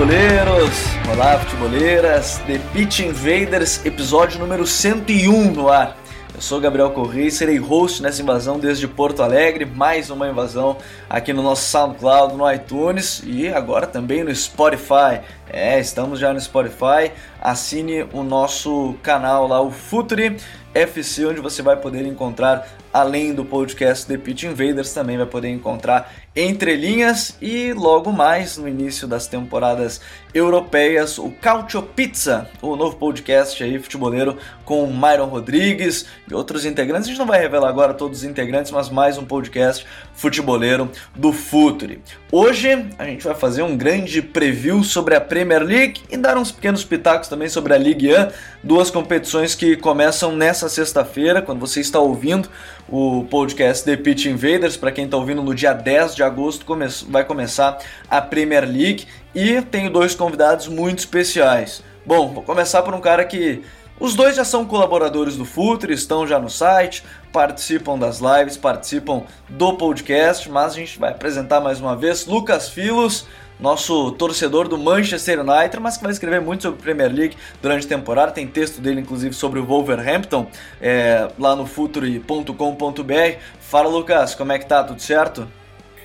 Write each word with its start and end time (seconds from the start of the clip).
Futeboleiros! 0.00 0.78
Olá, 1.12 1.38
futeboleiras! 1.40 2.38
The 2.46 2.58
Pitch 2.72 3.00
Invaders, 3.00 3.84
episódio 3.84 4.38
número 4.38 4.66
101 4.66 5.52
no 5.52 5.68
ar. 5.68 5.94
Eu 6.34 6.40
sou 6.40 6.58
Gabriel 6.58 6.90
Correia 6.92 7.26
e 7.26 7.30
serei 7.30 7.58
host 7.58 8.00
nessa 8.00 8.22
invasão 8.22 8.58
desde 8.58 8.88
Porto 8.88 9.22
Alegre, 9.22 9.66
mais 9.66 10.08
uma 10.08 10.26
invasão 10.26 10.78
aqui 11.08 11.34
no 11.34 11.42
nosso 11.42 11.68
SoundCloud, 11.70 12.34
no 12.34 12.50
iTunes 12.50 13.22
e 13.26 13.48
agora 13.48 13.86
também 13.86 14.24
no 14.24 14.34
Spotify. 14.34 15.20
É, 15.50 15.78
estamos 15.78 16.18
já 16.18 16.32
no 16.32 16.40
Spotify. 16.40 17.12
Assine 17.38 18.06
o 18.14 18.22
nosso 18.22 18.94
canal 19.02 19.46
lá, 19.46 19.60
o 19.60 19.70
Futuri 19.70 20.38
FC, 20.72 21.26
onde 21.26 21.40
você 21.40 21.60
vai 21.60 21.76
poder 21.76 22.06
encontrar, 22.06 22.66
além 22.92 23.32
do 23.32 23.44
podcast 23.44 24.06
The 24.06 24.18
Pitch 24.18 24.44
Invaders, 24.44 24.92
também 24.92 25.16
vai 25.16 25.26
poder 25.26 25.48
encontrar 25.48 26.12
entrelinhas 26.34 27.36
e 27.40 27.72
logo 27.72 28.12
mais 28.12 28.56
no 28.56 28.68
início 28.68 29.06
das 29.06 29.26
temporadas 29.26 30.00
europeias, 30.32 31.18
o 31.18 31.30
Cautio 31.30 31.82
Pizza, 31.82 32.48
o 32.62 32.76
novo 32.76 32.96
podcast 32.96 33.62
aí 33.62 33.78
futeboleiro 33.78 34.36
com 34.64 34.86
Myron 34.86 35.26
Rodrigues 35.26 36.06
e 36.30 36.34
outros 36.34 36.64
integrantes. 36.64 37.06
A 37.06 37.10
gente 37.10 37.18
não 37.18 37.26
vai 37.26 37.40
revelar 37.40 37.68
agora 37.68 37.92
todos 37.92 38.18
os 38.18 38.24
integrantes, 38.24 38.70
mas 38.70 38.88
mais 38.88 39.18
um 39.18 39.24
podcast 39.24 39.84
futeboleiro 40.14 40.90
do 41.16 41.32
Futuri. 41.32 42.00
Hoje 42.30 42.86
a 42.98 43.04
gente 43.04 43.24
vai 43.24 43.34
fazer 43.34 43.62
um 43.62 43.76
grande 43.76 44.22
preview 44.22 44.84
sobre 44.84 45.16
a 45.16 45.20
Premier 45.20 45.62
League 45.62 46.02
e 46.08 46.16
dar 46.16 46.38
uns 46.38 46.52
pequenos 46.52 46.84
pitacos 46.84 47.28
também 47.28 47.48
sobre 47.48 47.74
a 47.74 47.78
Ligue 47.78 48.14
1, 48.14 48.28
duas 48.62 48.90
competições 48.90 49.54
que 49.54 49.76
começam 49.76 50.36
nessa 50.36 50.68
sexta-feira, 50.68 51.42
quando 51.42 51.58
você 51.58 51.80
está 51.80 51.98
ouvindo 51.98 52.48
o 52.88 53.24
podcast 53.24 53.84
The 53.84 53.96
Pitch 53.96 54.26
Invaders, 54.26 54.76
para 54.76 54.92
quem 54.92 55.06
está 55.06 55.16
ouvindo 55.16 55.42
no 55.42 55.54
dia 55.54 55.72
10 55.72 56.14
de 56.14 56.22
agosto 56.22 56.64
vai 57.08 57.24
começar 57.24 57.78
a 58.08 58.20
Premier 58.20 58.64
League 58.64 59.06
e 59.34 59.60
tenho 59.62 59.90
dois 59.90 60.14
convidados 60.14 60.68
muito 60.68 61.00
especiais. 61.00 61.82
Bom, 62.04 62.32
vou 62.32 62.42
começar 62.42 62.82
por 62.82 62.94
um 62.94 63.00
cara 63.00 63.24
que 63.24 63.62
os 64.00 64.14
dois 64.14 64.34
já 64.34 64.44
são 64.44 64.64
colaboradores 64.64 65.36
do 65.36 65.44
Futre, 65.44 65.92
estão 65.92 66.26
já 66.26 66.38
no 66.38 66.48
site, 66.48 67.04
participam 67.30 67.98
das 67.98 68.18
lives, 68.18 68.56
participam 68.56 69.24
do 69.46 69.74
podcast, 69.74 70.50
mas 70.50 70.72
a 70.72 70.76
gente 70.76 70.98
vai 70.98 71.10
apresentar 71.10 71.60
mais 71.60 71.80
uma 71.80 71.94
vez 71.94 72.26
Lucas 72.26 72.70
Filos, 72.70 73.26
nosso 73.60 74.12
torcedor 74.12 74.68
do 74.68 74.78
Manchester 74.78 75.40
United, 75.40 75.78
mas 75.80 75.98
que 75.98 76.02
vai 76.02 76.12
escrever 76.12 76.40
muito 76.40 76.62
sobre 76.62 76.80
Premier 76.80 77.12
League 77.12 77.36
durante 77.60 77.84
a 77.84 77.88
temporada. 77.90 78.32
Tem 78.32 78.46
texto 78.46 78.80
dele, 78.80 79.02
inclusive, 79.02 79.34
sobre 79.34 79.60
o 79.60 79.66
Wolverhampton, 79.66 80.46
é, 80.80 81.28
lá 81.38 81.54
no 81.54 81.66
futuri.com.br. 81.66 83.38
Fala, 83.60 83.88
Lucas, 83.88 84.34
como 84.34 84.50
é 84.52 84.58
que 84.58 84.64
tá? 84.64 84.82
Tudo 84.82 85.02
certo? 85.02 85.46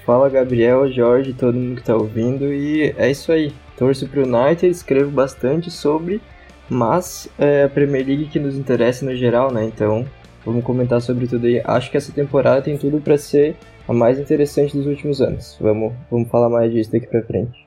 Fala, 0.05 0.29
Gabriel, 0.29 0.91
Jorge, 0.91 1.33
todo 1.33 1.55
mundo 1.57 1.77
que 1.77 1.83
tá 1.83 1.95
ouvindo. 1.95 2.53
E 2.53 2.93
é 2.95 3.09
isso 3.09 3.31
aí. 3.31 3.51
Torço 3.75 4.07
pro 4.07 4.21
United, 4.21 4.67
escrevo 4.67 5.09
bastante 5.09 5.71
sobre, 5.71 6.21
mas 6.69 7.27
é 7.39 7.63
a 7.63 7.69
Premier 7.69 8.05
League 8.05 8.27
que 8.27 8.39
nos 8.39 8.55
interessa 8.55 9.03
no 9.03 9.15
geral, 9.15 9.51
né? 9.51 9.65
Então, 9.65 10.05
vamos 10.45 10.63
comentar 10.63 11.01
sobre 11.01 11.25
tudo 11.25 11.47
aí. 11.47 11.59
Acho 11.65 11.89
que 11.89 11.97
essa 11.97 12.11
temporada 12.11 12.61
tem 12.61 12.77
tudo 12.77 13.01
para 13.01 13.17
ser 13.17 13.55
a 13.88 13.94
mais 13.94 14.19
interessante 14.19 14.77
dos 14.77 14.85
últimos 14.85 15.21
anos. 15.21 15.57
Vamos, 15.59 15.94
vamos 16.09 16.29
falar 16.29 16.49
mais 16.49 16.71
disso 16.71 16.91
daqui 16.91 17.07
para 17.07 17.23
frente. 17.23 17.64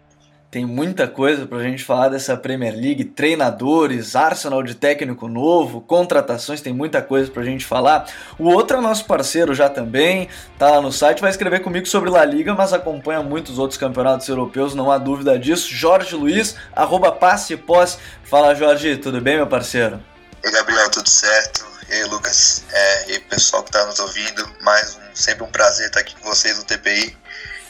Tem 0.50 0.64
muita 0.64 1.06
coisa 1.06 1.46
para 1.46 1.58
a 1.58 1.62
gente 1.62 1.84
falar 1.84 2.08
dessa 2.08 2.34
Premier 2.34 2.74
League, 2.74 3.04
treinadores, 3.04 4.16
Arsenal 4.16 4.62
de 4.62 4.74
técnico 4.74 5.28
novo, 5.28 5.82
contratações, 5.82 6.62
tem 6.62 6.72
muita 6.72 7.02
coisa 7.02 7.30
para 7.30 7.42
a 7.42 7.44
gente 7.44 7.66
falar. 7.66 8.10
O 8.38 8.44
outro 8.44 8.78
é 8.78 8.80
nosso 8.80 9.04
parceiro 9.04 9.54
já 9.54 9.68
também, 9.68 10.26
tá 10.58 10.70
lá 10.70 10.80
no 10.80 10.90
site, 10.90 11.20
vai 11.20 11.30
escrever 11.30 11.60
comigo 11.60 11.86
sobre 11.86 12.08
La 12.08 12.24
Liga, 12.24 12.54
mas 12.54 12.72
acompanha 12.72 13.22
muitos 13.22 13.58
outros 13.58 13.78
campeonatos 13.78 14.26
europeus, 14.26 14.74
não 14.74 14.90
há 14.90 14.96
dúvida 14.96 15.38
disso. 15.38 15.68
Jorge 15.70 16.16
Luiz, 16.16 16.56
arroba 16.74 17.12
passe 17.12 17.54
pós. 17.54 17.98
Fala 18.24 18.54
Jorge, 18.54 18.96
tudo 18.96 19.20
bem 19.20 19.36
meu 19.36 19.46
parceiro? 19.46 20.02
E 20.42 20.50
Gabriel, 20.50 20.90
tudo 20.90 21.10
certo? 21.10 21.66
E 21.90 22.04
Lucas, 22.04 22.64
é, 22.72 23.12
e 23.12 23.20
pessoal 23.20 23.62
que 23.62 23.68
está 23.68 23.84
nos 23.84 23.98
ouvindo, 23.98 24.50
mais 24.62 24.96
um, 24.96 25.14
sempre 25.14 25.44
um 25.44 25.50
prazer 25.50 25.88
estar 25.88 26.00
aqui 26.00 26.16
com 26.16 26.26
vocês 26.26 26.56
no 26.56 26.64
TPI 26.64 27.14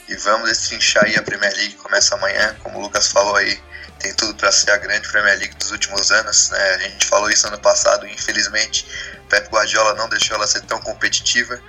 e 0.09 0.15
vamos 0.15 0.49
destrinchar 0.49 1.05
aí 1.05 1.15
a 1.15 1.21
Premier 1.21 1.55
League 1.55 1.75
começa 1.75 2.15
amanhã, 2.15 2.55
como 2.63 2.79
o 2.79 2.81
Lucas 2.81 3.11
falou 3.11 3.35
aí, 3.35 3.61
tem 3.99 4.11
tudo 4.15 4.33
para 4.33 4.51
ser 4.51 4.71
a 4.71 4.77
grande 4.77 5.07
Premier 5.07 5.37
League 5.37 5.55
dos 5.55 5.69
últimos 5.69 6.11
anos, 6.11 6.49
né? 6.49 6.73
A 6.73 6.77
gente 6.79 7.05
falou 7.05 7.29
isso 7.29 7.45
ano 7.45 7.59
passado, 7.59 8.07
infelizmente, 8.07 8.87
Pep 9.29 9.47
Guardiola 9.49 9.93
não 9.93 10.09
deixou 10.09 10.35
ela 10.35 10.47
ser 10.47 10.61
tão 10.61 10.81
competitiva. 10.81 11.61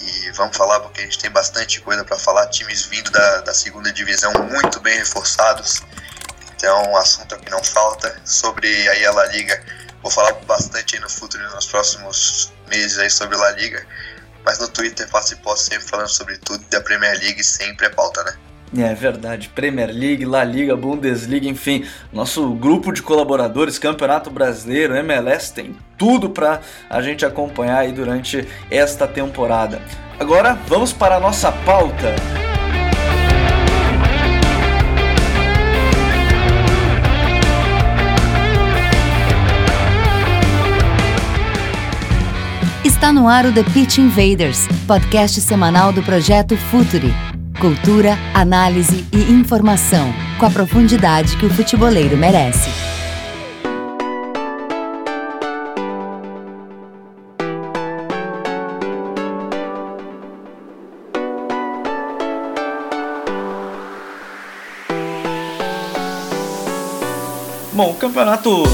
E 0.00 0.30
vamos 0.32 0.56
falar 0.56 0.80
porque 0.80 1.00
a 1.00 1.04
gente 1.04 1.18
tem 1.18 1.30
bastante 1.30 1.80
coisa 1.80 2.04
para 2.04 2.18
falar, 2.18 2.46
times 2.48 2.84
vindo 2.84 3.10
da, 3.10 3.40
da 3.40 3.54
segunda 3.54 3.90
divisão 3.90 4.32
muito 4.34 4.80
bem 4.80 4.98
reforçados. 4.98 5.82
Então, 6.54 6.94
assunto 6.96 7.38
que 7.38 7.50
não 7.50 7.64
falta 7.64 8.20
sobre 8.24 8.68
aí 8.90 9.06
a 9.06 9.12
La 9.12 9.24
Liga. 9.26 9.64
Vou 10.02 10.10
falar 10.10 10.32
bastante 10.44 10.98
no 11.00 11.08
futuro 11.08 11.42
nos 11.50 11.66
próximos 11.66 12.52
meses 12.68 12.98
aí 12.98 13.10
sobre 13.10 13.36
a 13.36 13.40
La 13.40 13.50
Liga 13.52 13.84
mas 14.48 14.58
no 14.58 14.66
Twitter 14.66 15.06
participou 15.10 15.54
sempre 15.58 15.86
falando 15.86 16.08
sobre 16.08 16.38
tudo 16.38 16.64
da 16.70 16.80
Premier 16.80 17.12
League, 17.18 17.44
sempre 17.44 17.84
é 17.84 17.90
pauta, 17.90 18.24
né? 18.24 18.88
É 18.90 18.94
verdade, 18.94 19.50
Premier 19.50 19.90
League, 19.90 20.24
La 20.24 20.42
Liga, 20.42 20.74
Bundesliga, 20.74 21.46
enfim, 21.46 21.86
nosso 22.10 22.48
grupo 22.54 22.90
de 22.90 23.02
colaboradores, 23.02 23.78
Campeonato 23.78 24.30
Brasileiro, 24.30 24.96
MLS, 24.96 25.52
tem 25.52 25.76
tudo 25.98 26.30
para 26.30 26.62
a 26.88 27.02
gente 27.02 27.26
acompanhar 27.26 27.80
aí 27.80 27.92
durante 27.92 28.48
esta 28.70 29.06
temporada. 29.06 29.82
Agora 30.18 30.54
vamos 30.66 30.94
para 30.94 31.16
a 31.16 31.20
nossa 31.20 31.52
pauta. 31.52 32.47
Está 42.98 43.12
no 43.12 43.28
ar 43.28 43.46
o 43.46 43.52
The 43.52 43.62
Pitch 43.62 43.98
Invaders, 43.98 44.66
podcast 44.84 45.40
semanal 45.40 45.92
do 45.92 46.02
projeto 46.02 46.56
Futuri. 46.56 47.14
Cultura, 47.60 48.18
análise 48.34 49.06
e 49.12 49.32
informação, 49.32 50.12
com 50.36 50.46
a 50.46 50.50
profundidade 50.50 51.36
que 51.36 51.46
o 51.46 51.48
futeboleiro 51.48 52.16
merece. 52.16 52.68
Bom, 67.72 67.92
o 67.92 67.94
campeonato 67.94 68.64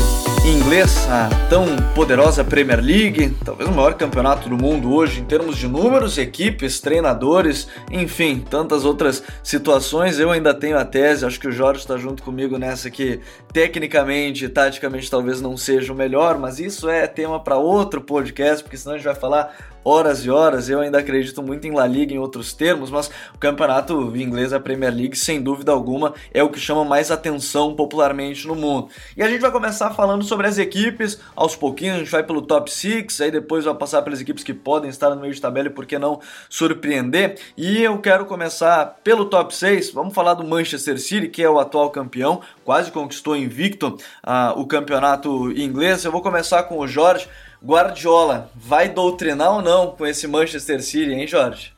inglês, 0.52 1.06
a 1.08 1.30
tão 1.48 1.64
poderosa 1.94 2.44
Premier 2.44 2.78
League, 2.78 3.34
talvez 3.42 3.68
o 3.68 3.72
maior 3.72 3.94
campeonato 3.94 4.46
do 4.48 4.58
mundo 4.58 4.92
hoje 4.92 5.20
em 5.20 5.24
termos 5.24 5.56
de 5.56 5.66
números, 5.66 6.18
equipes, 6.18 6.80
treinadores, 6.80 7.66
enfim, 7.90 8.44
tantas 8.50 8.84
outras 8.84 9.22
situações. 9.42 10.18
Eu 10.18 10.30
ainda 10.30 10.52
tenho 10.52 10.76
a 10.76 10.84
tese, 10.84 11.24
acho 11.24 11.40
que 11.40 11.48
o 11.48 11.52
Jorge 11.52 11.80
está 11.80 11.96
junto 11.96 12.22
comigo 12.22 12.58
nessa 12.58 12.90
que 12.90 13.20
tecnicamente, 13.54 14.48
taticamente 14.48 15.10
talvez 15.10 15.40
não 15.40 15.56
seja 15.56 15.92
o 15.92 15.96
melhor, 15.96 16.38
mas 16.38 16.58
isso 16.58 16.90
é 16.90 17.06
tema 17.06 17.40
para 17.40 17.56
outro 17.56 18.02
podcast, 18.02 18.62
porque 18.62 18.76
senão 18.76 18.96
a 18.96 18.98
gente 18.98 19.06
vai 19.06 19.14
falar 19.14 19.56
horas 19.84 20.24
e 20.24 20.30
horas. 20.30 20.68
Eu 20.68 20.80
ainda 20.80 20.98
acredito 20.98 21.42
muito 21.42 21.66
em 21.66 21.72
La 21.72 21.86
Liga 21.86 22.14
em 22.14 22.18
outros 22.18 22.52
termos, 22.52 22.90
mas 22.90 23.08
o 23.34 23.38
campeonato 23.38 24.16
inglês, 24.16 24.52
a 24.52 24.58
Premier 24.58 24.94
League, 24.94 25.16
sem 25.16 25.42
dúvida 25.42 25.70
alguma, 25.70 26.14
é 26.32 26.42
o 26.42 26.48
que 26.48 26.58
chama 26.58 26.84
mais 26.84 27.10
atenção 27.10 27.74
popularmente 27.74 28.46
no 28.46 28.54
mundo. 28.54 28.88
E 29.16 29.22
a 29.22 29.28
gente 29.28 29.40
vai 29.40 29.50
começar 29.50 29.90
falando 29.90 30.24
sobre 30.24 30.46
as 30.46 30.58
equipes, 30.58 31.20
aos 31.36 31.54
pouquinhos, 31.54 31.96
a 31.96 31.98
gente 31.98 32.10
vai 32.10 32.22
pelo 32.22 32.42
top 32.42 32.72
6, 32.72 33.20
aí 33.20 33.30
depois 33.30 33.64
vai 33.64 33.74
passar 33.74 34.02
pelas 34.02 34.20
equipes 34.20 34.42
que 34.42 34.54
podem 34.54 34.88
estar 34.88 35.10
no 35.10 35.20
meio 35.20 35.34
de 35.34 35.40
tabela 35.40 35.68
e 35.68 35.70
por 35.70 35.84
que 35.84 35.98
não 35.98 36.20
surpreender. 36.48 37.38
E 37.56 37.82
eu 37.82 37.98
quero 37.98 38.24
começar 38.24 38.96
pelo 39.04 39.26
top 39.26 39.54
6, 39.54 39.90
vamos 39.90 40.14
falar 40.14 40.34
do 40.34 40.44
Manchester 40.44 40.98
City, 40.98 41.28
que 41.28 41.42
é 41.42 41.50
o 41.50 41.58
atual 41.58 41.90
campeão, 41.90 42.40
quase 42.64 42.90
conquistou 42.90 43.36
invicto 43.36 43.98
uh, 44.26 44.58
o 44.58 44.66
campeonato 44.66 45.52
inglês. 45.52 46.04
Eu 46.04 46.12
vou 46.12 46.22
começar 46.22 46.62
com 46.64 46.78
o 46.78 46.86
Jorge. 46.86 47.28
Guardiola 47.64 48.50
vai 48.54 48.90
doutrinar 48.90 49.52
ou 49.52 49.62
não 49.62 49.96
com 49.96 50.06
esse 50.06 50.26
Manchester 50.26 50.82
City, 50.82 51.12
hein, 51.12 51.26
Jorge? 51.26 51.74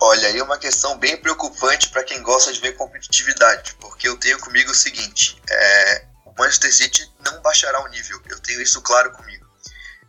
Olha, 0.00 0.28
aí 0.28 0.38
é 0.38 0.42
uma 0.42 0.58
questão 0.58 0.98
bem 0.98 1.16
preocupante 1.16 1.88
para 1.90 2.02
quem 2.02 2.20
gosta 2.22 2.52
de 2.52 2.60
ver 2.60 2.72
competitividade, 2.72 3.74
porque 3.80 4.08
eu 4.08 4.16
tenho 4.16 4.38
comigo 4.40 4.72
o 4.72 4.74
seguinte: 4.74 5.40
é, 5.48 6.04
o 6.24 6.32
Manchester 6.36 6.74
City 6.74 7.08
não 7.24 7.40
baixará 7.40 7.80
o 7.84 7.88
nível, 7.88 8.20
eu 8.28 8.40
tenho 8.40 8.60
isso 8.60 8.82
claro 8.82 9.12
comigo. 9.12 9.46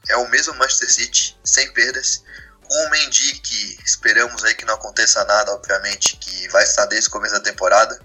É 0.09 0.17
o 0.17 0.27
mesmo 0.29 0.55
Manchester 0.55 0.91
City, 0.91 1.37
sem 1.43 1.71
perdas, 1.71 2.23
com 2.67 2.85
o 2.85 2.89
Mendy, 2.89 3.39
que 3.39 3.79
esperamos 3.85 4.43
aí 4.43 4.55
que 4.55 4.65
não 4.65 4.73
aconteça 4.73 5.23
nada, 5.25 5.53
obviamente, 5.53 6.17
que 6.17 6.47
vai 6.49 6.63
estar 6.63 6.85
desde 6.87 7.07
o 7.07 7.11
começo 7.11 7.35
da 7.35 7.39
temporada, 7.39 7.99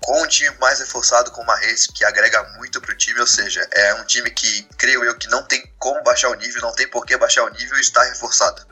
com 0.00 0.22
um 0.22 0.26
time 0.26 0.54
mais 0.58 0.78
reforçado 0.78 1.30
com 1.30 1.42
o 1.42 1.46
Marres, 1.46 1.86
que 1.86 2.04
agrega 2.04 2.42
muito 2.56 2.80
para 2.80 2.92
o 2.92 2.96
time, 2.96 3.20
ou 3.20 3.26
seja, 3.26 3.66
é 3.72 3.94
um 3.94 4.04
time 4.04 4.30
que, 4.30 4.68
creio 4.78 5.04
eu, 5.04 5.16
que 5.16 5.28
não 5.28 5.42
tem 5.42 5.72
como 5.78 6.02
baixar 6.02 6.28
o 6.28 6.34
nível, 6.34 6.62
não 6.62 6.74
tem 6.74 6.88
por 6.88 7.04
que 7.04 7.16
baixar 7.16 7.44
o 7.44 7.48
nível 7.50 7.76
e 7.76 7.80
está 7.80 8.02
reforçado. 8.04 8.66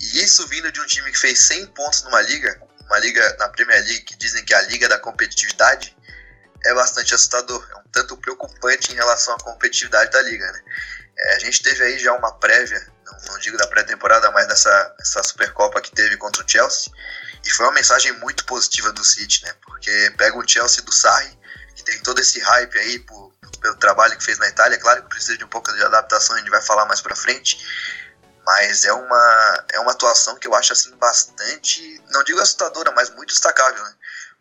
E 0.00 0.22
isso 0.22 0.46
vindo 0.48 0.70
de 0.72 0.80
um 0.80 0.86
time 0.86 1.10
que 1.10 1.18
fez 1.18 1.38
100 1.40 1.66
pontos 1.68 2.02
numa 2.02 2.20
liga, 2.20 2.60
uma 2.86 2.98
liga 2.98 3.36
na 3.38 3.48
Premier 3.48 3.82
League 3.84 4.02
que 4.02 4.16
dizem 4.16 4.44
que 4.44 4.54
é 4.54 4.56
a 4.56 4.62
liga 4.62 4.88
da 4.88 4.98
competitividade, 4.98 5.96
é 6.64 6.74
bastante 6.74 7.14
assustador, 7.14 7.66
é 7.70 7.76
um 7.76 7.84
tanto 7.92 8.16
preocupante 8.16 8.92
em 8.92 8.96
relação 8.96 9.34
à 9.34 9.38
competitividade 9.38 10.10
da 10.10 10.22
liga. 10.22 10.50
Né? 10.50 10.60
É, 11.18 11.36
a 11.36 11.38
gente 11.38 11.62
teve 11.62 11.82
aí 11.82 11.98
já 11.98 12.12
uma 12.12 12.32
prévia, 12.38 12.84
não, 13.04 13.32
não 13.32 13.38
digo 13.38 13.56
da 13.56 13.66
pré-temporada, 13.66 14.30
mas 14.32 14.46
dessa, 14.46 14.94
dessa 14.98 15.22
Supercopa 15.22 15.80
que 15.80 15.92
teve 15.92 16.16
contra 16.16 16.44
o 16.44 16.48
Chelsea, 16.48 16.92
e 17.46 17.50
foi 17.50 17.66
uma 17.66 17.72
mensagem 17.72 18.12
muito 18.14 18.44
positiva 18.44 18.92
do 18.92 19.04
City, 19.04 19.44
né? 19.44 19.54
Porque 19.64 20.12
pega 20.18 20.36
o 20.36 20.46
Chelsea 20.46 20.82
do 20.82 20.92
Sarri, 20.92 21.38
que 21.76 21.84
tem 21.84 22.00
todo 22.00 22.20
esse 22.20 22.40
hype 22.40 22.76
aí 22.78 22.98
por, 22.98 23.32
pelo 23.60 23.76
trabalho 23.76 24.16
que 24.18 24.24
fez 24.24 24.36
na 24.38 24.48
Itália, 24.48 24.78
claro 24.78 25.02
que 25.02 25.10
precisa 25.10 25.38
de 25.38 25.44
um 25.44 25.48
pouco 25.48 25.72
de 25.72 25.82
adaptação, 25.82 26.34
a 26.34 26.38
gente 26.40 26.50
vai 26.50 26.60
falar 26.60 26.86
mais 26.86 27.00
pra 27.00 27.14
frente, 27.14 27.56
mas 28.44 28.84
é 28.84 28.92
uma, 28.92 29.64
é 29.72 29.80
uma 29.80 29.92
atuação 29.92 30.36
que 30.36 30.48
eu 30.48 30.54
acho 30.54 30.72
assim 30.72 30.90
bastante, 30.96 32.02
não 32.08 32.24
digo 32.24 32.40
assustadora, 32.40 32.90
mas 32.92 33.10
muito 33.10 33.28
destacável, 33.28 33.82
né? 33.84 33.94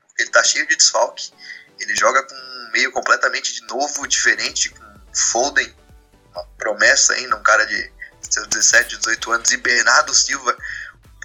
Porque 0.08 0.24
ele 0.24 0.31
tá 0.31 0.44
cheio 0.44 0.68
de 0.68 0.75
desfalque, 0.75 1.31
ele 1.80 1.96
joga 1.96 2.24
com 2.24 2.36
um 2.36 2.72
meio 2.72 2.92
completamente 2.92 3.54
de 3.54 3.68
novo, 3.68 4.08
diferente, 4.08 4.69
com 4.69 4.86
Foden, 5.13 5.75
uma 6.31 6.44
promessa 6.58 7.13
ainda, 7.13 7.36
um 7.36 7.44
cara 7.44 7.66
de 7.68 7.94
seus 8.30 8.48
17, 8.48 8.98
18 8.98 9.31
anos, 9.31 9.51
e 9.51 9.58
Bernardo 9.58 10.13
Silva, 10.13 10.58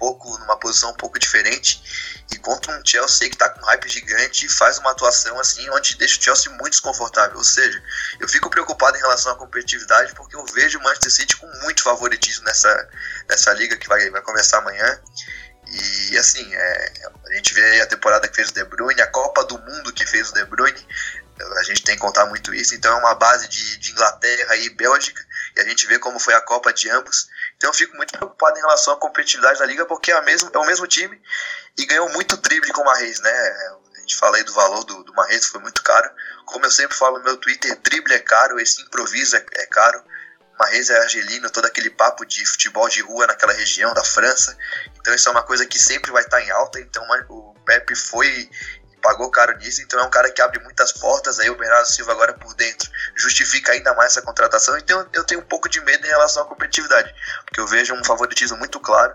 pouco 0.01 0.35
numa 0.39 0.57
posição 0.57 0.89
um 0.89 0.95
pouco 0.95 1.19
diferente, 1.19 2.23
e 2.31 2.37
contra 2.37 2.75
um 2.75 2.81
Chelsea 2.83 3.29
que 3.29 3.37
tá 3.37 3.47
com 3.49 3.63
hype 3.63 3.87
gigante 3.87 4.47
e 4.47 4.49
faz 4.49 4.79
uma 4.79 4.89
atuação 4.89 5.39
assim 5.39 5.69
onde 5.69 5.95
deixa 5.95 6.17
o 6.17 6.23
Chelsea 6.23 6.51
muito 6.53 6.71
desconfortável. 6.71 7.37
Ou 7.37 7.43
seja, 7.43 7.81
eu 8.19 8.27
fico 8.27 8.49
preocupado 8.49 8.97
em 8.97 8.99
relação 8.99 9.31
à 9.31 9.35
competitividade 9.35 10.15
porque 10.15 10.35
eu 10.35 10.43
vejo 10.45 10.79
o 10.79 10.83
Manchester 10.83 11.11
City 11.11 11.37
com 11.37 11.45
muito 11.61 11.83
favoritismo 11.83 12.43
nessa, 12.45 12.89
nessa 13.29 13.53
liga 13.53 13.77
que 13.77 13.87
vai, 13.87 14.09
vai 14.09 14.21
começar 14.21 14.57
amanhã. 14.57 14.99
E 15.67 16.17
assim, 16.17 16.51
é, 16.53 16.93
a 17.29 17.33
gente 17.35 17.53
vê 17.53 17.81
a 17.81 17.87
temporada 17.87 18.27
que 18.27 18.35
fez 18.35 18.49
o 18.49 18.53
De 18.53 18.63
Bruyne, 18.63 19.01
a 19.01 19.07
Copa 19.07 19.43
do 19.43 19.59
Mundo 19.59 19.93
que 19.93 20.05
fez 20.05 20.31
o 20.31 20.33
De 20.33 20.43
Bruyne, 20.45 20.83
a 21.57 21.63
gente 21.63 21.83
tem 21.83 21.95
que 21.95 22.01
contar 22.01 22.25
muito 22.25 22.53
isso. 22.53 22.73
Então 22.73 22.91
é 22.91 22.99
uma 22.99 23.15
base 23.15 23.47
de, 23.47 23.77
de 23.77 23.91
Inglaterra 23.91 24.55
e 24.55 24.69
Bélgica, 24.69 25.23
e 25.55 25.61
a 25.61 25.63
gente 25.63 25.85
vê 25.85 25.99
como 25.99 26.19
foi 26.19 26.33
a 26.33 26.41
Copa 26.41 26.73
de 26.73 26.89
ambos. 26.89 27.29
Então 27.61 27.69
eu 27.69 27.75
fico 27.75 27.95
muito 27.95 28.17
preocupado 28.17 28.57
em 28.57 28.61
relação 28.61 28.91
à 28.91 28.97
competitividade 28.97 29.59
da 29.59 29.67
liga, 29.67 29.85
porque 29.85 30.11
é, 30.11 30.19
mesmo, 30.23 30.49
é 30.51 30.57
o 30.57 30.65
mesmo 30.65 30.87
time 30.87 31.21
e 31.77 31.85
ganhou 31.85 32.09
muito 32.09 32.35
drible 32.37 32.73
com 32.73 32.81
o 32.81 32.85
Marreis, 32.85 33.19
né? 33.19 33.31
A 33.95 33.99
gente 33.99 34.15
fala 34.15 34.37
aí 34.37 34.43
do 34.43 34.51
valor 34.51 34.83
do, 34.83 35.03
do 35.03 35.13
Marreis, 35.13 35.45
foi 35.45 35.61
muito 35.61 35.83
caro. 35.83 36.09
Como 36.47 36.65
eu 36.65 36.71
sempre 36.71 36.97
falo 36.97 37.19
no 37.19 37.23
meu 37.23 37.37
Twitter, 37.37 37.79
drible 37.83 38.15
é 38.15 38.19
caro, 38.19 38.59
esse 38.59 38.81
improviso 38.81 39.35
é, 39.35 39.45
é 39.57 39.67
caro. 39.67 40.03
Marreis 40.57 40.89
é 40.89 40.97
argelino, 41.03 41.51
todo 41.51 41.65
aquele 41.65 41.91
papo 41.91 42.25
de 42.25 42.43
futebol 42.47 42.89
de 42.89 43.01
rua 43.03 43.27
naquela 43.27 43.53
região 43.53 43.93
da 43.93 44.03
França. 44.03 44.57
Então 44.99 45.13
isso 45.13 45.29
é 45.29 45.31
uma 45.31 45.43
coisa 45.43 45.63
que 45.63 45.77
sempre 45.77 46.11
vai 46.11 46.23
estar 46.23 46.41
em 46.41 46.49
alta. 46.49 46.79
Então 46.79 47.05
o 47.29 47.53
Pepe 47.63 47.95
foi 47.95 48.49
pagou 49.01 49.29
caro 49.29 49.57
nisso, 49.57 49.81
então 49.81 49.99
é 49.99 50.03
um 50.03 50.09
cara 50.09 50.31
que 50.31 50.41
abre 50.41 50.59
muitas 50.59 50.91
portas. 50.93 51.39
Aí 51.39 51.49
o 51.49 51.57
Bernardo 51.57 51.87
Silva 51.87 52.11
agora 52.11 52.33
por 52.33 52.53
dentro 52.53 52.89
justifica 53.15 53.73
ainda 53.73 53.93
mais 53.95 54.11
essa 54.11 54.21
contratação. 54.21 54.77
Então 54.77 55.05
eu 55.13 55.23
tenho 55.23 55.41
um 55.41 55.45
pouco 55.45 55.67
de 55.67 55.81
medo 55.81 56.05
em 56.05 56.09
relação 56.09 56.43
à 56.43 56.45
competitividade, 56.45 57.13
porque 57.45 57.59
eu 57.59 57.67
vejo 57.67 57.93
um 57.93 58.03
favoritismo 58.03 58.57
muito 58.57 58.79
claro. 58.79 59.13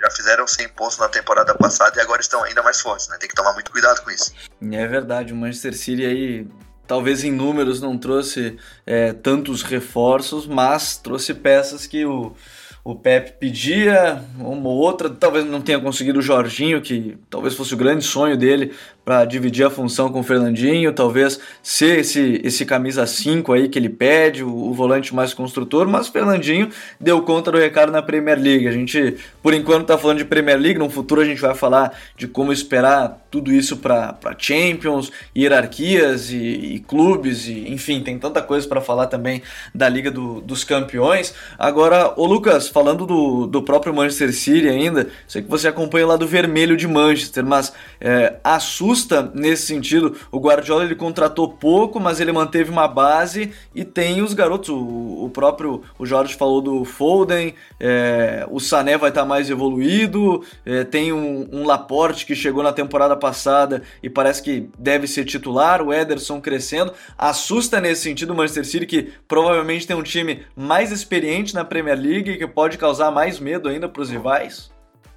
Já 0.00 0.10
fizeram 0.10 0.46
100 0.46 0.68
pontos 0.70 0.98
na 0.98 1.08
temporada 1.08 1.54
passada 1.54 1.98
e 1.98 2.00
agora 2.00 2.22
estão 2.22 2.42
ainda 2.42 2.62
mais 2.62 2.80
fortes, 2.80 3.06
né? 3.08 3.18
Tem 3.18 3.28
que 3.28 3.34
tomar 3.34 3.52
muito 3.52 3.70
cuidado 3.70 4.02
com 4.02 4.10
isso. 4.10 4.32
É 4.72 4.86
verdade, 4.86 5.32
o 5.32 5.36
Manchester 5.36 5.76
City 5.76 6.06
aí 6.06 6.48
talvez 6.86 7.22
em 7.22 7.30
números 7.30 7.80
não 7.80 7.98
trouxe 7.98 8.58
é, 8.86 9.12
tantos 9.12 9.62
reforços, 9.62 10.46
mas 10.46 10.96
trouxe 10.96 11.34
peças 11.34 11.86
que 11.86 12.04
o 12.04 12.34
o 12.82 12.94
Pepe 12.94 13.32
pedia, 13.38 14.24
uma 14.38 14.68
ou 14.68 14.78
outra, 14.78 15.10
talvez 15.10 15.44
não 15.44 15.60
tenha 15.60 15.78
conseguido 15.78 16.18
o 16.18 16.22
Jorginho, 16.22 16.80
que 16.80 17.18
talvez 17.28 17.54
fosse 17.54 17.74
o 17.74 17.76
grande 17.76 18.04
sonho 18.04 18.36
dele 18.36 18.74
para 19.10 19.24
dividir 19.24 19.66
a 19.66 19.70
função 19.70 20.08
com 20.12 20.20
o 20.20 20.22
Fernandinho, 20.22 20.92
talvez 20.92 21.40
ser 21.60 21.98
esse, 21.98 22.40
esse 22.44 22.64
camisa 22.64 23.04
5 23.04 23.52
aí 23.52 23.68
que 23.68 23.76
ele 23.76 23.88
pede, 23.88 24.44
o, 24.44 24.48
o, 24.48 24.72
volante 24.72 25.12
mais 25.12 25.34
construtor, 25.34 25.88
mas 25.88 26.08
o 26.08 26.12
Fernandinho 26.12 26.68
deu 27.00 27.20
conta 27.22 27.50
do 27.50 27.58
recado 27.58 27.90
na 27.90 28.00
Premier 28.00 28.38
League. 28.38 28.68
A 28.68 28.70
gente, 28.70 29.16
por 29.42 29.52
enquanto, 29.52 29.82
está 29.82 29.98
falando 29.98 30.18
de 30.18 30.24
Premier 30.24 30.56
League, 30.56 30.78
no 30.78 30.88
futuro 30.88 31.22
a 31.22 31.24
gente 31.24 31.40
vai 31.40 31.56
falar 31.56 31.92
de 32.16 32.28
como 32.28 32.52
esperar 32.52 33.26
tudo 33.28 33.52
isso 33.52 33.78
para 33.78 34.16
Champions, 34.38 35.10
hierarquias 35.36 36.30
e, 36.30 36.36
e, 36.36 36.78
clubes, 36.78 37.48
e 37.48 37.68
enfim, 37.68 38.00
tem 38.02 38.16
tanta 38.16 38.40
coisa 38.40 38.66
para 38.68 38.80
falar 38.80 39.08
também 39.08 39.42
da 39.74 39.88
Liga 39.88 40.12
do, 40.12 40.40
dos 40.40 40.62
Campeões. 40.62 41.34
Agora, 41.58 42.12
ô 42.16 42.26
Lucas, 42.26 42.68
falando 42.68 43.04
do, 43.04 43.48
do 43.48 43.60
próprio 43.60 43.92
Manchester 43.92 44.32
City 44.32 44.68
ainda, 44.68 45.08
sei 45.26 45.42
que 45.42 45.50
você 45.50 45.66
acompanha 45.66 46.06
lá 46.06 46.16
do 46.16 46.28
vermelho 46.28 46.76
de 46.76 46.86
Manchester, 46.86 47.44
mas 47.44 47.72
é, 48.00 48.36
assusta 48.44 48.99
nesse 49.34 49.66
sentido. 49.66 50.16
O 50.30 50.38
Guardiola 50.38 50.84
ele 50.84 50.94
contratou 50.94 51.48
pouco, 51.48 52.00
mas 52.00 52.20
ele 52.20 52.32
manteve 52.32 52.70
uma 52.70 52.88
base 52.88 53.52
e 53.74 53.84
tem 53.84 54.22
os 54.22 54.34
garotos. 54.34 54.70
O, 54.70 55.24
o 55.24 55.30
próprio 55.30 55.82
o 55.98 56.06
Jorge 56.06 56.34
falou 56.34 56.60
do 56.60 56.84
Foden, 56.84 57.54
é, 57.78 58.46
o 58.50 58.58
Sané 58.60 58.96
vai 58.96 59.10
estar 59.10 59.22
tá 59.22 59.26
mais 59.26 59.50
evoluído, 59.50 60.44
é, 60.64 60.84
tem 60.84 61.12
um, 61.12 61.48
um 61.52 61.64
Laporte 61.64 62.26
que 62.26 62.34
chegou 62.34 62.62
na 62.62 62.72
temporada 62.72 63.16
passada 63.16 63.82
e 64.02 64.10
parece 64.10 64.42
que 64.42 64.68
deve 64.78 65.06
ser 65.06 65.24
titular, 65.24 65.82
o 65.82 65.92
Ederson 65.92 66.40
crescendo. 66.40 66.92
Assusta 67.16 67.80
nesse 67.80 68.02
sentido 68.02 68.32
o 68.32 68.36
Manchester 68.36 68.64
City, 68.64 68.86
que 68.86 69.12
provavelmente 69.28 69.86
tem 69.86 69.96
um 69.96 70.02
time 70.02 70.42
mais 70.56 70.90
experiente 70.90 71.54
na 71.54 71.64
Premier 71.64 71.98
League 71.98 72.36
que 72.36 72.46
pode 72.46 72.78
causar 72.78 73.10
mais 73.10 73.38
medo 73.38 73.68
ainda 73.68 73.88
para 73.88 74.02
os 74.02 74.10
rivais? 74.10 74.70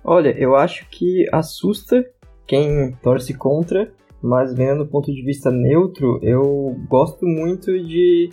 Olha, 0.03 0.36
eu 0.38 0.56
acho 0.56 0.86
que 0.89 1.27
assusta 1.31 2.06
quem 2.47 2.91
torce 3.01 3.33
contra, 3.33 3.91
mas 4.21 4.53
vendo 4.53 4.83
do 4.83 4.89
ponto 4.89 5.13
de 5.13 5.21
vista 5.21 5.51
neutro, 5.51 6.19
eu 6.21 6.75
gosto 6.88 7.25
muito 7.25 7.71
de. 7.83 8.29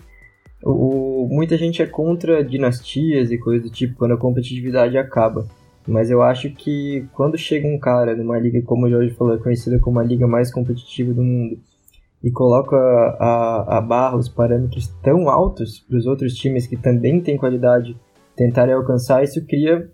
O, 0.63 1.27
muita 1.31 1.57
gente 1.57 1.83
é 1.83 1.87
contra 1.87 2.45
dinastias 2.45 3.31
e 3.31 3.39
coisas 3.39 3.63
do 3.69 3.73
tipo 3.73 3.97
quando 3.97 4.13
a 4.13 4.19
competitividade 4.19 4.99
acaba. 4.99 5.49
Mas 5.89 6.11
eu 6.11 6.23
acho 6.23 6.51
que 6.51 7.09
quando 7.15 7.39
chega 7.39 7.67
um 7.67 7.79
cara 7.79 8.15
numa 8.15 8.39
liga, 8.39 8.61
como 8.63 8.87
o 8.87 8.91
Jorge 8.91 9.15
falou, 9.15 9.35
é 9.35 9.39
conhecida 9.39 9.79
como 9.79 9.99
a 9.99 10.05
liga 10.05 10.27
mais 10.27 10.53
competitiva 10.53 11.13
do 11.15 11.23
mundo, 11.23 11.59
e 12.23 12.31
coloca 12.31 12.77
a, 12.77 13.79
a 13.79 13.81
barra, 13.81 14.17
os 14.17 14.29
parâmetros 14.29 14.89
tão 15.03 15.29
altos 15.29 15.81
para 15.81 15.97
os 15.97 16.07
outros 16.07 16.35
times 16.35 16.67
que 16.67 16.77
também 16.77 17.21
têm 17.21 17.39
qualidade 17.39 17.97
tentarem 18.37 18.75
alcançar, 18.75 19.25
isso 19.25 19.45
cria 19.47 19.91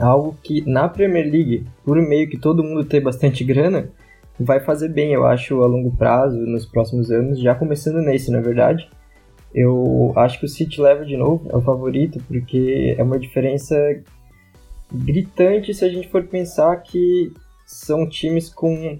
algo 0.00 0.36
que 0.42 0.68
na 0.68 0.88
Premier 0.88 1.24
League, 1.24 1.66
por 1.84 1.96
meio 2.00 2.28
que 2.28 2.38
todo 2.38 2.64
mundo 2.64 2.84
tem 2.84 3.00
bastante 3.00 3.44
grana, 3.44 3.90
vai 4.38 4.60
fazer 4.60 4.88
bem, 4.88 5.12
eu 5.12 5.26
acho, 5.26 5.62
a 5.62 5.66
longo 5.66 5.94
prazo, 5.96 6.38
nos 6.38 6.64
próximos 6.64 7.10
anos, 7.10 7.38
já 7.38 7.54
começando 7.54 8.02
nesse, 8.02 8.30
na 8.30 8.40
verdade. 8.40 8.88
Eu 9.54 10.12
acho 10.16 10.38
que 10.38 10.46
o 10.46 10.48
City 10.48 10.80
leva 10.80 11.04
de 11.04 11.16
novo, 11.16 11.48
é 11.50 11.56
o 11.56 11.60
favorito, 11.60 12.22
porque 12.26 12.94
é 12.96 13.02
uma 13.02 13.18
diferença 13.18 13.76
gritante 14.92 15.74
se 15.74 15.84
a 15.84 15.88
gente 15.88 16.08
for 16.08 16.24
pensar 16.24 16.74
que 16.76 17.32
são 17.66 18.08
times 18.08 18.48
com 18.48 18.98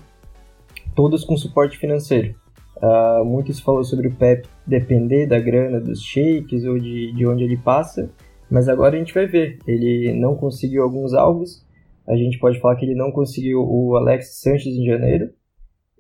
todos 0.95 1.25
com 1.25 1.37
suporte 1.37 1.79
financeiro. 1.79 2.35
Uh, 2.77 3.25
muitos 3.25 3.61
falou 3.61 3.85
sobre 3.85 4.09
o 4.09 4.15
Pep 4.15 4.49
depender 4.67 5.27
da 5.27 5.39
grana 5.39 5.81
dos 5.81 6.03
shakes 6.03 6.65
ou 6.65 6.79
de, 6.79 7.13
de 7.13 7.27
onde 7.27 7.45
ele 7.45 7.57
passa, 7.57 8.11
mas 8.51 8.69
agora 8.69 8.97
a 8.97 8.99
gente 8.99 9.15
vai 9.15 9.27
ver. 9.27 9.59
Ele 9.67 10.13
não 10.13 10.35
conseguiu 10.35 10.83
alguns 10.83 11.15
alvos. 11.15 11.65
A 12.07 12.17
gente 12.17 12.39
pode 12.39 12.59
falar 12.61 12.77
que 12.77 12.85
ele 12.85 12.95
não 12.95 13.13
conseguiu 13.13 13.61
o 13.61 13.97
Alex 13.97 14.41
Sanches 14.41 14.75
em 14.75 14.85
janeiro. 14.85 15.31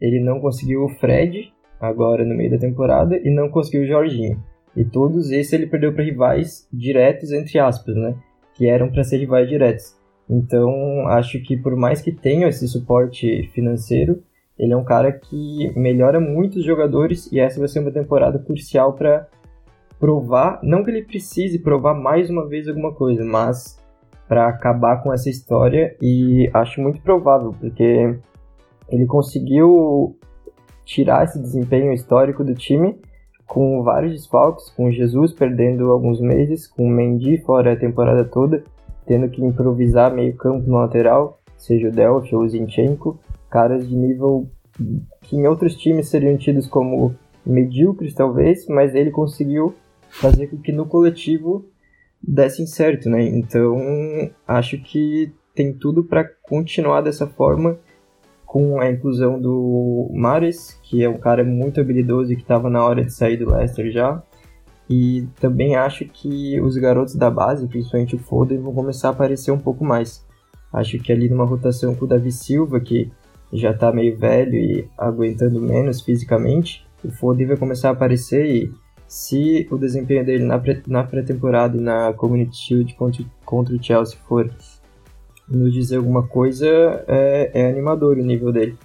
Ele 0.01 0.19
não 0.21 0.41
conseguiu 0.41 0.85
o 0.85 0.89
Fred 0.89 1.53
agora 1.81 2.25
no 2.25 2.35
meio 2.35 2.51
da 2.51 2.59
temporada 2.59 3.17
e 3.17 3.31
não 3.31 3.49
conseguiu 3.49 3.83
o 3.83 3.87
Jorginho. 3.87 4.43
E 4.77 4.85
todos 4.85 5.31
esses 5.31 5.53
ele 5.53 5.67
perdeu 5.67 5.93
para 5.93 6.05
rivais 6.05 6.69
diretos 6.73 7.33
entre 7.33 7.59
aspas, 7.59 7.95
né? 7.95 8.15
Que 8.55 8.67
eram 8.67 8.91
para 8.91 9.05
ser 9.05 9.19
rivais 9.19 9.49
diretos. 9.49 9.97
Então, 10.29 11.09
acho 11.09 11.41
que 11.41 11.57
por 11.57 11.75
mais 11.75 12.01
que 12.01 12.13
tenha 12.13 12.49
esse 12.49 12.67
suporte 12.69 13.51
financeiro, 13.53 14.23
ele 14.59 14.73
é 14.73 14.77
um 14.77 14.85
cara 14.85 15.11
que 15.11 15.73
melhora 15.77 16.21
muito 16.21 16.59
os 16.59 16.65
jogadores 16.65 17.31
e 17.33 17.41
essa 17.41 17.59
vai 17.59 17.69
ser 17.69 17.81
uma 17.81 17.91
temporada 17.91 18.39
crucial 18.39 18.93
para 18.93 19.27
provar, 20.01 20.59
não 20.63 20.83
que 20.83 20.91
ele 20.91 21.05
precise 21.05 21.59
provar 21.59 21.95
mais 21.95 22.31
uma 22.31 22.49
vez 22.49 22.67
alguma 22.67 22.93
coisa, 22.93 23.23
mas 23.23 23.79
para 24.27 24.49
acabar 24.49 25.03
com 25.03 25.13
essa 25.13 25.29
história 25.29 25.95
e 26.01 26.51
acho 26.55 26.81
muito 26.81 27.01
provável, 27.03 27.55
porque 27.61 28.17
ele 28.89 29.07
conseguiu 29.07 30.17
tirar 30.85 31.25
esse 31.25 31.39
desempenho 31.39 31.93
histórico 31.93 32.43
do 32.43 32.55
time 32.55 32.99
com 33.47 33.83
vários 33.83 34.13
desfalques, 34.13 34.71
com 34.71 34.91
Jesus 34.91 35.33
perdendo 35.33 35.91
alguns 35.91 36.21
meses, 36.21 36.67
com 36.67 36.89
Mendy 36.89 37.39
fora 37.39 37.73
a 37.73 37.77
temporada 37.77 38.25
toda, 38.25 38.65
tendo 39.05 39.29
que 39.29 39.45
improvisar 39.45 40.15
meio 40.15 40.35
campo 40.37 40.69
no 40.69 40.79
lateral, 40.79 41.41
seja 41.59 41.89
o 41.89 41.93
Delphi 41.93 42.35
ou 42.35 42.43
o 42.43 42.49
Zinchenko, 42.49 43.19
caras 43.51 43.87
de 43.89 43.97
nível 43.97 44.49
que 45.23 45.37
em 45.37 45.47
outros 45.47 45.77
times 45.77 46.09
seriam 46.09 46.37
tidos 46.37 46.67
como 46.67 47.15
medíocres 47.45 48.15
talvez, 48.15 48.67
mas 48.69 48.95
ele 48.95 49.11
conseguiu 49.11 49.75
fazer 50.11 50.49
com 50.49 50.59
que 50.59 50.73
no 50.73 50.87
coletivo 50.87 51.65
dessem 52.23 52.67
certo, 52.67 53.09
né? 53.09 53.23
Então 53.23 53.79
acho 54.47 54.79
que 54.83 55.33
tem 55.55 55.73
tudo 55.73 56.05
para 56.05 56.25
continuar 56.25 57.01
dessa 57.01 57.27
forma 57.27 57.79
com 58.45 58.81
a 58.81 58.91
inclusão 58.91 59.41
do 59.41 60.11
Mares, 60.13 60.79
que 60.83 61.05
é 61.05 61.09
um 61.09 61.19
cara 61.19 61.45
muito 61.45 61.81
habilidoso 61.81 62.33
e 62.33 62.37
que 62.37 62.43
estava 62.43 62.69
na 62.69 62.85
hora 62.85 63.05
de 63.05 63.13
sair 63.13 63.37
do 63.37 63.51
Leicester 63.51 63.91
já. 63.93 64.23
E 64.89 65.29
também 65.41 65.77
acho 65.77 66.05
que 66.07 66.61
os 66.61 66.77
garotos 66.77 67.15
da 67.15 67.31
base, 67.31 67.69
principalmente 67.69 68.17
o 68.17 68.19
Foden, 68.19 68.59
vão 68.59 68.75
começar 68.75 69.09
a 69.09 69.13
aparecer 69.13 69.53
um 69.53 69.59
pouco 69.59 69.85
mais. 69.85 70.27
Acho 70.73 70.99
que 70.99 71.13
ali 71.13 71.29
numa 71.29 71.45
rotação 71.45 71.95
com 71.95 72.05
o 72.05 72.09
Davi 72.09 72.33
Silva, 72.33 72.81
que 72.81 73.09
já 73.53 73.71
está 73.71 73.93
meio 73.93 74.17
velho 74.17 74.55
e 74.55 74.89
aguentando 74.99 75.61
menos 75.61 76.01
fisicamente, 76.01 76.85
o 77.05 77.11
Foden 77.11 77.47
vai 77.47 77.57
começar 77.57 77.91
a 77.91 77.93
aparecer 77.93 78.47
e 78.47 78.73
se 79.11 79.67
o 79.73 79.77
desempenho 79.77 80.25
dele 80.25 80.45
na, 80.45 80.57
pré, 80.57 80.81
na 80.87 81.03
pré-temporada 81.03 81.77
e 81.77 81.81
na 81.81 82.13
Community 82.13 82.57
Shield 82.57 82.95
contra, 82.95 83.25
contra 83.45 83.75
o 83.75 83.83
Chelsea 83.83 84.17
for 84.29 84.49
nos 85.49 85.73
dizer 85.73 85.97
alguma 85.97 86.29
coisa, 86.29 86.65
é, 87.09 87.51
é 87.53 87.69
animador 87.69 88.19
o 88.19 88.23
nível 88.23 88.53
dele. 88.53 88.79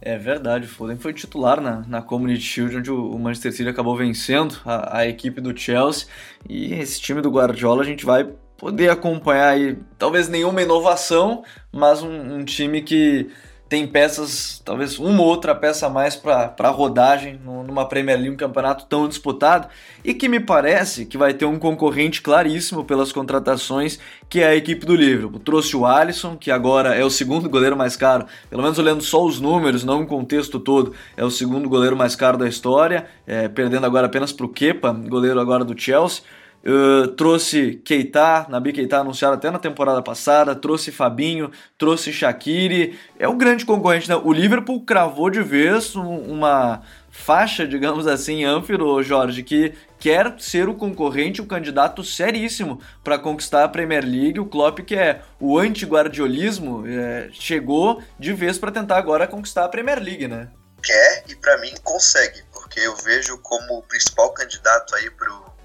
É 0.00 0.16
verdade, 0.16 0.66
o 0.66 0.68
Foden 0.68 0.96
foi 0.96 1.12
titular 1.12 1.60
na, 1.60 1.84
na 1.88 2.00
Community 2.00 2.44
Shield, 2.44 2.76
onde 2.76 2.92
o, 2.92 3.18
Manchester 3.18 3.52
City 3.52 3.68
acabou 3.68 3.96
vencendo 3.96 4.54
a, 4.64 4.98
a, 4.98 5.08
equipe 5.08 5.40
do 5.40 5.58
Chelsea. 5.58 6.06
E 6.48 6.72
esse 6.74 7.00
time 7.00 7.20
do 7.20 7.28
Guardiola 7.28 7.82
a 7.82 7.86
gente 7.86 8.06
vai 8.06 8.24
poder 8.56 8.88
acompanhar 8.88 9.48
aí, 9.48 9.76
talvez 9.98 10.28
nenhuma 10.28 10.62
inovação, 10.62 11.42
mas 11.72 12.04
um, 12.04 12.36
um 12.36 12.44
time 12.44 12.82
que 12.82 13.28
tem 13.68 13.86
peças, 13.86 14.62
talvez 14.64 14.98
uma 14.98 15.20
ou 15.20 15.26
outra 15.26 15.54
peça 15.54 15.86
a 15.86 15.90
mais 15.90 16.14
para 16.14 16.70
rodagem 16.70 17.40
numa 17.44 17.84
Premier 17.88 18.16
League, 18.16 18.34
um 18.34 18.36
campeonato 18.36 18.86
tão 18.86 19.08
disputado, 19.08 19.68
e 20.04 20.14
que 20.14 20.28
me 20.28 20.38
parece 20.38 21.04
que 21.04 21.18
vai 21.18 21.34
ter 21.34 21.46
um 21.46 21.58
concorrente 21.58 22.22
claríssimo 22.22 22.84
pelas 22.84 23.10
contratações, 23.10 23.98
que 24.28 24.40
é 24.40 24.46
a 24.46 24.56
equipe 24.56 24.86
do 24.86 24.94
Liverpool. 24.94 25.40
Trouxe 25.40 25.76
o 25.76 25.84
Alisson, 25.84 26.36
que 26.36 26.50
agora 26.50 26.94
é 26.94 27.04
o 27.04 27.10
segundo 27.10 27.50
goleiro 27.50 27.76
mais 27.76 27.96
caro, 27.96 28.26
pelo 28.48 28.62
menos 28.62 28.78
olhando 28.78 29.02
só 29.02 29.24
os 29.24 29.40
números, 29.40 29.82
não 29.82 30.02
o 30.02 30.06
contexto 30.06 30.60
todo, 30.60 30.92
é 31.16 31.24
o 31.24 31.30
segundo 31.30 31.68
goleiro 31.68 31.96
mais 31.96 32.14
caro 32.14 32.38
da 32.38 32.48
história, 32.48 33.06
é, 33.26 33.48
perdendo 33.48 33.84
agora 33.84 34.06
apenas 34.06 34.32
para 34.32 34.46
o 34.46 34.48
Kepa, 34.48 34.92
goleiro 34.92 35.40
agora 35.40 35.64
do 35.64 35.76
Chelsea. 35.76 36.22
Uh, 36.66 37.06
trouxe 37.08 37.80
Keita, 37.84 38.44
Nabi 38.48 38.72
Keita 38.72 38.98
anunciado 38.98 39.34
até 39.34 39.52
na 39.52 39.58
temporada 39.58 40.02
passada, 40.02 40.52
trouxe 40.52 40.90
Fabinho, 40.90 41.52
trouxe 41.78 42.12
Shaqiri, 42.12 42.98
é 43.20 43.28
o 43.28 43.36
grande 43.36 43.64
concorrente. 43.64 44.08
Né? 44.08 44.16
O 44.16 44.32
Liverpool 44.32 44.84
cravou 44.84 45.30
de 45.30 45.42
vez 45.44 45.94
um, 45.94 46.18
uma 46.18 46.82
faixa, 47.08 47.64
digamos 47.68 48.08
assim, 48.08 48.44
ânfiro, 48.44 49.00
Jorge, 49.00 49.44
que 49.44 49.74
quer 50.00 50.34
ser 50.40 50.68
o 50.68 50.74
concorrente, 50.74 51.40
o 51.40 51.46
candidato 51.46 52.02
seríssimo 52.02 52.80
para 53.04 53.16
conquistar 53.16 53.62
a 53.62 53.68
Premier 53.68 54.04
League. 54.04 54.40
O 54.40 54.46
Klopp, 54.46 54.80
que 54.80 54.96
é 54.96 55.22
o 55.38 55.56
anti-guardiolismo, 55.56 56.84
é, 56.84 57.28
chegou 57.32 58.02
de 58.18 58.32
vez 58.32 58.58
para 58.58 58.72
tentar 58.72 58.98
agora 58.98 59.28
conquistar 59.28 59.64
a 59.64 59.68
Premier 59.68 60.02
League, 60.02 60.26
né? 60.26 60.48
Quer 60.82 61.24
e 61.28 61.36
para 61.36 61.58
mim 61.60 61.72
consegue, 61.84 62.42
porque 62.52 62.80
eu 62.80 62.96
vejo 62.96 63.38
como 63.38 63.78
o 63.78 63.82
principal 63.82 64.32
candidato 64.32 64.96
aí 64.96 65.08
pro 65.10 65.55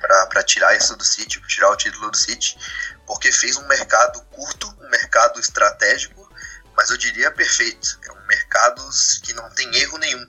para 0.00 0.42
tirar 0.42 0.76
isso 0.76 0.96
do 0.96 1.04
City, 1.04 1.40
tirar 1.46 1.70
o 1.70 1.76
título 1.76 2.10
do 2.10 2.16
City, 2.16 2.58
porque 3.06 3.32
fez 3.32 3.56
um 3.56 3.66
mercado 3.66 4.20
curto, 4.26 4.68
um 4.80 4.88
mercado 4.90 5.40
estratégico, 5.40 6.28
mas 6.76 6.90
eu 6.90 6.96
diria 6.96 7.30
perfeito. 7.30 7.98
É 8.04 8.12
um 8.12 8.26
mercado 8.26 8.88
que 9.22 9.32
não 9.32 9.48
tem 9.54 9.74
erro 9.76 9.98
nenhum. 9.98 10.26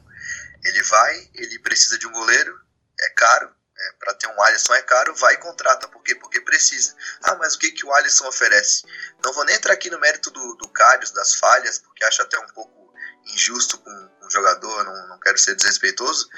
Ele 0.64 0.84
vai, 0.84 1.30
ele 1.34 1.60
precisa 1.60 1.98
de 1.98 2.08
um 2.08 2.12
goleiro, 2.12 2.60
é 3.00 3.10
caro, 3.12 3.54
é, 3.78 3.92
para 3.94 4.14
ter 4.14 4.28
um 4.28 4.42
Alisson 4.44 4.74
é 4.74 4.82
caro, 4.82 5.16
vai 5.16 5.36
e 5.36 5.38
contrata. 5.38 5.88
Por 5.88 6.04
quê? 6.04 6.16
Porque 6.16 6.42
precisa. 6.42 6.94
Ah, 7.24 7.36
mas 7.36 7.56
o 7.56 7.60
que, 7.60 7.72
que 7.72 7.86
o 7.86 7.94
Alisson 7.94 8.28
oferece? 8.28 8.84
Não 9.24 9.32
vou 9.34 9.46
nem 9.46 9.56
entrar 9.56 9.74
aqui 9.74 9.90
no 9.90 10.00
mérito 10.00 10.30
do, 10.32 10.56
do 10.56 10.68
Cádios, 10.70 11.12
das 11.12 11.36
falhas, 11.36 11.80
porque 11.80 12.04
acho 12.04 12.22
até 12.22 12.38
um 12.40 12.48
pouco 12.48 12.94
injusto 13.34 13.78
com, 13.78 14.10
com 14.20 14.26
o 14.26 14.32
jogador, 14.32 14.84
não, 14.84 15.08
não 15.08 15.20
quero 15.20 15.38
ser 15.38 15.56
desrespeitoso, 15.56 16.30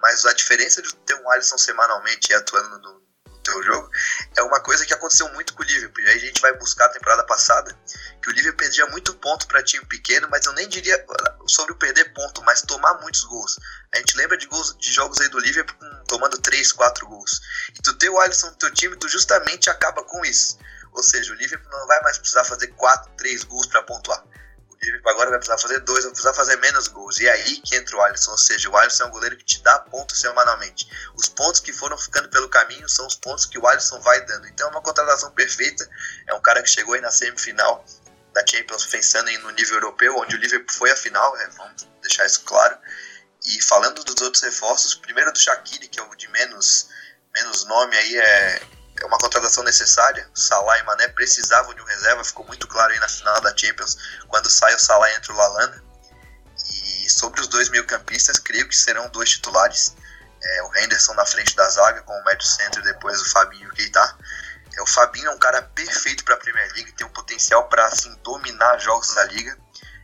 mas 0.00 0.24
a 0.24 0.32
diferença 0.32 0.82
de 0.82 0.94
ter 0.96 1.14
um 1.14 1.30
Alisson 1.30 1.58
semanalmente 1.58 2.30
e 2.30 2.34
atuando 2.34 2.78
no, 2.78 3.00
no 3.28 3.38
teu 3.40 3.62
jogo 3.62 3.90
é 4.36 4.42
uma 4.42 4.60
coisa 4.60 4.84
que 4.84 4.92
aconteceu 4.92 5.28
muito 5.30 5.54
com 5.54 5.62
o 5.62 5.66
Liverpool. 5.66 6.02
E 6.02 6.08
aí 6.08 6.16
a 6.16 6.20
gente 6.20 6.40
vai 6.40 6.52
buscar 6.58 6.86
a 6.86 6.90
temporada 6.90 7.24
passada, 7.24 7.76
que 8.22 8.28
o 8.28 8.32
Liverpool 8.32 8.58
perdia 8.58 8.86
muito 8.86 9.14
ponto 9.14 9.46
para 9.46 9.62
time 9.62 9.84
pequeno, 9.86 10.28
mas 10.30 10.44
eu 10.46 10.52
nem 10.52 10.68
diria 10.68 11.04
sobre 11.46 11.72
o 11.72 11.76
perder 11.76 12.12
ponto, 12.12 12.42
mas 12.42 12.62
tomar 12.62 13.00
muitos 13.00 13.24
gols. 13.24 13.58
A 13.94 13.98
gente 13.98 14.16
lembra 14.16 14.36
de 14.36 14.46
gols 14.46 14.76
de 14.78 14.92
jogos 14.92 15.20
aí 15.20 15.28
do 15.28 15.38
Liverpool 15.38 15.76
tomando 16.06 16.38
3, 16.38 16.72
4 16.72 17.06
gols. 17.06 17.40
E 17.74 17.82
tu 17.82 17.94
ter 17.94 18.10
o 18.10 18.18
Alisson 18.18 18.48
no 18.48 18.56
teu 18.56 18.72
time, 18.72 18.96
tu 18.96 19.08
justamente 19.08 19.70
acaba 19.70 20.02
com 20.04 20.24
isso. 20.24 20.58
Ou 20.92 21.02
seja, 21.02 21.32
o 21.32 21.36
Liverpool 21.36 21.70
não 21.70 21.86
vai 21.86 22.00
mais 22.02 22.18
precisar 22.18 22.44
fazer 22.44 22.68
4, 22.68 23.12
3 23.16 23.44
gols 23.44 23.66
para 23.66 23.82
pontuar. 23.82 24.24
Liverpool 24.82 25.10
agora 25.10 25.30
vai 25.30 25.38
precisar 25.38 25.58
fazer 25.58 25.80
dois, 25.80 26.04
vai 26.04 26.10
precisar 26.10 26.34
fazer 26.34 26.56
menos 26.56 26.88
gols. 26.88 27.18
E 27.18 27.26
é 27.26 27.32
aí 27.32 27.60
que 27.60 27.76
entra 27.76 27.96
o 27.96 28.02
Alisson, 28.02 28.32
ou 28.32 28.38
seja, 28.38 28.68
o 28.68 28.76
Alisson 28.76 29.04
é 29.04 29.06
um 29.06 29.10
goleiro 29.10 29.36
que 29.36 29.44
te 29.44 29.62
dá 29.62 29.78
pontos 29.78 30.18
semanalmente. 30.20 30.88
Os 31.14 31.28
pontos 31.28 31.60
que 31.60 31.72
foram 31.72 31.96
ficando 31.96 32.28
pelo 32.28 32.48
caminho 32.48 32.88
são 32.88 33.06
os 33.06 33.14
pontos 33.14 33.46
que 33.46 33.58
o 33.58 33.66
Alisson 33.66 34.00
vai 34.00 34.24
dando. 34.26 34.46
Então 34.48 34.68
é 34.68 34.70
uma 34.70 34.82
contratação 34.82 35.30
perfeita. 35.32 35.88
É 36.26 36.34
um 36.34 36.40
cara 36.40 36.62
que 36.62 36.68
chegou 36.68 36.94
aí 36.94 37.00
na 37.00 37.10
semifinal 37.10 37.84
da 38.32 38.44
Champions 38.46 38.84
pensando 38.84 39.30
no 39.40 39.50
nível 39.50 39.76
europeu, 39.76 40.14
onde 40.18 40.36
o 40.36 40.38
Liverpool 40.38 40.74
foi 40.74 40.90
a 40.90 40.96
final, 40.96 41.34
né? 41.36 41.48
vamos 41.56 41.88
deixar 42.02 42.26
isso 42.26 42.42
claro. 42.42 42.76
E 43.46 43.62
falando 43.62 44.04
dos 44.04 44.20
outros 44.20 44.42
reforços, 44.42 44.94
primeiro 44.94 45.32
do 45.32 45.38
Shaqiri, 45.38 45.88
que 45.88 45.98
é 45.98 46.02
o 46.02 46.14
de 46.14 46.28
menos, 46.28 46.88
menos 47.34 47.64
nome 47.64 47.96
aí, 47.96 48.16
é, 48.18 48.62
é 49.00 49.06
uma 49.06 49.18
contratação 49.18 49.62
necessária. 49.62 50.28
Salah 50.34 50.78
e 50.78 50.82
Mané 50.84 51.08
precisavam 51.08 51.74
de 51.74 51.82
um 51.82 51.84
reserva, 51.84 52.24
ficou 52.24 52.46
muito 52.46 52.66
claro 52.66 52.92
aí 52.92 52.98
na 52.98 53.08
final 53.08 53.40
da 53.40 53.56
Champions, 53.56 53.96
quando 54.28 54.50
sai 54.50 54.74
o 54.74 54.78
Salah 54.78 55.12
entre 55.14 55.32
o 55.32 55.36
Lalana. 55.36 55.84
E 57.04 57.10
sobre 57.10 57.40
os 57.40 57.48
dois 57.48 57.68
meio-campistas, 57.68 58.38
creio 58.38 58.68
que 58.68 58.76
serão 58.76 59.08
dois 59.10 59.30
titulares. 59.30 59.94
É, 60.42 60.62
o 60.62 60.76
Henderson 60.76 61.14
na 61.14 61.26
frente 61.26 61.54
da 61.54 61.68
zaga, 61.68 62.02
com 62.02 62.12
o 62.12 62.24
médio 62.24 62.46
centro 62.46 62.82
depois 62.82 63.20
o 63.20 63.30
Fabinho 63.30 63.64
e 63.64 63.68
o 63.68 63.72
Keita. 63.72 64.18
É, 64.76 64.82
o 64.82 64.86
Fabinho 64.86 65.28
é 65.28 65.30
um 65.30 65.38
cara 65.38 65.62
perfeito 65.62 66.24
para 66.24 66.34
a 66.34 66.38
Premier 66.38 66.72
League, 66.72 66.92
tem 66.92 67.06
um 67.06 67.10
potencial 67.10 67.68
para 67.68 67.86
assim, 67.86 68.14
dominar 68.22 68.78
jogos 68.78 69.14
da 69.14 69.24
liga. 69.24 69.56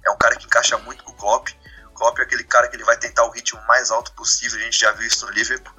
É 0.05 0.11
um 0.11 0.17
cara 0.17 0.37
que 0.37 0.47
encaixa 0.47 0.77
muito 0.79 1.05
com 1.05 1.13
o 1.13 1.17
Klopp. 1.17 1.49
O 1.87 1.95
Klopp 1.95 2.19
é 2.19 2.23
aquele 2.23 2.45
cara 2.45 2.69
que 2.69 2.77
ele 2.77 2.85
vai 2.85 2.97
tentar 2.97 3.25
o 3.25 3.31
ritmo 3.31 3.61
mais 3.67 3.91
alto 3.91 4.13
possível, 4.13 4.59
a 4.59 4.63
gente 4.63 4.79
já 4.79 4.91
viu 4.93 5.07
isso 5.07 5.25
no 5.27 5.33
Liverpool. 5.33 5.73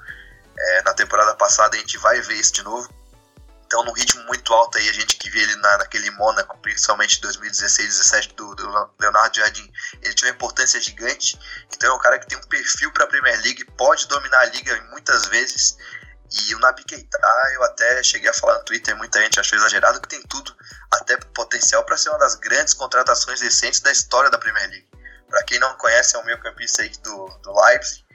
É, 0.58 0.82
na 0.84 0.94
temporada 0.94 1.36
passada 1.36 1.76
a 1.76 1.80
gente 1.80 1.98
vai 1.98 2.22
ver 2.22 2.36
isso 2.36 2.54
de 2.54 2.64
novo 2.64 3.03
então 3.74 3.84
num 3.84 3.92
ritmo 3.92 4.24
muito 4.26 4.54
alto 4.54 4.78
aí, 4.78 4.88
a 4.88 4.94
gente 4.94 5.16
que 5.16 5.32
vê 5.32 5.40
ele 5.40 5.56
na, 5.56 5.80
naquele 5.80 6.12
Mônaco, 6.12 6.56
principalmente 6.60 7.20
2016, 7.22 7.88
17 7.88 8.36
do, 8.36 8.54
do, 8.54 8.92
Leonardo 9.00 9.36
Jardim, 9.36 9.68
ele 10.04 10.14
tinha 10.14 10.30
uma 10.30 10.36
importância 10.36 10.80
gigante, 10.80 11.40
então 11.74 11.92
é 11.92 11.96
um 11.96 11.98
cara 11.98 12.20
que 12.20 12.28
tem 12.28 12.38
um 12.38 12.44
perfil 12.44 12.92
para 12.92 13.06
a 13.06 13.08
Premier 13.08 13.42
League, 13.42 13.66
pode 13.76 14.08
dominar 14.08 14.42
a 14.42 14.46
liga 14.46 14.80
muitas 14.92 15.26
vezes, 15.26 15.76
e 16.32 16.54
o 16.54 16.60
Nabi 16.60 16.84
Keita, 16.84 17.18
eu 17.56 17.64
até 17.64 18.04
cheguei 18.04 18.30
a 18.30 18.34
falar 18.34 18.60
no 18.60 18.66
Twitter, 18.66 18.96
muita 18.96 19.20
gente 19.20 19.40
achou 19.40 19.58
exagerado, 19.58 20.00
que 20.00 20.08
tem 20.08 20.22
tudo, 20.22 20.56
até 20.92 21.18
potencial 21.18 21.84
para 21.84 21.98
ser 21.98 22.10
uma 22.10 22.20
das 22.20 22.36
grandes 22.36 22.76
contratações 22.76 23.42
recentes 23.42 23.80
da 23.80 23.92
história 23.92 24.30
da 24.30 24.38
Premier 24.38 24.70
League. 24.70 24.88
Para 25.28 25.42
quem 25.46 25.58
não 25.58 25.74
conhece, 25.78 26.16
é 26.16 26.20
o 26.20 26.26
meio 26.26 26.40
campista 26.40 26.84
aí 26.84 26.90
do, 27.04 27.28
do 27.42 27.60
Leipzig, 27.60 28.06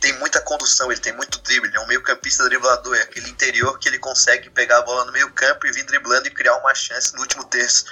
tem 0.00 0.12
muita 0.18 0.40
condução, 0.40 0.90
ele 0.92 1.00
tem 1.00 1.12
muito 1.12 1.40
drible, 1.40 1.68
ele 1.68 1.76
é 1.76 1.80
um 1.80 1.86
meio 1.86 2.02
campista 2.02 2.44
driblador, 2.44 2.94
é 2.96 3.02
aquele 3.02 3.28
interior 3.30 3.78
que 3.78 3.88
ele 3.88 3.98
consegue 3.98 4.50
pegar 4.50 4.78
a 4.78 4.82
bola 4.82 5.04
no 5.04 5.12
meio 5.12 5.30
campo 5.32 5.66
e 5.66 5.72
vir 5.72 5.84
driblando 5.84 6.28
e 6.28 6.30
criar 6.30 6.56
uma 6.56 6.74
chance 6.74 7.14
no 7.14 7.20
último 7.20 7.44
terço. 7.44 7.86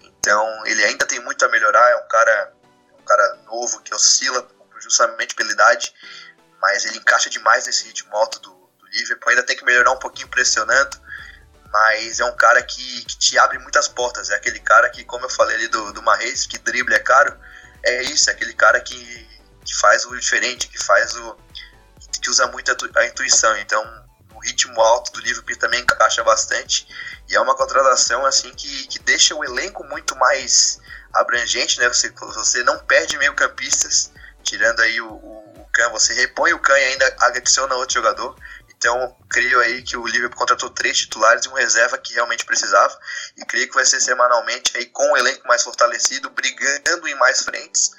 Então 0.00 0.66
ele 0.66 0.84
ainda 0.84 1.04
tem 1.04 1.20
muito 1.20 1.44
a 1.44 1.48
melhorar, 1.48 1.90
é 1.90 1.96
um 1.96 2.08
cara, 2.08 2.52
um 3.00 3.04
cara 3.04 3.38
novo 3.46 3.80
que 3.80 3.94
oscila 3.94 4.46
justamente 4.80 5.34
pela 5.34 5.50
idade, 5.50 5.92
mas 6.60 6.84
ele 6.84 6.98
encaixa 6.98 7.28
demais 7.28 7.66
nesse 7.66 7.84
ritmo 7.84 8.16
alto 8.16 8.38
do, 8.40 8.50
do 8.50 8.86
Liverpool, 8.92 9.30
ainda 9.30 9.42
tem 9.42 9.56
que 9.56 9.64
melhorar 9.64 9.90
um 9.90 9.98
pouquinho 9.98 10.28
pressionando, 10.28 11.00
mas 11.72 12.20
é 12.20 12.24
um 12.24 12.36
cara 12.36 12.62
que, 12.62 13.04
que 13.04 13.18
te 13.18 13.38
abre 13.38 13.58
muitas 13.58 13.88
portas, 13.88 14.30
é 14.30 14.36
aquele 14.36 14.60
cara 14.60 14.88
que, 14.90 15.04
como 15.04 15.24
eu 15.24 15.30
falei 15.30 15.56
ali 15.56 15.68
do, 15.68 15.92
do 15.92 16.02
Marreis, 16.02 16.46
que 16.46 16.58
drible 16.58 16.94
é 16.94 17.00
caro, 17.00 17.36
é 17.82 18.02
isso, 18.04 18.30
é 18.30 18.32
aquele 18.32 18.54
cara 18.54 18.80
que 18.80 19.28
que 19.68 19.76
faz 19.76 20.06
o 20.06 20.16
diferente, 20.16 20.66
que 20.66 20.82
faz 20.82 21.14
o. 21.14 21.36
que 22.22 22.30
usa 22.30 22.46
muito 22.46 22.70
a, 22.70 23.06
intuição. 23.06 23.54
Então, 23.58 23.84
no 24.30 24.38
ritmo 24.40 24.80
alto 24.80 25.12
do 25.12 25.20
Liverpool 25.20 25.56
também 25.58 25.82
encaixa 25.82 26.24
bastante. 26.24 26.88
E 27.28 27.36
é 27.36 27.40
uma 27.40 27.54
contratação 27.54 28.24
assim 28.24 28.50
que, 28.54 28.86
que 28.86 28.98
deixa 29.00 29.34
o 29.34 29.44
elenco 29.44 29.84
muito 29.84 30.16
mais 30.16 30.80
abrangente, 31.12 31.78
né? 31.78 31.88
Você, 31.88 32.08
você 32.10 32.62
não 32.62 32.78
perde 32.78 33.18
meio 33.18 33.34
campistas, 33.34 34.10
tirando 34.42 34.80
aí 34.80 35.00
o, 35.02 35.12
o, 35.12 35.60
o 35.60 35.90
você 35.92 36.14
repõe 36.14 36.52
o 36.54 36.58
Can 36.58 36.78
e 36.78 36.84
ainda 36.84 37.16
adiciona 37.20 37.74
outro 37.76 37.94
jogador. 37.94 38.34
Então, 38.70 39.16
creio 39.28 39.60
aí 39.60 39.82
que 39.82 39.96
o 39.96 40.06
Liverpool 40.06 40.38
contratou 40.38 40.70
três 40.70 40.96
titulares 40.96 41.44
e 41.44 41.48
um 41.48 41.52
reserva 41.52 41.98
que 41.98 42.14
realmente 42.14 42.46
precisava. 42.46 42.98
E 43.36 43.44
creio 43.44 43.68
que 43.68 43.74
vai 43.74 43.84
ser 43.84 44.00
semanalmente 44.00 44.76
aí 44.76 44.86
com 44.86 45.12
o 45.12 45.16
elenco 45.16 45.46
mais 45.46 45.62
fortalecido, 45.62 46.30
brigando 46.30 47.06
em 47.06 47.14
mais 47.16 47.42
frentes 47.42 47.97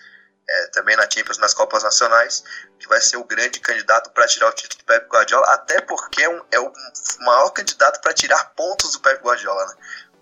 é, 0.49 0.67
também 0.67 0.95
na 0.95 1.03
Champions, 1.03 1.37
nas 1.37 1.53
Copas 1.53 1.83
Nacionais, 1.83 2.43
que 2.79 2.87
vai 2.87 2.99
ser 2.99 3.17
o 3.17 3.23
grande 3.23 3.59
candidato 3.59 4.09
para 4.11 4.27
tirar 4.27 4.49
o 4.49 4.53
título 4.53 4.79
do 4.79 4.85
Pep 4.85 5.07
Guardiola, 5.07 5.45
até 5.53 5.79
porque 5.81 6.23
é, 6.23 6.29
um, 6.29 6.41
é 6.51 6.59
o 6.59 6.73
maior 7.19 7.49
candidato 7.51 8.01
para 8.01 8.13
tirar 8.13 8.43
pontos 8.55 8.93
do 8.93 8.99
Pep 8.99 9.21
Guardiola. 9.23 9.65
Né? 9.67 9.75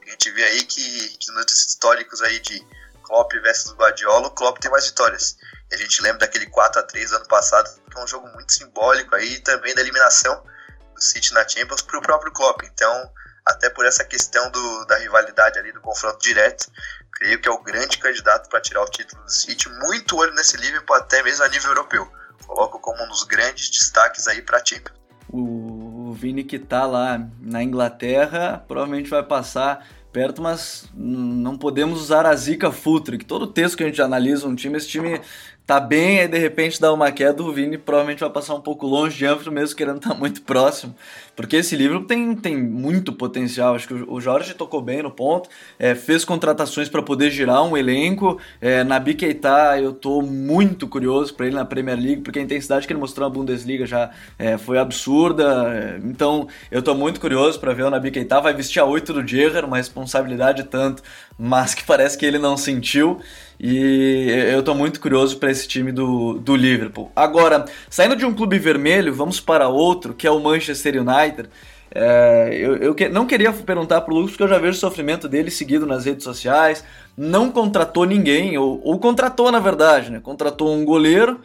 A 0.06 0.10
gente 0.10 0.32
vê 0.32 0.44
aí 0.44 0.66
que, 0.66 1.18
que, 1.18 1.32
nos 1.32 1.52
históricos 1.52 2.22
aí 2.22 2.40
de 2.40 2.66
Klopp 3.04 3.32
versus 3.42 3.74
Guardiola, 3.74 4.28
o 4.28 4.32
Klopp 4.32 4.60
tem 4.60 4.70
mais 4.70 4.86
vitórias. 4.86 5.38
E 5.72 5.76
a 5.76 5.78
gente 5.78 6.02
lembra 6.02 6.20
daquele 6.20 6.48
4 6.48 6.82
a 6.82 6.84
3 6.84 7.14
ano 7.14 7.28
passado, 7.28 7.70
que 7.90 7.98
é 7.98 8.04
um 8.04 8.08
jogo 8.08 8.28
muito 8.30 8.52
simbólico 8.52 9.16
aí, 9.16 9.40
também 9.40 9.74
da 9.74 9.82
eliminação 9.82 10.44
do 10.94 11.02
City 11.02 11.34
na 11.34 11.48
Champions 11.48 11.82
para 11.82 12.00
o 12.00 12.02
próprio 12.02 12.34
Klopp. 12.34 12.64
Então, 12.64 13.12
até 13.50 13.70
por 13.70 13.86
essa 13.86 14.04
questão 14.04 14.50
do, 14.52 14.86
da 14.86 14.98
rivalidade 14.98 15.58
ali, 15.60 15.72
do 15.72 15.82
confronto 15.82 16.20
direto, 16.20 16.70
creio 17.12 17.40
que 17.40 17.48
é 17.48 17.52
o 17.52 17.62
grande 17.62 17.98
candidato 17.98 18.50
para 18.50 18.62
tirar 18.62 18.82
o 18.82 18.90
título 18.90 19.24
do 19.24 19.32
City. 19.32 19.70
Muito 19.70 20.16
olho 20.18 20.34
nesse 20.34 20.58
Liverpool, 20.58 20.96
até 20.96 21.24
mesmo 21.24 21.44
a 21.44 21.48
nível 21.48 21.72
europeu. 21.72 22.08
Coloco 22.46 22.80
como 22.80 23.04
um 23.04 23.08
dos 23.08 23.24
grandes 23.24 23.70
destaques 23.70 24.28
aí 24.28 24.42
para 24.42 24.60
a 24.60 24.66
Champions. 24.66 24.98
O 25.30 26.14
Vini 26.14 26.44
que 26.44 26.58
tá 26.58 26.86
lá 26.86 27.20
na 27.42 27.62
Inglaterra 27.62 28.64
provavelmente 28.68 29.10
vai 29.10 29.24
passar 29.24 29.86
perto, 30.12 30.42
mas 30.42 30.90
não 30.96 31.58
podemos 31.58 32.02
usar 32.02 32.26
a 32.26 32.36
zica 32.36 32.72
futre, 32.72 33.18
que 33.18 33.26
todo 33.26 33.46
texto 33.46 33.78
que 33.78 33.84
a 33.84 33.88
gente 33.88 34.02
analisa 34.02 34.48
um 34.48 34.56
time, 34.56 34.78
esse 34.78 34.88
time 34.88 35.22
tá 35.68 35.82
bem, 35.82 36.22
aí 36.22 36.30
de 36.30 36.38
repente 36.38 36.80
dá 36.80 36.94
uma 36.94 37.12
queda, 37.12 37.44
o 37.44 37.52
Vini 37.52 37.78
provavelmente 37.78 38.22
vai 38.22 38.30
passar 38.30 38.56
um 38.56 38.62
pouco 38.62 38.88
longe 38.88 39.18
de 39.18 39.26
Anfield, 39.26 39.52
mesmo 39.52 39.76
querendo 39.76 39.98
estar 39.98 40.12
tá 40.12 40.16
muito 40.18 40.42
próximo, 40.42 40.96
porque 41.36 41.58
esse 41.58 41.76
livro 41.76 42.06
tem, 42.06 42.34
tem 42.38 42.56
muito 42.56 43.12
potencial, 43.12 43.76
acho 43.76 43.86
que 43.86 43.94
o 43.94 44.22
Jorge 44.22 44.54
tocou 44.54 44.82
bem 44.82 45.04
no 45.04 45.12
ponto, 45.12 45.50
é, 45.78 45.94
fez 45.94 46.24
contratações 46.24 46.88
para 46.88 47.02
poder 47.02 47.32
girar 47.32 47.62
um 47.66 47.76
elenco, 47.76 48.40
é, 48.62 48.82
na 48.86 48.98
Keita 49.02 49.78
eu 49.82 49.92
tô 49.92 50.22
muito 50.22 50.88
curioso 50.88 51.34
para 51.34 51.48
ele 51.48 51.56
na 51.56 51.66
Premier 51.66 52.00
League, 52.00 52.22
porque 52.22 52.40
a 52.40 52.42
intensidade 52.42 52.88
que 52.88 52.94
ele 52.94 53.00
mostrou 53.02 53.28
na 53.28 53.36
Bundesliga 53.36 53.86
já 53.86 54.10
é, 54.40 54.58
foi 54.58 54.78
absurda, 54.78 55.44
é, 55.74 56.00
então 56.02 56.48
eu 56.72 56.82
tô 56.82 56.96
muito 56.96 57.20
curioso 57.20 57.60
para 57.60 57.74
ver 57.74 57.84
o 57.84 57.90
Nabi 57.90 58.10
Keita, 58.10 58.40
vai 58.40 58.54
vestir 58.54 58.80
a 58.80 58.86
8 58.86 59.12
do 59.12 59.28
Gerrard, 59.28 59.68
uma 59.68 59.78
responsabilidade 59.78 60.64
tanto, 60.64 61.04
mas 61.38 61.74
que 61.74 61.84
parece 61.84 62.18
que 62.18 62.26
ele 62.26 62.40
não 62.40 62.56
sentiu, 62.56 63.20
e 63.60 64.30
eu 64.52 64.60
estou 64.60 64.76
muito 64.76 65.00
curioso 65.00 65.38
para 65.38 65.50
esse 65.50 65.68
time 65.68 65.92
do, 65.92 66.34
do 66.34 66.56
Liverpool. 66.56 67.12
Agora, 67.16 67.66
saindo 67.90 68.16
de 68.16 68.26
um 68.26 68.34
clube 68.34 68.60
vermelho, 68.60 69.14
vamos 69.14 69.40
para 69.40 69.68
outro, 69.68 70.14
que 70.14 70.28
é 70.28 70.32
o 70.32 70.40
Manchester 70.40 71.02
United. 71.02 71.50
É, 71.90 72.50
eu, 72.52 72.76
eu 72.78 72.96
que, 72.96 73.10
não 73.10 73.26
queria 73.26 73.52
perguntar 73.52 74.02
para 74.02 74.14
o 74.14 74.18
Lucas, 74.18 74.32
porque 74.32 74.44
eu 74.44 74.48
já 74.48 74.60
vejo 74.60 74.78
o 74.78 74.80
sofrimento 74.80 75.28
dele 75.28 75.50
seguido 75.50 75.86
nas 75.88 76.06
redes 76.06 76.24
sociais. 76.24 76.84
Não 77.18 77.50
contratou 77.50 78.06
ninguém, 78.06 78.58
ou, 78.58 78.80
ou 78.84 79.00
contratou 79.00 79.52
na 79.52 79.60
verdade, 79.60 80.12
né? 80.12 80.20
Contratou 80.22 80.72
um 80.72 80.86
goleiro, 80.86 81.40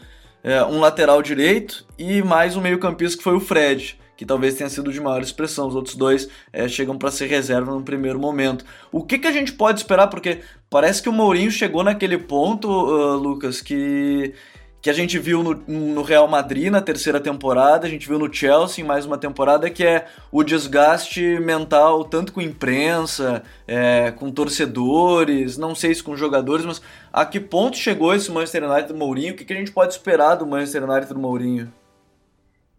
é, 0.45 0.63
um 0.65 0.81
lateral 0.81 1.23
direito 1.23 1.87
e 1.99 2.23
mais 2.23 2.57
um 2.57 2.61
meio-campista 2.61 3.17
que 3.17 3.25
foi 3.25 3.35
o 3.35 3.41
Fred 3.41 3.99
que 4.23 4.27
talvez 4.27 4.55
tenha 4.55 4.71
sido 4.71 4.93
de 4.93 5.01
maior 5.01 5.21
expressão. 5.21 5.67
Os 5.67 5.75
outros 5.75 5.97
dois 5.97 6.29
é, 6.53 6.69
chegam 6.69 6.97
para 6.97 7.11
ser 7.11 7.27
reserva 7.27 7.73
no 7.73 7.83
primeiro 7.83 8.21
momento. 8.21 8.65
O 8.93 9.03
que, 9.03 9.19
que 9.19 9.27
a 9.27 9.33
gente 9.33 9.53
pode 9.53 9.81
esperar? 9.81 10.07
Porque 10.07 10.39
parece 10.73 11.03
que 11.03 11.09
o 11.09 11.13
Mourinho 11.13 11.51
chegou 11.51 11.85
naquele 11.85 12.17
ponto, 12.17 12.67
uh, 12.67 13.15
Lucas, 13.17 13.61
que 13.61 14.33
que 14.81 14.91
a 14.91 14.93
gente 14.93 15.17
viu 15.17 15.45
no, 15.45 15.55
no, 15.69 16.03
Real 16.03 16.27
Madrid 16.27 16.69
na 16.69 16.83
terceira 16.83 17.21
temporada, 17.21 17.87
a 17.87 17.89
gente 17.89 18.09
viu 18.09 18.19
no 18.19 18.33
Chelsea 18.35 18.83
em 18.83 18.87
mais 18.87 19.07
uma 19.07 19.17
temporada, 19.17 19.71
que 19.71 19.87
é 19.87 20.07
o 20.33 20.43
desgaste 20.43 21.39
mental, 21.39 22.03
tanto 22.03 22.33
com 22.33 22.41
imprensa, 22.41 23.45
é, 23.65 24.11
com 24.11 24.29
torcedores, 24.33 25.57
não 25.57 25.73
sei 25.73 25.95
se 25.95 26.03
com 26.03 26.17
jogadores, 26.17 26.67
mas 26.67 26.83
a 27.13 27.25
que 27.25 27.39
ponto 27.39 27.77
chegou 27.77 28.13
esse 28.13 28.29
Manchester 28.33 28.69
United 28.69 28.93
do 28.93 28.99
Mourinho? 28.99 29.35
O 29.35 29.37
que, 29.37 29.45
que 29.45 29.53
a 29.53 29.57
gente 29.57 29.71
pode 29.71 29.93
esperar 29.93 30.35
do 30.35 30.49
Manchester 30.49 30.83
United 30.83 31.15
do 31.15 31.21
Mourinho? 31.21 31.73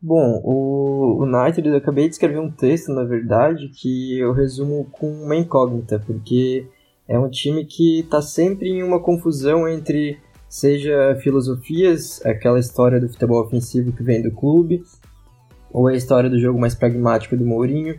Bom, 0.02 0.42
o 0.44 1.24
United, 1.24 1.66
eu 1.66 1.78
acabei 1.78 2.10
de 2.10 2.16
escrever 2.16 2.40
um 2.40 2.52
texto, 2.52 2.92
na 2.92 3.06
verdade, 3.06 3.70
que 3.70 4.20
eu 4.20 4.34
resumo 4.34 4.90
com 4.92 5.10
uma 5.10 5.38
incógnita, 5.38 6.04
porque 6.06 6.68
é 7.08 7.18
um 7.20 7.30
time 7.30 7.66
que 7.66 8.00
está 8.00 8.22
sempre 8.22 8.70
em 8.70 8.84
uma 8.84 9.00
confusão 9.00 9.68
entre, 9.68 10.18
seja 10.48 11.16
filosofias, 11.22 12.26
aquela 12.26 12.60
história 12.60 13.00
do 13.00 13.10
futebol 13.10 13.44
ofensivo 13.44 13.92
que 13.92 14.04
vem 14.04 14.22
do 14.22 14.32
clube, 14.32 14.84
ou 15.72 15.88
a 15.88 15.96
história 15.96 16.30
do 16.30 16.40
jogo 16.40 16.60
mais 16.60 16.76
pragmático 16.76 17.36
do 17.36 17.46
Mourinho, 17.46 17.96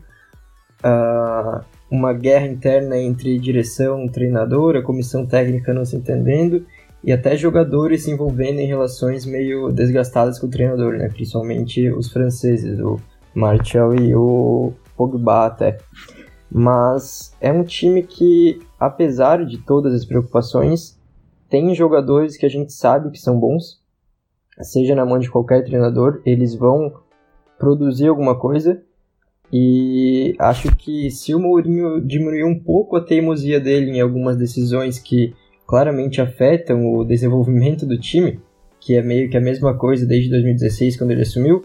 uh, 0.85 1.65
uma 1.91 2.13
guerra 2.13 2.47
interna 2.47 2.97
entre 2.97 3.39
direção, 3.39 4.09
treinador, 4.09 4.77
a 4.77 4.83
comissão 4.83 5.27
técnica 5.27 5.75
não 5.75 5.85
se 5.85 5.97
entendendo, 5.97 6.65
e 7.03 7.13
até 7.13 7.37
jogadores 7.37 8.05
se 8.05 8.11
envolvendo 8.11 8.61
em 8.61 8.67
relações 8.67 9.27
meio 9.27 9.71
desgastadas 9.71 10.39
com 10.39 10.47
o 10.47 10.51
treinador, 10.51 10.95
né? 10.95 11.09
Principalmente 11.11 11.91
os 11.91 12.11
franceses, 12.11 12.81
o 12.81 12.99
Martial 13.35 13.95
e 13.95 14.15
o 14.15 14.73
Pogba 14.97 15.47
até. 15.47 15.77
Mas 16.51 17.35
é 17.41 17.53
um 17.53 17.63
time 17.63 18.03
que, 18.03 18.61
apesar 18.85 19.47
de 19.47 19.57
todas 19.57 19.95
as 19.95 20.05
preocupações, 20.05 21.01
tem 21.49 21.75
jogadores 21.75 22.37
que 22.37 22.45
a 22.45 22.51
gente 22.51 22.71
sabe 22.73 23.11
que 23.11 23.19
são 23.19 23.41
bons, 23.41 23.83
seja 24.61 24.95
na 24.95 25.07
mão 25.07 25.19
de 25.19 25.31
qualquer 25.31 25.65
treinador, 25.65 26.21
eles 26.27 26.55
vão 26.55 26.93
produzir 27.59 28.09
alguma 28.09 28.39
coisa. 28.39 28.83
E 29.51 30.35
acho 30.39 30.75
que 30.77 31.11
se 31.11 31.35
o 31.35 31.41
Mourinho 31.41 32.01
diminuir 32.01 32.45
um 32.45 32.59
pouco 32.59 32.97
a 32.97 33.01
teimosia 33.01 33.59
dele 33.59 33.91
em 33.91 34.01
algumas 34.01 34.37
decisões 34.37 34.99
que 34.99 35.35
claramente 35.67 36.21
afetam 36.21 36.87
o 36.95 37.05
desenvolvimento 37.05 37.87
do 37.87 37.99
time, 37.99 38.41
que 38.79 38.97
é 38.97 39.03
meio 39.03 39.31
que 39.31 39.37
a 39.37 39.41
mesma 39.41 39.75
coisa 39.79 40.05
desde 40.05 40.29
2016 40.29 40.99
quando 40.99 41.13
ele 41.13 41.23
assumiu, 41.23 41.65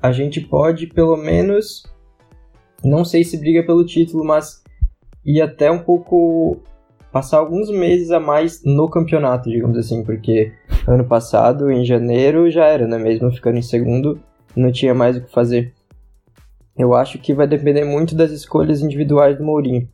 a 0.00 0.10
gente 0.10 0.40
pode 0.40 0.86
pelo 0.86 1.16
menos, 1.16 1.82
não 2.82 3.04
sei 3.04 3.24
se 3.24 3.36
briga 3.36 3.62
pelo 3.62 3.84
título, 3.84 4.24
mas 4.24 4.63
ir 5.24 5.40
até 5.40 5.70
um 5.70 5.78
pouco 5.78 6.58
passar 7.12 7.38
alguns 7.38 7.70
meses 7.70 8.10
a 8.10 8.18
mais 8.18 8.62
no 8.64 8.88
campeonato, 8.88 9.48
digamos 9.48 9.78
assim, 9.78 10.02
porque 10.02 10.52
ano 10.86 11.04
passado, 11.04 11.70
em 11.70 11.84
janeiro, 11.84 12.50
já 12.50 12.66
era, 12.66 12.86
né? 12.86 12.98
Mesmo 12.98 13.30
ficando 13.30 13.58
em 13.58 13.62
segundo, 13.62 14.20
não 14.56 14.72
tinha 14.72 14.94
mais 14.94 15.16
o 15.16 15.20
que 15.20 15.30
fazer. 15.30 15.72
Eu 16.76 16.92
acho 16.92 17.18
que 17.18 17.32
vai 17.32 17.46
depender 17.46 17.84
muito 17.84 18.16
das 18.16 18.32
escolhas 18.32 18.82
individuais 18.82 19.38
do 19.38 19.44
Mourinho 19.44 19.88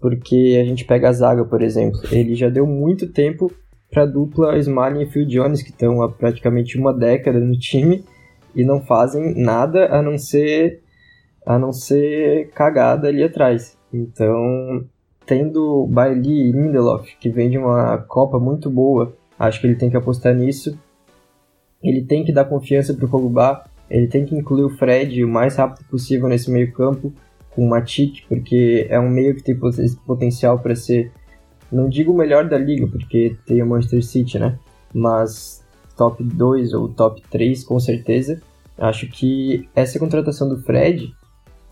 porque 0.00 0.58
a 0.60 0.64
gente 0.64 0.84
pega 0.84 1.08
a 1.08 1.12
zaga, 1.12 1.44
por 1.44 1.62
exemplo, 1.62 2.00
ele 2.12 2.34
já 2.34 2.48
deu 2.48 2.66
muito 2.66 3.08
tempo 3.08 3.50
para 3.90 4.02
a 4.02 4.06
dupla 4.06 4.58
Smalling 4.58 5.02
e 5.02 5.06
Phil 5.06 5.26
Jones, 5.26 5.62
que 5.62 5.70
estão 5.70 6.02
há 6.02 6.08
praticamente 6.08 6.78
uma 6.78 6.92
década 6.92 7.40
no 7.40 7.58
time 7.58 8.04
e 8.54 8.64
não 8.64 8.80
fazem 8.80 9.34
nada 9.34 9.86
a 9.86 10.02
não 10.02 10.18
ser 10.18 10.82
a 11.44 11.58
não 11.58 11.72
ser 11.72 12.50
cagada 12.50 13.08
ali 13.08 13.22
atrás. 13.22 13.75
Então, 13.92 14.84
tendo 15.24 15.86
Bailey 15.86 16.48
e 16.48 16.52
Lindelof, 16.52 17.16
que 17.18 17.28
vem 17.28 17.50
de 17.50 17.58
uma 17.58 17.98
Copa 17.98 18.38
muito 18.38 18.70
boa, 18.70 19.14
acho 19.38 19.60
que 19.60 19.66
ele 19.66 19.76
tem 19.76 19.90
que 19.90 19.96
apostar 19.96 20.34
nisso. 20.34 20.78
Ele 21.82 22.02
tem 22.02 22.24
que 22.24 22.32
dar 22.32 22.44
confiança 22.44 22.94
para 22.94 23.06
o 23.06 23.08
Pogba, 23.08 23.64
ele 23.88 24.06
tem 24.06 24.24
que 24.24 24.34
incluir 24.34 24.64
o 24.64 24.70
Fred 24.70 25.22
o 25.22 25.28
mais 25.28 25.56
rápido 25.56 25.84
possível 25.88 26.28
nesse 26.28 26.50
meio 26.50 26.72
campo 26.72 27.12
com 27.50 27.64
o 27.64 27.68
Matic, 27.68 28.26
porque 28.28 28.86
é 28.90 28.98
um 28.98 29.08
meio 29.08 29.34
que 29.34 29.42
tem 29.42 29.58
potencial 30.06 30.58
para 30.58 30.74
ser, 30.74 31.10
não 31.70 31.88
digo 31.88 32.12
o 32.12 32.16
melhor 32.16 32.48
da 32.48 32.58
liga, 32.58 32.86
porque 32.86 33.36
tem 33.46 33.62
o 33.62 33.66
Manchester 33.66 34.04
City, 34.04 34.38
né? 34.38 34.58
Mas 34.92 35.64
top 35.96 36.22
2 36.22 36.74
ou 36.74 36.88
top 36.88 37.22
3 37.30 37.64
com 37.64 37.80
certeza. 37.80 38.40
Acho 38.76 39.08
que 39.08 39.68
essa 39.74 39.98
contratação 39.98 40.48
do 40.48 40.58
Fred, 40.58 41.14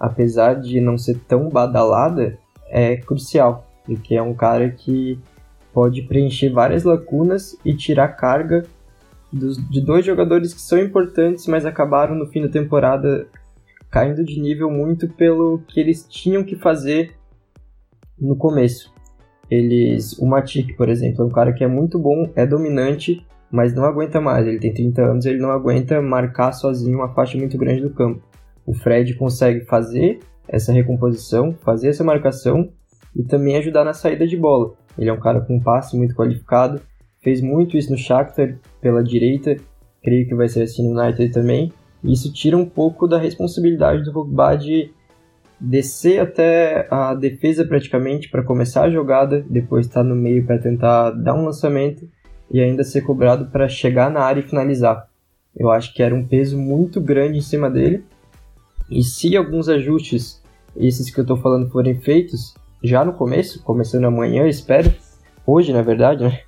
apesar 0.05 0.61
de 0.61 0.81
não 0.81 0.99
ser 0.99 1.19
tão 1.27 1.49
badalada, 1.49 2.39
é 2.69 2.97
crucial, 2.97 3.67
porque 3.87 4.15
é 4.15 4.23
um 4.23 4.35
cara 4.35 4.69
que 4.69 5.19
pode 5.73 6.03
preencher 6.03 6.51
várias 6.51 6.85
lacunas 6.85 7.57
e 7.65 7.75
tirar 7.75 8.09
carga 8.09 8.65
dos, 9.33 9.57
de 9.71 9.81
dois 9.81 10.05
jogadores 10.05 10.53
que 10.53 10.61
são 10.61 10.79
importantes, 10.79 11.47
mas 11.47 11.65
acabaram 11.65 12.15
no 12.15 12.27
fim 12.27 12.43
da 12.43 12.49
temporada 12.49 13.27
caindo 13.91 14.23
de 14.25 14.39
nível 14.39 14.71
muito 14.71 15.09
pelo 15.09 15.63
que 15.69 15.81
eles 15.81 16.07
tinham 16.07 16.45
que 16.45 16.55
fazer 16.55 17.15
no 18.21 18.37
começo. 18.37 18.93
Eles, 19.51 20.19
o 20.19 20.27
Matic, 20.27 20.77
por 20.77 20.89
exemplo, 20.91 21.23
é 21.23 21.27
um 21.27 21.31
cara 21.31 21.53
que 21.53 21.65
é 21.65 21.67
muito 21.67 21.99
bom, 21.99 22.31
é 22.37 22.47
dominante, 22.47 23.25
mas 23.51 23.75
não 23.75 23.85
aguenta 23.85 24.21
mais. 24.21 24.47
Ele 24.47 24.59
tem 24.59 24.73
30 24.73 25.03
anos, 25.03 25.27
ele 25.27 25.39
não 25.39 25.51
aguenta 25.51 26.01
marcar 26.03 26.53
sozinho 26.53 26.99
uma 26.99 27.15
faixa 27.15 27.39
muito 27.39 27.57
grande 27.57 27.81
do 27.81 27.91
campo. 27.91 28.23
O 28.67 28.75
Fred 28.75 29.15
consegue 29.15 29.65
fazer 29.65 30.21
essa 30.49 30.73
recomposição, 30.73 31.55
fazer 31.65 31.89
essa 31.89 32.05
marcação 32.05 32.71
e 33.15 33.23
também 33.23 33.57
ajudar 33.57 33.85
na 33.85 33.93
saída 33.93 34.27
de 34.27 34.37
bola. 34.37 34.75
Ele 34.99 35.11
é 35.11 35.13
um 35.13 35.21
cara 35.21 35.41
com 35.41 35.57
um 35.57 35.61
passe 35.61 35.97
muito 35.97 36.15
qualificado, 36.15 36.81
fez 37.23 37.41
muito 37.41 37.77
isso 37.77 37.91
no 37.91 37.99
Shakhtar 37.99 38.57
pela 38.81 39.03
direita, 39.03 39.57
creio 40.03 40.27
que 40.29 40.35
vai 40.35 40.49
ser 40.49 40.63
assim 40.63 40.89
no 40.89 41.01
United 41.01 41.33
também. 41.33 41.73
Isso 42.03 42.33
tira 42.33 42.57
um 42.57 42.67
pouco 42.67 43.07
da 43.07 43.19
responsabilidade 43.19 44.05
do 44.05 44.13
Pogba 44.13 44.57
de 44.57 44.91
descer 45.59 46.21
até 46.21 46.87
a 46.91 47.15
defesa 47.15 47.65
praticamente 47.65 48.29
para 48.29 48.43
começar 48.43 48.85
a 48.85 48.91
jogada, 48.91 49.45
depois 49.49 49.87
estar 49.87 50.03
tá 50.03 50.09
no 50.09 50.15
meio 50.15 50.45
para 50.45 50.59
tentar 50.59 51.11
dar 51.13 51.35
um 51.35 51.45
lançamento 51.45 52.07
e 52.51 52.61
ainda 52.61 52.85
ser 52.85 53.01
cobrado 53.01 53.47
para 53.47 53.69
chegar 53.69 54.11
na 54.11 54.21
área 54.21 54.41
e 54.41 54.45
finalizar. 54.45 55.09
Eu 55.57 55.71
acho 55.71 55.95
que 55.95 56.03
era 56.03 56.15
um 56.15 56.27
peso 56.27 56.59
muito 56.59 57.01
grande 57.01 57.39
em 57.39 57.43
cima 57.43 57.71
dele. 57.71 58.05
E 58.91 59.03
se 59.03 59.37
alguns 59.37 59.69
ajustes, 59.69 60.43
esses 60.77 61.11
que 61.11 61.19
eu 61.19 61.23
estou 61.23 61.37
falando, 61.37 61.71
forem 61.71 62.01
feitos 62.01 62.55
já 62.83 63.05
no 63.05 63.15
começo, 63.15 63.63
começando 63.63 64.05
amanhã, 64.05 64.47
espero, 64.47 64.93
hoje 65.47 65.73
na 65.73 65.83
verdade, 65.83 66.25
né? 66.25 66.41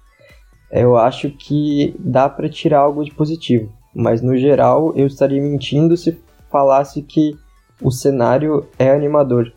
Eu 0.71 0.97
acho 0.97 1.31
que 1.31 1.95
dá 1.99 2.29
para 2.29 2.49
tirar 2.49 2.81
algo 2.81 3.05
de 3.05 3.15
positivo. 3.15 3.73
Mas 3.95 4.21
no 4.21 4.37
geral, 4.37 4.93
eu 4.95 5.07
estaria 5.07 5.41
mentindo 5.41 5.97
se 5.97 6.21
falasse 6.51 7.01
que 7.03 7.35
o 7.81 7.91
cenário 7.91 8.67
é 8.79 8.91
animador. 8.91 9.53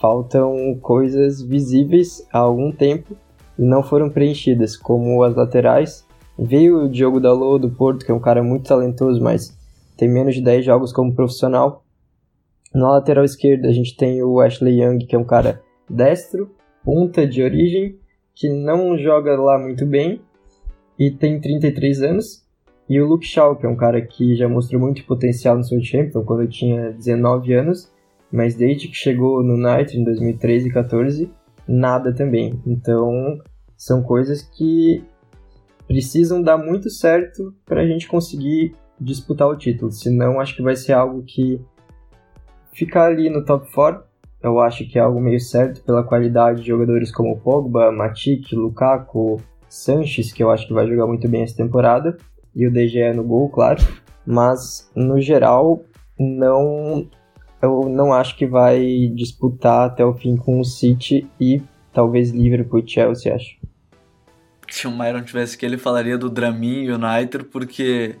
Faltam 0.00 0.76
coisas 0.80 1.40
visíveis 1.40 2.26
há 2.32 2.38
algum 2.38 2.72
tempo 2.72 3.16
e 3.58 3.62
não 3.62 3.82
foram 3.82 4.10
preenchidas, 4.10 4.76
como 4.76 5.22
as 5.22 5.36
laterais. 5.36 6.04
Veio 6.36 6.84
o 6.84 6.88
Diogo 6.88 7.20
Dalot 7.20 7.60
do 7.60 7.70
Porto, 7.70 8.04
que 8.04 8.10
é 8.10 8.14
um 8.14 8.20
cara 8.20 8.42
muito 8.42 8.66
talentoso, 8.66 9.22
mas 9.22 9.56
tem 9.96 10.08
menos 10.08 10.34
de 10.34 10.42
10 10.42 10.64
jogos 10.64 10.92
como 10.92 11.14
profissional. 11.14 11.83
Na 12.74 12.90
lateral 12.90 13.24
esquerda 13.24 13.68
a 13.68 13.72
gente 13.72 13.96
tem 13.96 14.20
o 14.22 14.40
Ashley 14.40 14.82
Young, 14.82 14.98
que 15.06 15.14
é 15.14 15.18
um 15.18 15.24
cara 15.24 15.62
destro, 15.88 16.50
ponta 16.84 17.26
de 17.26 17.42
origem, 17.42 17.98
que 18.34 18.48
não 18.48 18.98
joga 18.98 19.40
lá 19.40 19.58
muito 19.58 19.86
bem 19.86 20.20
e 20.98 21.10
tem 21.10 21.40
33 21.40 22.02
anos. 22.02 22.44
E 22.88 23.00
o 23.00 23.06
Luke 23.06 23.26
Shaw, 23.26 23.56
que 23.56 23.64
é 23.64 23.68
um 23.68 23.76
cara 23.76 24.02
que 24.02 24.34
já 24.34 24.48
mostrou 24.48 24.80
muito 24.80 25.04
potencial 25.04 25.56
no 25.56 25.62
Southampton 25.62 26.24
quando 26.24 26.42
eu 26.42 26.48
tinha 26.48 26.90
19 26.90 27.54
anos, 27.54 27.90
mas 28.30 28.56
desde 28.56 28.88
que 28.88 28.96
chegou 28.96 29.42
no 29.42 29.54
United 29.54 29.96
em 29.96 30.04
2013 30.04 30.68
e 30.68 30.72
14, 30.72 31.30
nada 31.66 32.12
também. 32.12 32.60
Então, 32.66 33.38
são 33.76 34.02
coisas 34.02 34.42
que 34.42 35.02
precisam 35.86 36.42
dar 36.42 36.58
muito 36.58 36.90
certo 36.90 37.54
para 37.64 37.82
a 37.82 37.86
gente 37.86 38.08
conseguir 38.08 38.74
disputar 39.00 39.48
o 39.48 39.56
título. 39.56 39.92
Senão, 39.92 40.40
acho 40.40 40.56
que 40.56 40.62
vai 40.62 40.76
ser 40.76 40.92
algo 40.92 41.22
que 41.22 41.60
ficar 42.74 43.06
ali 43.06 43.30
no 43.30 43.44
top 43.44 43.72
4, 43.72 44.02
eu 44.42 44.60
acho 44.60 44.86
que 44.86 44.98
é 44.98 45.02
algo 45.02 45.20
meio 45.20 45.40
certo 45.40 45.82
pela 45.82 46.04
qualidade 46.04 46.60
de 46.60 46.68
jogadores 46.68 47.10
como 47.10 47.38
Pogba, 47.38 47.90
Matic, 47.90 48.52
Lukaku, 48.52 49.40
Sanches, 49.68 50.32
que 50.32 50.42
eu 50.42 50.50
acho 50.50 50.66
que 50.66 50.74
vai 50.74 50.86
jogar 50.86 51.06
muito 51.06 51.28
bem 51.28 51.42
essa 51.42 51.56
temporada 51.56 52.16
e 52.54 52.66
o 52.66 52.72
DGE 52.72 53.12
no 53.14 53.24
gol, 53.24 53.48
claro. 53.48 53.82
Mas, 54.26 54.90
no 54.94 55.20
geral, 55.20 55.82
não 56.18 57.08
eu 57.62 57.88
não 57.88 58.12
acho 58.12 58.36
que 58.36 58.46
vai 58.46 59.10
disputar 59.14 59.86
até 59.86 60.04
o 60.04 60.12
fim 60.12 60.36
com 60.36 60.60
o 60.60 60.64
City 60.64 61.26
e 61.40 61.62
talvez 61.94 62.30
Liverpool 62.30 62.80
e 62.80 62.88
Chelsea, 62.88 63.34
acho. 63.34 63.56
Se 64.68 64.86
o 64.86 64.90
Myron 64.90 65.22
tivesse 65.22 65.56
que 65.56 65.64
ele 65.64 65.76
falaria 65.76 66.16
do 66.16 66.30
Dramin 66.30 66.90
United, 66.90 67.44
porque 67.44 68.16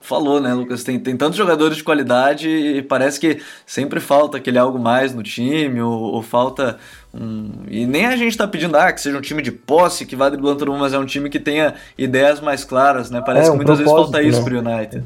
falou, 0.00 0.40
né, 0.40 0.52
Lucas? 0.52 0.82
Tem, 0.82 0.98
tem 0.98 1.16
tantos 1.16 1.36
jogadores 1.36 1.76
de 1.76 1.84
qualidade 1.84 2.48
e 2.48 2.82
parece 2.82 3.20
que 3.20 3.42
sempre 3.66 4.00
falta 4.00 4.36
aquele 4.36 4.58
algo 4.58 4.78
mais 4.78 5.14
no 5.14 5.22
time, 5.22 5.80
ou, 5.80 5.92
ou 5.92 6.22
falta 6.22 6.78
um. 7.12 7.64
E 7.68 7.86
nem 7.86 8.06
a 8.06 8.16
gente 8.16 8.36
tá 8.36 8.48
pedindo 8.48 8.76
ah, 8.76 8.92
que 8.92 9.00
seja 9.00 9.16
um 9.16 9.20
time 9.20 9.42
de 9.42 9.52
posse, 9.52 10.06
que 10.06 10.16
vá 10.16 10.28
driblando 10.28 10.58
todo 10.58 10.72
mundo, 10.72 10.80
mas 10.80 10.94
é 10.94 10.98
um 10.98 11.06
time 11.06 11.28
que 11.28 11.38
tenha 11.38 11.74
ideias 11.96 12.40
mais 12.40 12.64
claras, 12.64 13.10
né? 13.10 13.22
Parece 13.24 13.48
é, 13.48 13.52
um 13.52 13.58
que 13.58 13.64
muitas 13.64 13.78
vezes 13.78 13.92
falta 13.92 14.22
isso 14.22 14.38
né? 14.38 14.44
pro 14.44 14.58
United. 14.58 15.04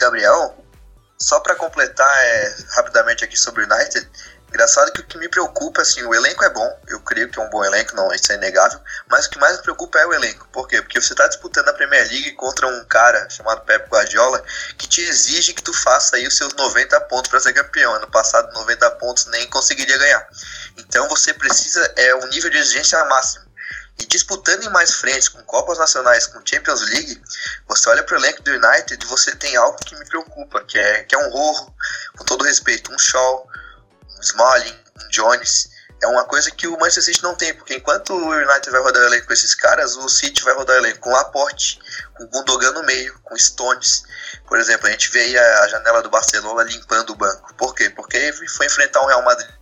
Gabriel, 0.00 0.54
só 1.18 1.40
para 1.40 1.54
completar 1.54 2.10
é, 2.18 2.56
rapidamente 2.76 3.24
aqui 3.24 3.38
sobre 3.38 3.64
o 3.64 3.66
United, 3.66 4.06
Engraçado 4.56 4.90
que 4.90 5.02
o 5.02 5.04
que 5.04 5.18
me 5.18 5.28
preocupa, 5.28 5.82
assim, 5.82 6.02
o 6.04 6.14
elenco 6.14 6.42
é 6.42 6.48
bom, 6.48 6.80
eu 6.88 6.98
creio 7.00 7.28
que 7.28 7.38
é 7.38 7.42
um 7.42 7.50
bom 7.50 7.62
elenco, 7.62 7.94
não, 7.94 8.10
isso 8.14 8.32
é 8.32 8.36
inegável, 8.36 8.80
mas 9.06 9.26
o 9.26 9.30
que 9.30 9.38
mais 9.38 9.54
me 9.58 9.62
preocupa 9.62 9.98
é 9.98 10.06
o 10.06 10.14
elenco. 10.14 10.48
Por 10.50 10.66
quê? 10.66 10.80
Porque 10.80 10.98
você 10.98 11.12
está 11.12 11.28
disputando 11.28 11.68
a 11.68 11.74
Premier 11.74 12.08
League 12.08 12.32
contra 12.32 12.66
um 12.66 12.82
cara 12.86 13.28
chamado 13.28 13.66
Pep 13.66 13.86
Guardiola 13.90 14.42
que 14.78 14.88
te 14.88 15.02
exige 15.02 15.52
que 15.52 15.62
tu 15.62 15.74
faça 15.74 16.16
aí 16.16 16.26
os 16.26 16.34
seus 16.38 16.54
90 16.54 16.98
pontos 17.02 17.30
para 17.30 17.38
ser 17.38 17.52
campeão. 17.52 17.92
Ano 17.96 18.10
passado, 18.10 18.50
90 18.54 18.92
pontos 18.92 19.26
nem 19.26 19.46
conseguiria 19.48 19.98
ganhar. 19.98 20.26
Então 20.78 21.06
você 21.10 21.34
precisa, 21.34 21.92
é 21.94 22.14
um 22.14 22.26
nível 22.28 22.48
de 22.48 22.56
exigência 22.56 23.04
máximo. 23.04 23.44
E 23.98 24.06
disputando 24.06 24.64
em 24.64 24.70
mais 24.70 24.94
frentes, 24.94 25.28
com 25.28 25.42
Copas 25.42 25.76
Nacionais, 25.76 26.26
com 26.26 26.40
Champions 26.42 26.80
League, 26.80 27.22
você 27.68 27.90
olha 27.90 28.02
para 28.02 28.16
o 28.16 28.18
elenco 28.18 28.42
do 28.42 28.52
United 28.52 29.04
e 29.04 29.06
você 29.06 29.36
tem 29.36 29.54
algo 29.56 29.76
que 29.84 29.94
me 29.96 30.06
preocupa, 30.06 30.64
que 30.64 30.78
é, 30.78 31.02
que 31.02 31.14
é 31.14 31.18
um 31.18 31.28
Rojo, 31.28 31.74
com 32.16 32.24
todo 32.24 32.42
respeito, 32.42 32.90
um 32.90 32.98
Shaw, 32.98 33.46
um 33.46 33.56
Smalling, 34.26 34.78
um 35.00 35.08
Jones. 35.08 35.68
É 36.02 36.06
uma 36.06 36.24
coisa 36.24 36.50
que 36.50 36.66
o 36.66 36.78
Manchester 36.78 37.04
City 37.04 37.22
não 37.22 37.34
tem, 37.34 37.54
porque 37.54 37.74
enquanto 37.74 38.12
o 38.12 38.30
United 38.30 38.70
vai 38.70 38.82
rodar 38.82 39.02
o 39.02 39.06
elenco 39.06 39.26
com 39.26 39.32
esses 39.32 39.54
caras, 39.54 39.96
o 39.96 40.08
City 40.08 40.44
vai 40.44 40.54
rodar 40.54 40.76
o 40.76 40.78
elenco 40.80 41.00
com 41.00 41.10
Laporte, 41.10 41.80
com 42.14 42.26
Gundogan 42.26 42.72
no 42.72 42.82
meio, 42.82 43.18
com 43.24 43.36
Stones. 43.36 44.02
Por 44.46 44.58
exemplo, 44.58 44.86
a 44.86 44.90
gente 44.90 45.10
vê 45.10 45.38
a 45.38 45.68
janela 45.68 46.02
do 46.02 46.10
Barcelona 46.10 46.64
limpando 46.64 47.10
o 47.10 47.16
banco. 47.16 47.54
Por 47.54 47.74
quê? 47.74 47.88
Porque 47.88 48.32
foi 48.48 48.66
enfrentar 48.66 49.00
um 49.00 49.06
Real 49.06 49.22
Madrid 49.22 49.55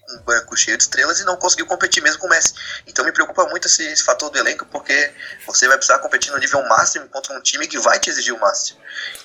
com 0.00 0.16
um 0.16 0.22
banco 0.22 0.56
cheio 0.56 0.76
de 0.76 0.84
estrelas 0.84 1.20
e 1.20 1.24
não 1.24 1.36
conseguiu 1.36 1.66
competir 1.66 2.02
mesmo 2.02 2.20
com 2.20 2.26
o 2.26 2.30
Messi. 2.30 2.54
Então 2.86 3.04
me 3.04 3.12
preocupa 3.12 3.44
muito 3.46 3.66
esse, 3.66 3.84
esse, 3.84 4.02
fator 4.02 4.30
do 4.30 4.38
elenco, 4.38 4.64
porque 4.66 5.12
você 5.46 5.66
vai 5.66 5.76
precisar 5.76 5.98
competir 5.98 6.32
no 6.32 6.38
nível 6.38 6.62
máximo 6.68 7.08
contra 7.08 7.36
um 7.36 7.40
time 7.40 7.66
que 7.66 7.78
vai 7.78 7.98
te 7.98 8.10
exigir 8.10 8.34
o 8.34 8.40
máximo. 8.40 8.80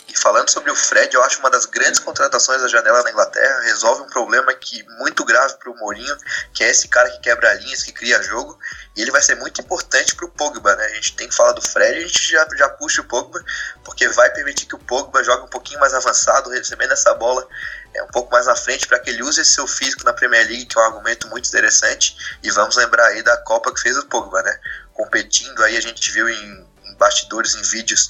E 0.08 0.18
falando 0.18 0.50
sobre 0.50 0.72
o 0.72 0.76
Fred, 0.76 1.14
eu 1.14 1.24
acho 1.24 1.40
uma 1.40 1.50
das 1.50 1.66
grandes 1.66 2.00
contratações 2.00 2.62
da 2.62 2.68
janela 2.68 3.04
na 3.04 3.12
Inglaterra, 3.12 3.62
resolve 3.62 4.02
um 4.02 4.08
problema 4.08 4.54
que 4.54 4.84
muito 4.98 5.24
grave 5.24 5.56
para 5.58 5.72
o 5.72 5.76
Mourinho, 5.76 6.18
que 6.54 6.64
é 6.64 6.70
esse 6.70 6.88
cara 6.88 7.10
que 7.10 7.20
quebra 7.20 7.54
linhas, 7.56 7.84
que 7.84 7.92
cria 7.92 8.22
jogo, 8.24 8.58
e 8.98 9.02
ele 9.04 9.12
vai 9.12 9.22
ser 9.22 9.36
muito 9.36 9.62
importante 9.62 10.16
para 10.16 10.26
o 10.26 10.30
Pogba, 10.30 10.76
né? 10.76 10.86
A 10.86 10.96
gente 10.96 11.16
tem 11.16 11.30
que 11.30 11.36
falar 11.36 11.52
do 11.52 11.62
Fred, 11.62 12.00
a 12.00 12.02
gente 12.02 12.32
já, 12.32 12.48
já 12.58 12.68
puxa 12.68 13.02
o 13.02 13.06
Pogba, 13.06 13.40
porque 13.86 14.10
vai 14.10 14.34
permitir 14.34 14.66
que 14.66 14.74
o 14.74 14.80
Pogba 14.80 15.24
jogue 15.24 15.44
um 15.44 15.50
pouquinho 15.50 15.80
mais 15.80 15.94
avançado, 15.94 16.50
recebendo 16.50 16.94
essa 16.94 17.14
bola 17.14 17.48
é, 17.94 18.02
um 18.02 18.08
pouco 18.08 18.32
mais 18.32 18.48
na 18.48 18.56
frente, 18.56 18.88
para 18.88 18.98
que 18.98 19.12
ele 19.12 19.22
use 19.22 19.40
esse 19.40 19.54
seu 19.54 19.68
físico 19.68 20.04
na 20.04 20.14
Premier 20.14 20.48
League, 20.48 20.66
que 20.66 20.80
é 20.80 20.82
um 20.82 20.86
argumento 20.86 21.28
muito 21.28 21.48
interessante. 21.48 22.18
E 22.42 22.50
vamos 22.50 22.76
lembrar 22.76 23.06
aí 23.06 23.22
da 23.22 23.38
Copa 23.38 23.72
que 23.72 23.80
fez 23.80 23.96
o 24.00 24.06
Pogba, 24.08 24.42
né? 24.42 24.60
Competindo 24.94 25.64
aí, 25.64 25.78
a 25.78 25.82
gente 25.82 26.12
viu 26.12 26.28
em, 26.28 26.68
em 26.86 26.96
bastidores, 26.96 27.54
em 27.54 27.62
vídeos, 27.62 28.10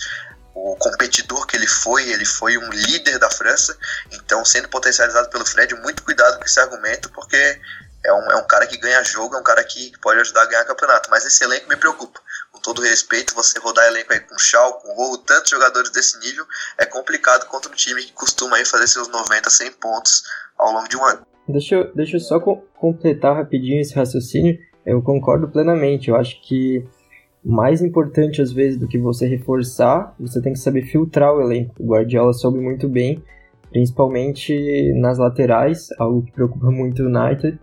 o 0.56 0.76
competidor 0.78 1.46
que 1.46 1.58
ele 1.58 1.68
foi, 1.68 2.10
ele 2.10 2.26
foi 2.26 2.58
um 2.58 2.70
líder 2.70 3.20
da 3.20 3.30
França, 3.30 3.78
então 4.12 4.44
sendo 4.44 4.70
potencializado 4.70 5.30
pelo 5.30 5.46
Fred, 5.46 5.76
muito 5.76 6.02
cuidado 6.02 6.40
com 6.40 6.46
esse 6.46 6.60
argumento, 6.60 7.12
porque 7.12 7.60
é 8.06 8.14
um, 8.14 8.32
é 8.32 8.36
um 8.36 8.48
cara 8.48 8.66
que 8.66 8.78
ganha 8.78 9.04
jogo, 9.04 9.36
é 9.36 9.40
um 9.40 9.44
cara 9.44 9.64
que 9.64 9.92
pode 10.02 10.20
ajudar 10.20 10.44
a 10.44 10.46
ganhar 10.46 10.66
campeonato, 10.66 11.10
mas 11.10 11.26
esse 11.26 11.44
elenco 11.44 11.68
me 11.68 11.76
preocupa. 11.76 12.20
Com 12.52 12.60
todo 12.60 12.82
respeito, 12.82 13.36
você 13.36 13.60
rodar 13.60 13.86
elenco 13.88 14.14
aí 14.14 14.20
com 14.20 14.38
Shaw, 14.38 14.74
com 14.74 14.94
Rojo, 14.94 15.20
tantos 15.20 15.50
jogadores 15.50 15.92
desse 15.92 16.18
nível, 16.20 16.46
é 16.78 16.86
complicado 16.86 17.48
contra 17.48 17.72
um 17.72 17.76
time 17.76 18.04
que 18.04 18.14
costuma 18.14 18.58
aí 18.58 18.66
fazer 18.66 18.88
seus 18.88 19.08
90, 19.10 19.50
100 19.50 19.72
pontos 19.74 20.24
ao 20.58 20.72
longo 20.72 20.88
de 20.88 20.98
um 20.98 21.06
ano. 21.06 21.26
Deixa 21.48 21.76
eu, 21.76 21.94
deixa 21.94 22.18
eu 22.18 22.20
só 22.20 22.40
completar 22.40 23.36
rapidinho 23.36 23.80
esse 23.80 23.96
raciocínio. 23.96 24.58
Eu 24.86 25.02
concordo 25.02 25.48
plenamente. 25.48 26.10
Eu 26.10 26.16
acho 26.16 26.42
que 26.42 26.86
mais 27.44 27.82
importante 27.82 28.42
às 28.42 28.52
vezes 28.52 28.78
do 28.78 28.88
que 28.88 28.98
você 28.98 29.26
reforçar, 29.26 30.14
você 30.20 30.42
tem 30.42 30.54
que 30.54 30.60
saber 30.60 30.84
filtrar 30.84 31.34
o 31.34 31.42
elenco. 31.42 31.74
O 31.80 31.88
Guardiola 31.88 32.34
soube 32.34 32.60
muito 32.60 32.90
bem, 32.90 33.24
principalmente 33.70 34.94
nas 35.00 35.18
laterais, 35.18 35.88
algo 35.98 36.24
que 36.24 36.32
preocupa 36.34 36.70
muito 36.70 37.04
o 37.04 37.06
United. 37.06 37.58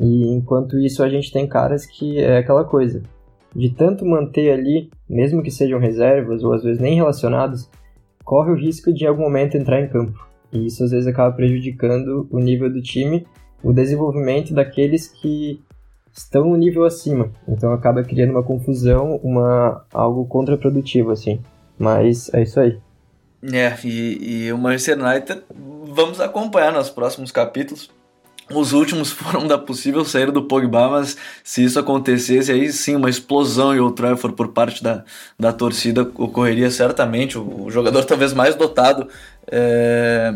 E 0.00 0.28
enquanto 0.28 0.78
isso, 0.78 1.02
a 1.02 1.08
gente 1.08 1.32
tem 1.32 1.46
caras 1.46 1.84
que 1.84 2.18
é 2.18 2.38
aquela 2.38 2.64
coisa. 2.64 3.02
De 3.54 3.70
tanto 3.70 4.04
manter 4.04 4.52
ali, 4.52 4.90
mesmo 5.08 5.42
que 5.42 5.50
sejam 5.50 5.80
reservas 5.80 6.44
ou 6.44 6.52
às 6.52 6.62
vezes 6.62 6.80
nem 6.80 6.94
relacionados, 6.94 7.68
corre 8.24 8.52
o 8.52 8.56
risco 8.56 8.92
de 8.92 9.04
em 9.04 9.08
algum 9.08 9.22
momento 9.22 9.56
entrar 9.56 9.80
em 9.80 9.88
campo. 9.88 10.26
E 10.52 10.66
isso 10.66 10.84
às 10.84 10.90
vezes 10.90 11.06
acaba 11.06 11.34
prejudicando 11.34 12.28
o 12.30 12.38
nível 12.38 12.72
do 12.72 12.80
time, 12.80 13.26
o 13.62 13.72
desenvolvimento 13.72 14.54
daqueles 14.54 15.08
que 15.08 15.60
estão 16.12 16.50
no 16.50 16.56
nível 16.56 16.84
acima. 16.84 17.30
Então 17.48 17.72
acaba 17.72 18.02
criando 18.02 18.30
uma 18.30 18.42
confusão, 18.42 19.16
uma 19.22 19.84
algo 19.92 20.26
contraprodutivo 20.26 21.10
assim. 21.10 21.40
Mas 21.78 22.32
é 22.32 22.42
isso 22.42 22.60
aí. 22.60 22.78
É, 23.42 23.72
e, 23.84 24.46
e 24.46 24.52
o 24.52 24.58
Manchester 24.58 24.98
United 24.98 25.42
vamos 25.84 26.20
acompanhar 26.20 26.72
nos 26.72 26.90
próximos 26.90 27.30
capítulos 27.30 27.88
os 28.52 28.72
últimos 28.72 29.10
foram 29.12 29.46
da 29.46 29.58
possível 29.58 30.04
saída 30.04 30.32
do 30.32 30.42
Pogba, 30.42 30.88
mas 30.88 31.16
se 31.44 31.64
isso 31.64 31.78
acontecesse, 31.78 32.50
aí 32.52 32.72
sim, 32.72 32.96
uma 32.96 33.10
explosão 33.10 33.74
em 33.74 33.80
Old 33.80 33.94
Trafford 33.94 34.36
por 34.36 34.48
parte 34.48 34.82
da, 34.82 35.04
da 35.38 35.52
torcida 35.52 36.02
ocorreria 36.02 36.70
certamente. 36.70 37.38
O, 37.38 37.64
o 37.64 37.70
jogador 37.70 38.04
talvez 38.04 38.32
mais 38.32 38.54
dotado 38.54 39.08
é, 39.50 40.34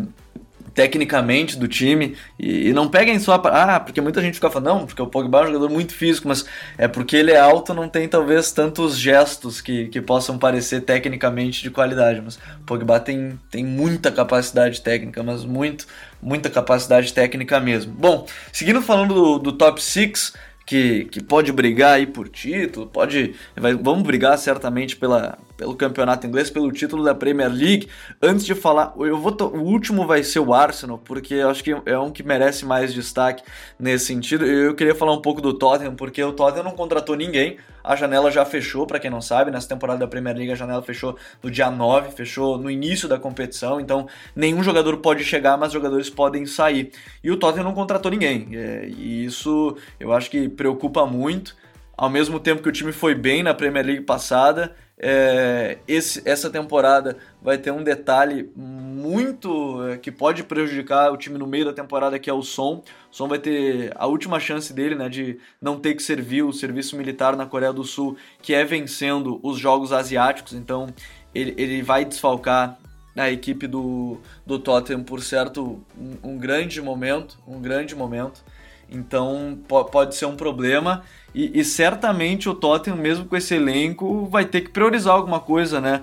tecnicamente 0.75 1.59
do 1.59 1.69
time 1.69 2.17
e, 2.39 2.69
e 2.69 2.73
não 2.73 2.89
peguem 2.89 3.19
só 3.19 3.35
ah 3.45 3.81
porque 3.81 4.01
muita 4.01 4.21
gente 4.21 4.35
fica 4.35 4.51
falando 4.51 4.67
não 4.67 4.87
porque 4.87 5.03
o 5.03 5.07
Pogba 5.07 5.41
é 5.41 5.43
um 5.43 5.47
jogador 5.47 5.71
muito 5.71 5.95
físico 5.95 6.29
mas 6.29 6.45
é 6.79 6.89
porque 6.89 7.17
ele 7.17 7.31
é 7.31 7.39
alto 7.39 7.75
não 7.75 7.89
tem 7.89 8.09
talvez 8.09 8.53
tantos 8.53 8.99
gestos 8.99 9.61
que, 9.61 9.89
que 9.89 10.01
possam 10.01 10.39
parecer 10.39 10.81
tecnicamente 10.83 11.63
de 11.63 11.71
qualidade 11.71 12.21
mas 12.21 12.37
o 12.37 12.65
Pogba 12.67 12.99
tem, 13.01 13.39
tem 13.51 13.65
muita 13.65 14.11
capacidade 14.11 14.81
técnica 14.81 15.23
mas 15.23 15.45
muito 15.45 15.87
muita 16.23 16.49
capacidade 16.49 17.13
técnica 17.13 17.59
mesmo. 17.59 17.93
Bom 17.93 18.27
seguindo 18.53 18.81
falando 18.81 19.15
do, 19.15 19.39
do 19.39 19.53
top 19.53 19.83
6 19.83 20.33
que, 20.73 21.05
que 21.05 21.23
pode 21.23 21.53
brigar 21.53 21.97
aí 21.97 22.07
por 22.07 22.31
título, 22.31 22.87
pode. 22.87 23.35
Vai, 23.55 23.75
vamos 23.75 24.03
brigar 24.05 24.39
certamente 24.39 24.97
pela, 24.97 25.39
pelo 25.55 25.77
campeonato 25.77 26.27
inglês, 26.27 26.49
pelo 26.49 26.73
título 26.73 27.05
da 27.05 27.15
Premier 27.15 27.53
League. 27.53 27.89
Antes 28.23 28.47
de 28.47 28.55
falar, 28.55 28.95
eu 28.97 29.19
vou 29.19 29.37
o 29.53 29.61
último 29.61 30.07
vai 30.07 30.23
ser 30.23 30.41
o 30.41 30.55
Arsenal, 30.55 30.97
porque 30.97 31.35
eu 31.35 31.51
acho 31.51 31.63
que 31.63 31.77
é 31.85 31.99
um 31.99 32.11
que 32.11 32.23
merece 32.23 32.65
mais 32.65 32.95
destaque 32.95 33.43
nesse 33.79 34.07
sentido. 34.07 34.47
Eu 34.47 34.75
queria 34.75 34.95
falar 34.95 35.13
um 35.13 35.21
pouco 35.21 35.43
do 35.43 35.53
Tottenham, 35.53 35.95
porque 35.95 36.25
o 36.25 36.33
Tottenham 36.33 36.65
não 36.65 36.73
contratou 36.73 37.17
ninguém. 37.17 37.59
A 37.83 37.97
janela 37.97 38.31
já 38.31 38.45
fechou, 38.45 38.87
para 38.87 38.99
quem 38.99 39.11
não 39.11 39.21
sabe, 39.21 39.51
nessa 39.51 39.69
temporada 39.69 40.01
da 40.01 40.07
Premier 40.07 40.37
League 40.37 40.53
a 40.53 40.55
janela 40.55 40.83
fechou 40.83 41.17
no 41.43 41.51
dia 41.51 41.71
9, 41.71 42.13
fechou 42.13 42.59
no 42.59 42.71
início 42.71 43.09
da 43.09 43.19
competição, 43.19 43.81
então 43.81 44.07
nenhum 44.35 44.63
jogador 44.63 44.97
pode 44.99 45.25
chegar, 45.25 45.57
mas 45.57 45.73
jogadores 45.73 46.09
podem 46.09 46.47
sair. 46.47 46.93
E 47.23 47.31
o 47.31 47.37
Tottenham 47.37 47.65
não 47.65 47.75
contratou 47.75 48.11
ninguém, 48.11 48.49
é, 48.53 48.87
e 48.87 49.25
isso 49.25 49.77
eu 49.99 50.13
acho 50.13 50.31
que 50.31 50.49
preocupa 50.49 51.07
muito. 51.07 51.57
Ao 51.97 52.09
mesmo 52.09 52.41
tempo 52.41 52.63
que 52.63 52.69
o 52.69 52.73
time 52.73 52.91
foi 52.91 53.15
bem 53.15 53.43
na 53.43 53.55
Premier 53.55 53.85
League 53.85 54.03
passada, 54.03 54.75
é, 55.05 55.79
esse, 55.89 56.23
essa 56.25 56.49
temporada 56.49 57.17
vai 57.43 57.59
ter 57.59 57.73
um 57.73 57.83
detalhe 57.83 58.49
muito 58.55 59.85
é, 59.89 59.99
que 59.99 60.13
pode 60.13 60.45
prejudicar 60.45 61.11
o 61.11 61.17
time 61.17 61.37
no 61.37 61.47
meio 61.47 61.65
da 61.65 61.73
temporada, 61.73 62.21
que 62.21 62.31
é 62.31 62.33
o 62.33 62.41
som. 62.41 62.85
O 63.11 63.15
som 63.15 63.27
vai 63.27 63.41
ter 63.41 63.93
a 63.97 64.07
última 64.07 64.39
chance 64.39 64.73
dele, 64.73 64.95
né, 64.95 65.09
de 65.09 65.41
não 65.61 65.81
ter 65.81 65.97
que 65.97 66.03
servir 66.05 66.45
o 66.45 66.53
serviço 66.53 66.97
militar 66.97 67.35
na 67.35 67.47
Coreia 67.47 67.73
do 67.73 67.83
Sul, 67.83 68.17
que 68.41 68.55
é 68.55 68.65
vencendo 68.65 69.41
os 69.43 69.59
jogos 69.59 69.93
asiáticos. 69.93 70.53
Então 70.53 70.87
ele, 71.35 71.53
ele 71.59 71.83
vai 71.83 72.05
desfalcar 72.05 72.79
a 73.17 73.29
equipe 73.29 73.67
do, 73.67 74.19
do 74.47 74.59
Tottenham 74.59 75.03
por 75.03 75.21
certo 75.21 75.85
um, 75.99 76.31
um 76.31 76.39
grande 76.39 76.81
momento, 76.81 77.39
um 77.45 77.61
grande 77.61 77.97
momento. 77.97 78.45
Então 78.93 79.59
pode 79.91 80.15
ser 80.15 80.27
um 80.27 80.37
problema. 80.37 81.03
E, 81.35 81.61
e, 81.61 81.65
certamente 81.65 82.49
o 82.49 82.55
Tottenham, 82.55 82.97
mesmo 82.97 83.25
com 83.25 83.37
esse 83.37 83.55
elenco, 83.55 84.27
vai 84.27 84.45
ter 84.45 84.61
que 84.61 84.71
priorizar 84.71 85.15
alguma 85.15 85.41
coisa, 85.41 85.81
né? 85.81 86.03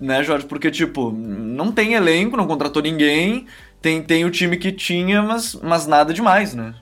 Né, 0.00 0.24
Jorge? 0.24 0.46
Porque, 0.46 0.70
tipo, 0.70 1.12
não 1.12 1.70
tem 1.70 1.94
elenco, 1.94 2.36
não 2.36 2.46
contratou 2.46 2.82
ninguém, 2.82 3.46
tem, 3.80 4.02
tem 4.02 4.24
o 4.24 4.30
time 4.30 4.56
que 4.56 4.72
tinha, 4.72 5.22
mas, 5.22 5.54
mas 5.54 5.86
nada 5.86 6.12
demais, 6.12 6.54
né? 6.54 6.74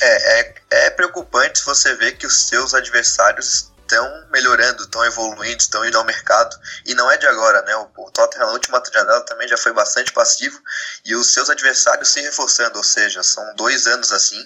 É, 0.00 0.40
é, 0.40 0.54
é 0.86 0.90
preocupante 0.90 1.64
você 1.64 1.94
ver 1.96 2.12
que 2.12 2.26
os 2.26 2.48
seus 2.48 2.72
adversários 2.74 3.69
estão 3.90 4.26
melhorando, 4.30 4.84
estão 4.84 5.04
evoluindo, 5.04 5.60
estão 5.60 5.84
indo 5.84 5.98
ao 5.98 6.04
mercado. 6.04 6.56
E 6.86 6.94
não 6.94 7.10
é 7.10 7.16
de 7.16 7.26
agora, 7.26 7.62
né? 7.62 7.74
O, 7.76 8.10
Tottenham 8.10 8.46
na 8.46 8.52
última 8.52 8.80
janela 8.92 9.20
também 9.22 9.48
já 9.48 9.56
foi 9.56 9.72
bastante 9.72 10.12
passivo 10.12 10.58
e 11.04 11.14
os 11.14 11.32
seus 11.32 11.50
adversários 11.50 12.08
se 12.08 12.20
reforçando, 12.20 12.78
ou 12.78 12.84
seja, 12.84 13.22
são 13.22 13.54
dois 13.56 13.86
anos 13.86 14.12
assim. 14.12 14.40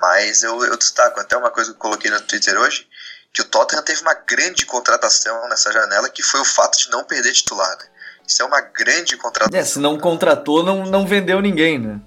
Mas 0.00 0.42
eu, 0.42 0.64
eu 0.64 0.76
destaco 0.76 1.20
até 1.20 1.36
uma 1.36 1.50
coisa 1.50 1.70
que 1.70 1.76
eu 1.76 1.80
coloquei 1.80 2.10
no 2.10 2.20
Twitter 2.20 2.58
hoje, 2.58 2.86
que 3.32 3.42
o 3.42 3.44
Tottenham 3.44 3.82
teve 3.82 4.00
uma 4.00 4.14
grande 4.14 4.64
contratação 4.64 5.48
nessa 5.48 5.72
janela, 5.72 6.08
que 6.08 6.22
foi 6.22 6.40
o 6.40 6.44
fato 6.44 6.78
de 6.78 6.90
não 6.90 7.04
perder 7.04 7.32
titular, 7.32 7.76
né? 7.76 7.86
Isso 8.26 8.42
é 8.42 8.44
uma 8.44 8.60
grande 8.60 9.16
contratação. 9.16 9.58
É, 9.58 9.64
se 9.64 9.78
não 9.80 9.98
contratou, 9.98 10.62
não, 10.62 10.86
não 10.86 11.04
vendeu 11.04 11.40
ninguém, 11.40 11.78
né? 11.80 12.00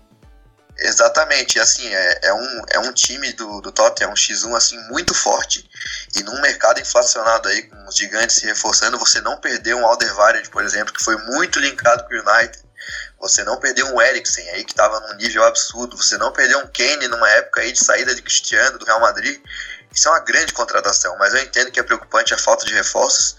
Exatamente, 0.77 1.59
assim, 1.59 1.87
é, 1.87 2.19
é, 2.23 2.33
um, 2.33 2.61
é 2.71 2.79
um 2.79 2.93
time 2.93 3.31
do, 3.33 3.61
do 3.61 3.71
Tottenham, 3.71 4.11
um 4.11 4.15
X1 4.15 4.55
assim, 4.55 4.77
muito 4.89 5.13
forte. 5.13 5.69
E 6.15 6.23
num 6.23 6.41
mercado 6.41 6.79
inflacionado 6.79 7.47
aí, 7.47 7.63
com 7.63 7.87
os 7.87 7.95
gigantes 7.95 8.37
se 8.37 8.45
reforçando, 8.45 8.97
você 8.97 9.21
não 9.21 9.39
perdeu 9.39 9.77
um 9.77 9.85
Alderweireld, 9.85 10.49
por 10.49 10.63
exemplo, 10.63 10.93
que 10.93 11.03
foi 11.03 11.15
muito 11.17 11.59
linkado 11.59 12.03
com 12.05 12.13
o 12.13 12.19
United. 12.19 12.63
Você 13.19 13.43
não 13.43 13.59
perdeu 13.59 13.87
um 13.87 14.01
Eriksen 14.01 14.49
aí, 14.49 14.63
que 14.63 14.71
estava 14.71 14.99
num 14.99 15.13
nível 15.15 15.43
absurdo. 15.43 15.95
Você 15.95 16.17
não 16.17 16.33
perdeu 16.33 16.59
um 16.59 16.67
Kane 16.67 17.07
numa 17.07 17.29
época 17.29 17.61
aí 17.61 17.71
de 17.71 17.83
saída 17.83 18.13
de 18.13 18.21
Cristiano, 18.21 18.77
do 18.77 18.85
Real 18.85 18.99
Madrid. 18.99 19.41
Isso 19.93 20.07
é 20.07 20.11
uma 20.11 20.19
grande 20.19 20.51
contratação, 20.53 21.15
mas 21.17 21.33
eu 21.33 21.41
entendo 21.41 21.71
que 21.71 21.79
é 21.79 21.83
preocupante 21.83 22.33
a 22.33 22.37
falta 22.37 22.65
de 22.65 22.73
reforços. 22.73 23.37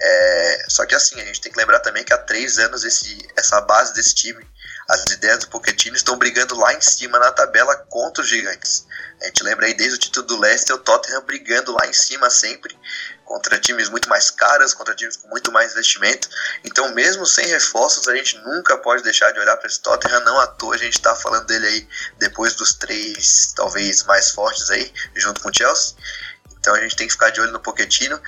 É, 0.00 0.64
só 0.68 0.86
que 0.86 0.94
assim, 0.94 1.20
a 1.20 1.24
gente 1.24 1.40
tem 1.42 1.52
que 1.52 1.58
lembrar 1.58 1.80
também 1.80 2.02
que 2.02 2.12
há 2.12 2.18
três 2.18 2.58
anos 2.58 2.84
esse, 2.84 3.18
essa 3.36 3.60
base 3.60 3.92
desse 3.92 4.14
time 4.14 4.44
as 4.90 5.04
ideias 5.12 5.38
do 5.38 5.48
Pochettino 5.48 5.96
estão 5.96 6.18
brigando 6.18 6.58
lá 6.58 6.74
em 6.74 6.80
cima 6.80 7.18
na 7.18 7.30
tabela 7.30 7.76
contra 7.88 8.22
os 8.22 8.28
gigantes. 8.28 8.86
A 9.22 9.26
gente 9.26 9.42
lembra 9.42 9.66
aí 9.66 9.74
desde 9.74 9.96
o 9.96 9.98
título 9.98 10.26
do 10.26 10.38
Leicester, 10.38 10.74
o 10.74 10.78
Tottenham 10.78 11.22
brigando 11.22 11.72
lá 11.72 11.86
em 11.86 11.92
cima 11.92 12.28
sempre, 12.30 12.76
contra 13.24 13.58
times 13.58 13.88
muito 13.88 14.08
mais 14.08 14.30
caros, 14.30 14.74
contra 14.74 14.94
times 14.94 15.16
com 15.16 15.28
muito 15.28 15.52
mais 15.52 15.72
investimento. 15.72 16.28
Então, 16.64 16.92
mesmo 16.92 17.24
sem 17.24 17.46
reforços, 17.46 18.08
a 18.08 18.16
gente 18.16 18.38
nunca 18.38 18.78
pode 18.78 19.02
deixar 19.02 19.30
de 19.30 19.38
olhar 19.38 19.56
para 19.58 19.68
esse 19.68 19.80
Tottenham. 19.80 20.24
Não 20.24 20.40
à 20.40 20.46
toa 20.46 20.74
a 20.74 20.78
gente 20.78 20.94
está 20.94 21.14
falando 21.14 21.46
dele 21.46 21.66
aí 21.66 21.88
depois 22.18 22.54
dos 22.54 22.72
três, 22.72 23.52
talvez 23.54 24.02
mais 24.04 24.30
fortes 24.30 24.70
aí, 24.70 24.92
junto 25.14 25.40
com 25.40 25.50
o 25.50 25.54
Chelsea. 25.54 25.94
Então 26.58 26.74
a 26.74 26.80
gente 26.80 26.96
tem 26.96 27.06
que 27.06 27.12
ficar 27.12 27.30
de 27.30 27.40
olho 27.40 27.52
no 27.52 27.60
Pochettino. 27.60 28.20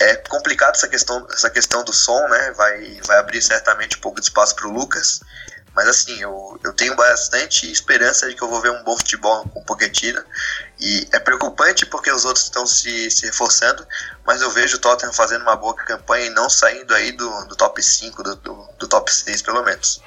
É 0.00 0.16
complicado 0.16 0.74
essa 0.74 0.88
questão, 0.88 1.26
essa 1.32 1.50
questão 1.50 1.84
do 1.84 1.92
som, 1.92 2.26
né? 2.28 2.52
Vai, 2.52 3.00
vai 3.06 3.18
abrir 3.18 3.42
certamente 3.42 3.96
um 3.96 4.00
pouco 4.00 4.20
de 4.20 4.26
espaço 4.26 4.56
para 4.56 4.66
o 4.66 4.72
Lucas. 4.72 5.20
Mas 5.76 5.88
assim, 5.88 6.18
eu, 6.22 6.58
eu 6.64 6.72
tenho 6.72 6.96
bastante 6.96 7.70
esperança 7.70 8.26
de 8.26 8.34
que 8.34 8.42
eu 8.42 8.48
vou 8.48 8.62
ver 8.62 8.70
um 8.70 8.82
bom 8.82 8.96
futebol 8.96 9.46
com 9.50 9.60
o 9.60 9.64
Pochettino. 9.64 10.24
E 10.80 11.06
é 11.12 11.18
preocupante 11.18 11.84
porque 11.84 12.10
os 12.10 12.24
outros 12.24 12.46
estão 12.46 12.66
se, 12.66 13.10
se 13.10 13.26
reforçando, 13.26 13.86
mas 14.26 14.40
eu 14.40 14.50
vejo 14.50 14.76
o 14.76 14.80
Tottenham 14.80 15.12
fazendo 15.12 15.42
uma 15.42 15.54
boa 15.54 15.74
campanha 15.74 16.26
e 16.26 16.30
não 16.30 16.48
saindo 16.48 16.94
aí 16.94 17.12
do, 17.12 17.44
do 17.44 17.54
top 17.56 17.82
5, 17.82 18.22
do, 18.22 18.36
do, 18.36 18.68
do 18.78 18.88
top 18.88 19.12
6 19.12 19.42
pelo 19.42 19.62
menos. 19.62 20.02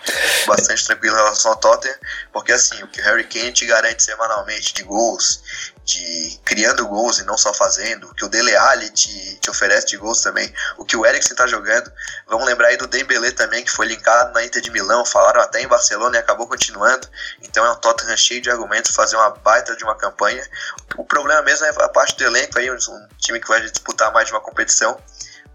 Bastante 0.48 0.86
tranquilo 0.86 1.16
em 1.16 1.20
relação 1.20 1.52
ao 1.52 1.58
Tottenham, 1.58 1.98
porque 2.34 2.52
assim, 2.52 2.82
o 2.82 2.88
que 2.88 3.00
o 3.00 3.04
Harry 3.04 3.26
Kane 3.26 3.52
te 3.52 3.68
garante 3.68 4.02
semanalmente 4.02 4.74
de 4.74 4.82
gols, 4.82 5.44
de 5.90 6.40
criando 6.46 6.88
gols 6.88 7.20
e 7.20 7.24
não 7.24 7.38
só 7.38 7.52
fazendo, 7.54 8.08
o 8.08 8.14
que 8.14 8.24
o 8.24 8.30
Dele 8.30 8.56
Alli 8.56 8.90
te, 8.92 9.38
te 9.38 9.50
oferece 9.50 9.88
de 9.88 9.98
gols 9.98 10.22
também, 10.22 10.54
o 10.78 10.86
que 10.86 10.96
o 10.96 11.06
Eriksen 11.06 11.36
tá 11.36 11.48
jogando. 11.48 11.92
Vamos 12.28 12.46
lembrar 12.46 12.68
aí 12.68 12.78
do 12.78 12.86
Dembélé 12.86 13.32
também, 13.32 13.66
que 13.66 13.72
foi 13.72 13.88
linkado 13.88 14.32
na 14.34 14.44
Inter 14.44 14.62
de 14.62 14.70
Milão, 14.70 15.04
falaram 15.04 15.42
até 15.42 15.62
em 15.62 15.68
Barcelona 15.68 16.18
e 16.18 16.20
acabou 16.20 16.48
continuando. 16.48 17.08
Então 17.42 17.66
é 17.66 17.72
um 17.72 17.76
Tottenham 17.76 18.16
cheio 18.16 18.42
de 18.42 18.52
argumentos, 18.52 18.96
fazer 18.96 19.16
uma 19.16 19.32
baita 19.32 19.76
de 19.76 19.84
uma 19.84 19.96
campanha. 19.96 20.48
O 20.96 21.04
problema 21.04 21.42
mesmo 21.42 21.66
é 21.66 21.70
a 21.70 21.90
parte 21.90 22.16
do 22.18 22.24
elenco 22.24 22.60
aí, 22.60 22.70
um 22.72 23.08
time 23.18 23.40
que 23.40 23.48
vai 23.48 23.62
disputar 23.62 24.14
mais 24.14 24.28
de 24.28 24.34
uma 24.34 24.42
competição, 24.42 25.02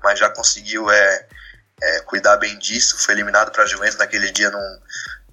mas 0.02 0.18
já 0.18 0.28
conseguiu 0.30 0.90
é, 0.90 1.26
é 1.80 2.00
cuidar 2.00 2.36
bem 2.38 2.58
disso, 2.58 2.98
foi 2.98 3.14
eliminado 3.14 3.52
para 3.52 3.66
Juventus 3.66 3.98
naquele 3.98 4.32
dia 4.32 4.50
num, 4.50 4.80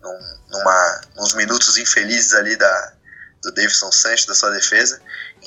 num, 0.01 0.39
numa, 0.51 1.01
nos 1.15 1.33
minutos 1.33 1.77
infelizes 1.77 2.33
ali 2.33 2.55
da, 2.55 2.93
do 3.43 3.51
Davidson 3.51 3.91
Sanches, 3.91 4.25
da 4.25 4.33
sua 4.33 4.51
defesa. 4.51 5.01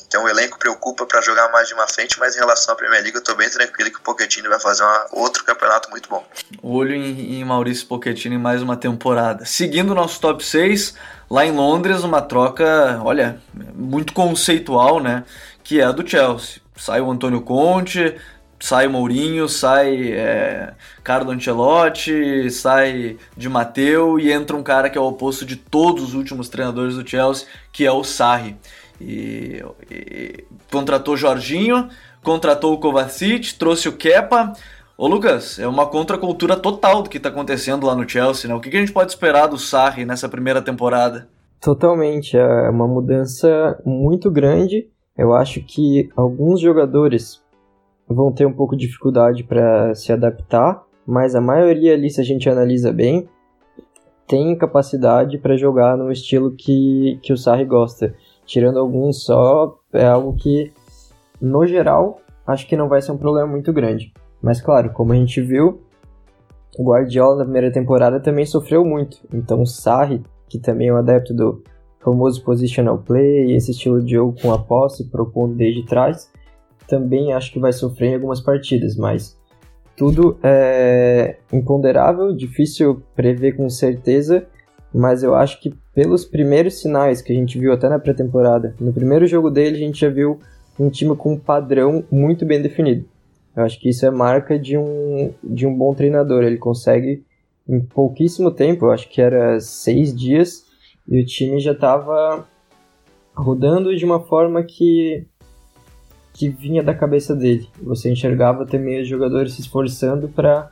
Então 0.06 0.24
o 0.24 0.28
elenco 0.28 0.58
preocupa 0.58 1.06
para 1.06 1.20
jogar 1.20 1.50
mais 1.50 1.68
de 1.68 1.74
uma 1.74 1.86
frente, 1.86 2.18
mas 2.18 2.36
em 2.36 2.40
relação 2.40 2.74
à 2.74 2.76
Premier 2.76 3.02
League 3.02 3.16
eu 3.16 3.20
estou 3.20 3.36
bem 3.36 3.48
tranquilo 3.48 3.90
que 3.90 3.98
o 3.98 4.02
Pochettino 4.02 4.48
vai 4.48 4.60
fazer 4.60 4.82
uma, 4.82 5.06
outro 5.12 5.44
campeonato 5.44 5.90
muito 5.90 6.08
bom. 6.08 6.24
Olho 6.62 6.94
em, 6.94 7.40
em 7.40 7.44
Maurício 7.44 7.86
Pochettino 7.86 8.34
em 8.34 8.38
mais 8.38 8.62
uma 8.62 8.76
temporada. 8.76 9.44
Seguindo 9.44 9.90
o 9.90 9.94
nosso 9.94 10.20
top 10.20 10.44
6, 10.44 10.94
lá 11.30 11.44
em 11.44 11.52
Londres, 11.52 12.02
uma 12.02 12.20
troca, 12.20 13.00
olha, 13.04 13.40
muito 13.74 14.12
conceitual, 14.12 15.00
né? 15.00 15.24
Que 15.62 15.80
é 15.80 15.84
a 15.84 15.92
do 15.92 16.06
Chelsea. 16.06 16.60
Sai 16.76 17.00
o 17.00 17.10
Antônio 17.10 17.40
Conte, 17.40 18.16
sai 18.60 18.88
Mourinho, 18.88 19.48
sai 19.48 20.12
é, 20.12 20.74
Carlo 21.02 21.30
Ancelotti, 21.30 22.50
sai 22.50 23.16
de 23.36 23.48
Matteo 23.48 24.18
e 24.18 24.32
entra 24.32 24.56
um 24.56 24.62
cara 24.62 24.88
que 24.88 24.98
é 24.98 25.00
o 25.00 25.06
oposto 25.06 25.44
de 25.44 25.56
todos 25.56 26.02
os 26.04 26.14
últimos 26.14 26.48
treinadores 26.48 26.96
do 26.96 27.08
Chelsea, 27.08 27.46
que 27.72 27.84
é 27.84 27.92
o 27.92 28.04
Sarri. 28.04 28.56
E, 29.00 29.62
e 29.90 30.44
contratou 30.70 31.16
Jorginho, 31.16 31.88
contratou 32.22 32.72
o 32.72 32.78
Kovacic, 32.78 33.54
trouxe 33.54 33.88
o 33.88 33.92
Kepa. 33.92 34.52
Ô 34.96 35.08
Lucas, 35.08 35.58
é 35.58 35.66
uma 35.66 35.86
contracultura 35.86 36.56
total 36.56 37.02
do 37.02 37.10
que 37.10 37.16
está 37.16 37.28
acontecendo 37.28 37.86
lá 37.86 37.94
no 37.94 38.08
Chelsea, 38.08 38.48
né? 38.48 38.54
O 38.54 38.60
que, 38.60 38.70
que 38.70 38.76
a 38.76 38.80
gente 38.80 38.92
pode 38.92 39.10
esperar 39.10 39.48
do 39.48 39.58
Sarri 39.58 40.04
nessa 40.04 40.28
primeira 40.28 40.62
temporada? 40.62 41.28
Totalmente, 41.60 42.36
é 42.36 42.70
uma 42.70 42.86
mudança 42.86 43.80
muito 43.84 44.30
grande. 44.30 44.88
Eu 45.16 45.32
acho 45.32 45.60
que 45.60 46.10
alguns 46.16 46.60
jogadores 46.60 47.42
vão 48.08 48.32
ter 48.32 48.46
um 48.46 48.52
pouco 48.52 48.76
de 48.76 48.86
dificuldade 48.86 49.44
para 49.44 49.94
se 49.94 50.12
adaptar, 50.12 50.82
mas 51.06 51.34
a 51.34 51.40
maioria 51.40 51.94
ali, 51.94 52.10
se 52.10 52.20
a 52.20 52.24
gente 52.24 52.48
analisa 52.48 52.92
bem, 52.92 53.28
tem 54.26 54.56
capacidade 54.56 55.38
para 55.38 55.56
jogar 55.56 55.96
no 55.96 56.10
estilo 56.10 56.50
que, 56.52 57.18
que 57.22 57.32
o 57.32 57.36
Sarri 57.36 57.64
gosta. 57.64 58.14
Tirando 58.46 58.78
alguns 58.78 59.24
só, 59.24 59.78
é 59.92 60.06
algo 60.06 60.34
que, 60.34 60.72
no 61.40 61.66
geral, 61.66 62.20
acho 62.46 62.66
que 62.66 62.76
não 62.76 62.88
vai 62.88 63.00
ser 63.00 63.12
um 63.12 63.18
problema 63.18 63.46
muito 63.46 63.72
grande. 63.72 64.12
Mas 64.42 64.60
claro, 64.60 64.90
como 64.92 65.12
a 65.12 65.16
gente 65.16 65.40
viu, 65.40 65.82
o 66.78 66.84
Guardiola 66.84 67.36
na 67.36 67.44
primeira 67.44 67.72
temporada 67.72 68.20
também 68.20 68.44
sofreu 68.44 68.84
muito. 68.84 69.18
Então 69.32 69.62
o 69.62 69.66
Sarri, 69.66 70.22
que 70.48 70.58
também 70.58 70.88
é 70.88 70.92
um 70.92 70.98
adepto 70.98 71.32
do 71.32 71.62
famoso 72.00 72.44
positional 72.44 72.98
play, 72.98 73.54
esse 73.54 73.70
estilo 73.70 74.02
de 74.02 74.12
jogo 74.12 74.36
com 74.40 74.52
a 74.52 74.58
posse, 74.58 75.08
propondo 75.10 75.54
desde 75.54 75.86
trás, 75.86 76.30
também 76.88 77.32
acho 77.32 77.52
que 77.52 77.58
vai 77.58 77.72
sofrer 77.72 78.10
em 78.10 78.14
algumas 78.14 78.40
partidas, 78.40 78.96
mas 78.96 79.38
tudo 79.96 80.38
é 80.42 81.36
imponderável, 81.52 82.34
difícil 82.34 83.02
prever 83.14 83.56
com 83.56 83.68
certeza, 83.70 84.46
mas 84.92 85.22
eu 85.22 85.34
acho 85.34 85.60
que 85.60 85.74
pelos 85.94 86.24
primeiros 86.24 86.80
sinais 86.80 87.22
que 87.22 87.32
a 87.32 87.36
gente 87.36 87.58
viu 87.58 87.72
até 87.72 87.88
na 87.88 87.98
pré-temporada, 87.98 88.74
no 88.80 88.92
primeiro 88.92 89.26
jogo 89.26 89.50
dele 89.50 89.76
a 89.76 89.80
gente 89.80 90.00
já 90.00 90.08
viu 90.08 90.38
um 90.78 90.90
time 90.90 91.16
com 91.16 91.34
um 91.34 91.38
padrão 91.38 92.04
muito 92.10 92.44
bem 92.44 92.60
definido. 92.60 93.04
Eu 93.56 93.62
acho 93.62 93.78
que 93.78 93.88
isso 93.88 94.04
é 94.04 94.10
marca 94.10 94.58
de 94.58 94.76
um, 94.76 95.32
de 95.42 95.66
um 95.66 95.76
bom 95.76 95.94
treinador. 95.94 96.42
Ele 96.42 96.56
consegue, 96.56 97.24
em 97.68 97.80
pouquíssimo 97.80 98.50
tempo, 98.50 98.86
eu 98.86 98.90
acho 98.90 99.08
que 99.08 99.20
era 99.20 99.60
seis 99.60 100.14
dias, 100.14 100.64
e 101.06 101.20
o 101.20 101.24
time 101.24 101.60
já 101.60 101.72
estava 101.72 102.46
rodando 103.34 103.94
de 103.94 104.04
uma 104.04 104.20
forma 104.20 104.62
que, 104.62 105.26
que 106.34 106.48
vinha 106.48 106.82
da 106.82 106.92
cabeça 106.92 107.34
dele. 107.34 107.66
Você 107.80 108.10
enxergava 108.10 108.66
também 108.66 109.00
os 109.00 109.08
jogadores 109.08 109.54
se 109.54 109.62
esforçando 109.62 110.28
para 110.28 110.70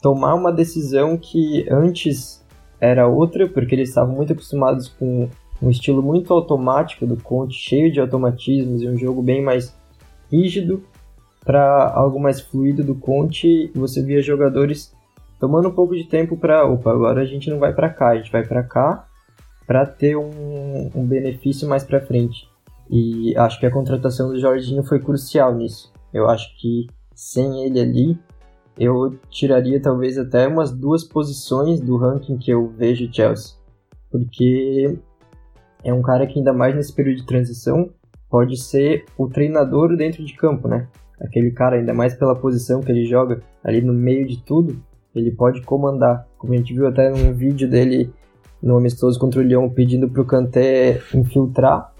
tomar 0.00 0.34
uma 0.34 0.52
decisão 0.52 1.18
que 1.18 1.66
antes 1.70 2.42
era 2.80 3.06
outra, 3.06 3.48
porque 3.48 3.74
eles 3.74 3.88
estavam 3.88 4.14
muito 4.14 4.32
acostumados 4.32 4.88
com 4.88 5.28
um 5.60 5.70
estilo 5.70 6.02
muito 6.02 6.32
automático 6.32 7.06
do 7.06 7.16
Conte, 7.16 7.54
cheio 7.54 7.92
de 7.92 8.00
automatismos 8.00 8.80
e 8.80 8.88
um 8.88 8.96
jogo 8.96 9.22
bem 9.22 9.42
mais 9.42 9.76
rígido 10.30 10.82
para 11.44 11.92
algo 11.92 12.18
mais 12.18 12.40
fluido 12.40 12.82
do 12.82 12.94
Conte, 12.94 13.70
você 13.74 14.02
via 14.02 14.22
jogadores 14.22 14.94
tomando 15.38 15.68
um 15.68 15.74
pouco 15.74 15.94
de 15.94 16.04
tempo 16.04 16.36
para, 16.36 16.64
opa, 16.64 16.90
agora 16.90 17.20
a 17.20 17.24
gente 17.26 17.50
não 17.50 17.58
vai 17.58 17.74
para 17.74 17.90
cá, 17.90 18.10
a 18.10 18.16
gente 18.16 18.32
vai 18.32 18.46
para 18.46 18.62
cá 18.62 19.06
para 19.66 19.84
ter 19.84 20.16
um, 20.16 20.90
um, 20.94 21.04
benefício 21.06 21.68
mais 21.68 21.84
para 21.84 22.00
frente. 22.00 22.48
E 22.90 23.36
acho 23.36 23.58
que 23.58 23.66
a 23.66 23.70
contratação 23.70 24.28
do 24.28 24.38
Jorginho 24.38 24.82
foi 24.82 25.00
crucial 25.00 25.54
nisso. 25.54 25.92
Eu 26.12 26.28
acho 26.28 26.56
que 26.58 26.86
sem 27.14 27.64
ele 27.64 27.80
ali, 27.80 28.18
eu 28.78 29.18
tiraria 29.30 29.80
talvez 29.80 30.18
até 30.18 30.46
umas 30.46 30.70
duas 30.70 31.04
posições 31.04 31.80
do 31.80 31.96
ranking 31.96 32.36
que 32.38 32.50
eu 32.50 32.68
vejo 32.68 33.12
Chelsea. 33.12 33.56
Porque 34.10 34.98
é 35.82 35.92
um 35.92 36.02
cara 36.02 36.26
que 36.26 36.38
ainda 36.38 36.52
mais 36.52 36.74
nesse 36.74 36.92
período 36.92 37.18
de 37.18 37.26
transição 37.26 37.90
pode 38.28 38.56
ser 38.56 39.04
o 39.16 39.28
treinador 39.28 39.96
dentro 39.96 40.24
de 40.24 40.34
campo, 40.34 40.68
né? 40.68 40.88
aquele 41.20 41.50
cara, 41.50 41.76
ainda 41.76 41.94
mais 41.94 42.14
pela 42.14 42.34
posição 42.34 42.80
que 42.80 42.90
ele 42.90 43.06
joga 43.06 43.40
ali 43.62 43.80
no 43.80 43.92
meio 43.92 44.26
de 44.26 44.42
tudo, 44.42 44.80
ele 45.14 45.30
pode 45.30 45.62
comandar. 45.62 46.26
Como 46.38 46.52
a 46.52 46.56
gente 46.56 46.74
viu 46.74 46.86
até 46.86 47.10
num 47.10 47.32
vídeo 47.32 47.68
dele 47.68 48.12
no 48.62 48.76
amistoso 48.76 49.18
contra 49.18 49.40
o 49.40 49.42
Lyon 49.42 49.68
pedindo 49.70 50.08
para 50.08 50.22
o 50.22 50.26
Kanté 50.26 51.00
infiltrar. 51.14 51.92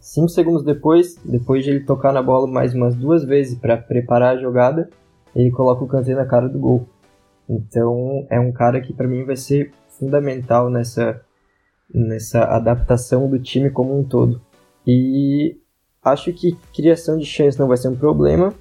Cinco 0.00 0.28
segundos 0.30 0.64
depois, 0.64 1.16
depois 1.24 1.62
de 1.62 1.70
ele 1.70 1.84
tocar 1.84 2.12
na 2.12 2.22
bola 2.22 2.46
mais 2.46 2.74
umas 2.74 2.94
duas 2.94 3.22
vezes 3.22 3.58
para 3.58 3.76
preparar 3.76 4.36
a 4.36 4.40
jogada, 4.40 4.88
ele 5.36 5.50
coloca 5.50 5.84
o 5.84 5.86
Kanté 5.86 6.14
na 6.14 6.24
cara 6.24 6.48
do 6.48 6.58
gol. 6.58 6.88
Então 7.48 8.26
é 8.30 8.40
um 8.40 8.50
cara 8.50 8.80
que 8.80 8.94
para 8.94 9.06
mim 9.06 9.24
vai 9.24 9.36
ser 9.36 9.72
fundamental 9.88 10.70
nessa 10.70 11.20
nessa 11.92 12.44
adaptação 12.44 13.28
do 13.28 13.38
time 13.38 13.68
como 13.68 13.98
um 13.98 14.04
todo. 14.04 14.40
E 14.86 15.58
acho 16.02 16.32
que 16.32 16.56
criação 16.72 17.18
de 17.18 17.26
chance 17.26 17.58
não 17.58 17.68
vai 17.68 17.76
ser 17.76 17.88
um 17.88 17.96
problema. 17.96 18.54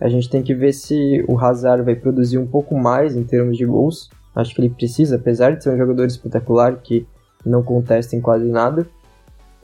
A 0.00 0.08
gente 0.08 0.28
tem 0.28 0.42
que 0.42 0.54
ver 0.54 0.72
se 0.72 1.24
o 1.28 1.38
Hazard 1.38 1.84
vai 1.84 1.94
produzir 1.94 2.38
um 2.38 2.46
pouco 2.46 2.76
mais 2.76 3.16
em 3.16 3.22
termos 3.22 3.56
de 3.56 3.64
gols. 3.64 4.10
Acho 4.34 4.54
que 4.54 4.60
ele 4.60 4.70
precisa, 4.70 5.16
apesar 5.16 5.54
de 5.54 5.62
ser 5.62 5.70
um 5.70 5.78
jogador 5.78 6.04
espetacular 6.04 6.76
que 6.82 7.06
não 7.46 7.62
contesta 7.62 8.16
em 8.16 8.20
quase 8.20 8.46
nada. 8.46 8.86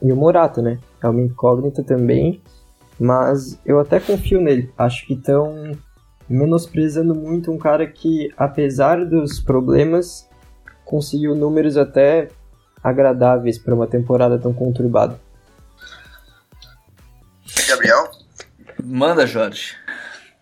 E 0.01 0.11
o 0.11 0.15
Morata, 0.15 0.61
né? 0.61 0.79
É 1.01 1.07
uma 1.07 1.21
incógnita 1.21 1.83
também, 1.83 2.41
mas 2.99 3.59
eu 3.65 3.79
até 3.79 3.99
confio 3.99 4.41
nele. 4.41 4.71
Acho 4.77 5.05
que 5.05 5.13
estão 5.13 5.77
menosprezando 6.27 7.15
muito 7.15 7.51
um 7.51 7.57
cara 7.57 7.87
que, 7.87 8.31
apesar 8.37 9.05
dos 9.05 9.39
problemas, 9.39 10.29
conseguiu 10.85 11.35
números 11.35 11.75
até 11.75 12.29
agradáveis 12.83 13.57
para 13.57 13.73
uma 13.73 13.87
temporada 13.87 14.39
tão 14.39 14.53
conturbada. 14.53 15.19
Gabriel? 17.67 18.09
Manda, 18.83 19.27
Jorge. 19.27 19.75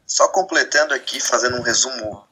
Só 0.05 0.27
completando 0.29 0.93
aqui, 0.93 1.19
fazendo 1.19 1.57
um 1.57 1.61
resumo 1.61 2.23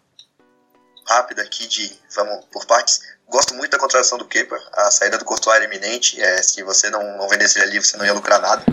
rápido 1.08 1.40
aqui 1.40 1.68
de, 1.68 1.92
vamos 2.16 2.46
por 2.46 2.66
partes. 2.66 3.02
Gosto 3.28 3.56
muito 3.56 3.72
da 3.72 3.80
contratação 3.80 4.18
do 4.18 4.26
Kepa, 4.26 4.56
a 4.74 4.92
saída 4.92 5.18
do 5.18 5.26
Courtois 5.26 5.56
era 5.56 5.66
iminente, 5.66 6.22
é, 6.22 6.42
se 6.44 6.62
você 6.64 6.90
não, 6.90 7.18
não 7.18 7.28
vendesse 7.28 7.58
ele 7.60 7.72
ali, 7.72 7.84
você 7.84 7.98
não 7.98 8.06
ia 8.06 8.14
lucrar 8.14 8.40
nada. 8.40 8.64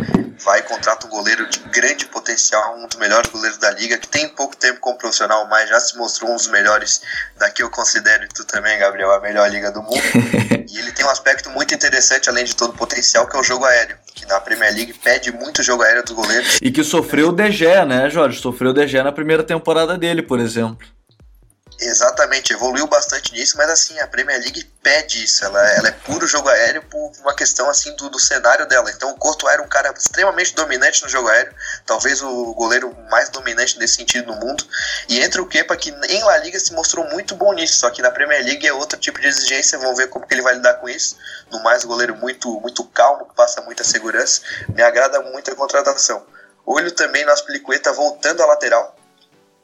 Vai 0.44 0.60
e 0.60 0.62
contrata 0.62 1.06
um 1.06 1.10
goleiro 1.10 1.48
de 1.48 1.58
grande 1.70 2.04
potencial, 2.06 2.76
um 2.76 2.86
dos 2.86 2.98
melhores 2.98 3.30
goleiros 3.30 3.58
da 3.58 3.70
liga, 3.70 3.96
que 3.96 4.08
tem 4.08 4.28
pouco 4.28 4.56
tempo 4.56 4.80
como 4.80 4.98
profissional, 4.98 5.46
mas 5.48 5.68
já 5.68 5.80
se 5.80 5.96
mostrou 5.96 6.30
um 6.30 6.36
dos 6.36 6.48
melhores 6.48 7.00
daqui 7.38 7.62
eu 7.62 7.70
considero, 7.70 8.24
e 8.24 8.28
tu 8.28 8.44
também, 8.44 8.78
Gabriel, 8.78 9.12
a 9.12 9.20
melhor 9.20 9.48
liga 9.50 9.70
do 9.70 9.82
mundo. 9.82 10.02
e 10.68 10.78
ele 10.78 10.92
tem 10.92 11.04
um 11.06 11.10
aspecto 11.10 11.48
muito 11.50 11.74
interessante, 11.74 12.28
além 12.28 12.44
de 12.44 12.54
todo 12.54 12.70
o 12.70 12.76
potencial, 12.76 13.26
que 13.26 13.36
é 13.36 13.40
o 13.40 13.44
jogo 13.44 13.64
aéreo, 13.64 13.96
que 14.14 14.26
na 14.26 14.40
Premier 14.40 14.74
League 14.74 14.94
pede 14.94 15.32
muito 15.32 15.62
jogo 15.62 15.82
aéreo 15.82 16.02
dos 16.02 16.14
goleiros. 16.14 16.58
E 16.60 16.70
que 16.70 16.84
sofreu 16.84 17.30
o 17.30 17.50
Gea, 17.50 17.84
né, 17.84 18.10
Jorge? 18.10 18.40
Sofreu 18.40 18.72
o 18.72 18.86
Gea 18.86 19.02
na 19.02 19.12
primeira 19.12 19.42
temporada 19.42 19.96
dele, 19.96 20.22
por 20.22 20.40
exemplo. 20.40 20.86
Exatamente, 21.84 22.52
evoluiu 22.52 22.86
bastante 22.86 23.32
nisso, 23.32 23.56
mas 23.56 23.68
assim, 23.68 23.98
a 23.98 24.06
Premier 24.06 24.38
League 24.40 24.64
pede 24.82 25.24
isso, 25.24 25.44
ela, 25.44 25.60
ela 25.72 25.88
é 25.88 25.90
puro 25.90 26.26
jogo 26.28 26.48
aéreo 26.48 26.82
por 26.84 27.10
uma 27.20 27.34
questão 27.34 27.68
assim 27.68 27.94
do, 27.96 28.08
do 28.08 28.20
cenário 28.20 28.66
dela. 28.66 28.88
Então 28.90 29.10
o 29.10 29.16
Courtois 29.16 29.52
era 29.52 29.62
um 29.62 29.68
cara 29.68 29.92
extremamente 29.96 30.54
dominante 30.54 31.02
no 31.02 31.08
jogo 31.08 31.28
aéreo, 31.28 31.52
talvez 31.84 32.22
o 32.22 32.54
goleiro 32.54 32.96
mais 33.10 33.28
dominante 33.30 33.78
nesse 33.80 33.96
sentido 33.96 34.32
no 34.32 34.38
mundo. 34.38 34.64
E 35.08 35.20
entra 35.20 35.42
o 35.42 35.46
Kepa 35.46 35.76
que 35.76 35.90
em 35.90 36.22
La 36.22 36.38
Liga 36.38 36.58
se 36.60 36.72
mostrou 36.72 37.04
muito 37.10 37.34
bom 37.34 37.52
nisso, 37.52 37.78
só 37.78 37.90
que 37.90 38.00
na 38.00 38.12
Premier 38.12 38.44
League 38.44 38.66
é 38.66 38.72
outro 38.72 38.98
tipo 38.98 39.20
de 39.20 39.26
exigência, 39.26 39.78
vamos 39.78 39.96
ver 39.96 40.08
como 40.08 40.24
que 40.24 40.34
ele 40.34 40.42
vai 40.42 40.54
lidar 40.54 40.74
com 40.74 40.88
isso. 40.88 41.16
No 41.50 41.62
mais, 41.64 41.84
goleiro 41.84 42.14
muito, 42.14 42.60
muito 42.60 42.84
calmo, 42.84 43.26
passa 43.34 43.60
muita 43.60 43.82
segurança. 43.82 44.40
Me 44.68 44.82
agrada 44.82 45.20
muito 45.20 45.50
a 45.50 45.56
contratação. 45.56 46.24
Olho 46.64 46.92
também 46.92 47.24
no 47.24 47.32
Aspilicueta 47.32 47.92
voltando 47.92 48.40
à 48.40 48.46
lateral 48.46 48.96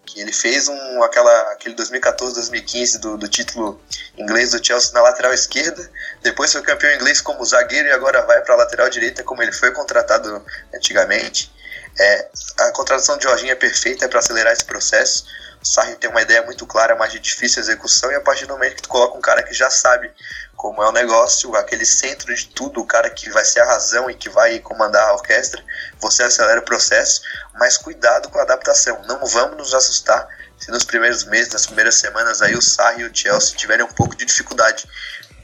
que 0.08 0.20
ele 0.20 0.32
fez 0.32 0.68
um, 0.68 1.02
aquela, 1.02 1.52
aquele 1.52 1.74
2014-2015 1.74 2.98
do, 2.98 3.18
do 3.18 3.28
título 3.28 3.80
inglês 4.16 4.52
do 4.52 4.64
Chelsea 4.64 4.92
na 4.94 5.02
lateral 5.02 5.34
esquerda, 5.34 5.90
depois 6.22 6.50
foi 6.50 6.62
campeão 6.62 6.94
inglês 6.94 7.20
como 7.20 7.44
zagueiro 7.44 7.88
e 7.88 7.92
agora 7.92 8.22
vai 8.22 8.40
para 8.40 8.54
a 8.54 8.56
lateral 8.56 8.88
direita 8.88 9.22
como 9.22 9.42
ele 9.42 9.52
foi 9.52 9.70
contratado 9.70 10.42
antigamente. 10.74 11.52
É, 12.00 12.28
a 12.58 12.72
contratação 12.72 13.18
de 13.18 13.24
Jorginho 13.24 13.52
é 13.52 13.56
perfeita 13.56 14.08
para 14.08 14.20
acelerar 14.20 14.52
esse 14.52 14.64
processo. 14.64 15.26
Sarri 15.68 15.96
tem 15.96 16.08
uma 16.08 16.22
ideia 16.22 16.42
muito 16.42 16.66
clara, 16.66 16.96
mas 16.96 17.12
de 17.12 17.18
difícil 17.18 17.60
execução, 17.60 18.10
e 18.10 18.14
a 18.14 18.20
partir 18.20 18.46
do 18.46 18.54
momento 18.54 18.76
que 18.76 18.82
tu 18.82 18.88
coloca 18.88 19.16
um 19.16 19.20
cara 19.20 19.42
que 19.42 19.52
já 19.52 19.68
sabe 19.70 20.10
como 20.56 20.82
é 20.82 20.88
o 20.88 20.92
negócio, 20.92 21.54
aquele 21.54 21.84
centro 21.84 22.34
de 22.34 22.46
tudo, 22.48 22.80
o 22.80 22.86
cara 22.86 23.08
que 23.10 23.30
vai 23.30 23.44
ser 23.44 23.60
a 23.60 23.66
razão 23.66 24.10
e 24.10 24.14
que 24.14 24.28
vai 24.28 24.58
comandar 24.58 25.04
a 25.08 25.12
orquestra, 25.12 25.62
você 26.00 26.22
acelera 26.24 26.58
o 26.58 26.64
processo, 26.64 27.22
mas 27.54 27.76
cuidado 27.76 28.28
com 28.30 28.38
a 28.38 28.42
adaptação. 28.42 29.00
Não 29.06 29.24
vamos 29.26 29.56
nos 29.56 29.74
assustar 29.74 30.26
se 30.58 30.70
nos 30.70 30.84
primeiros 30.84 31.22
meses, 31.24 31.52
nas 31.52 31.66
primeiras 31.66 31.94
semanas 31.96 32.42
aí 32.42 32.56
o 32.56 32.62
Sarri 32.62 33.02
e 33.02 33.04
o 33.04 33.14
Chelsea 33.14 33.56
tiverem 33.56 33.84
um 33.84 33.92
pouco 33.92 34.16
de 34.16 34.24
dificuldade, 34.24 34.88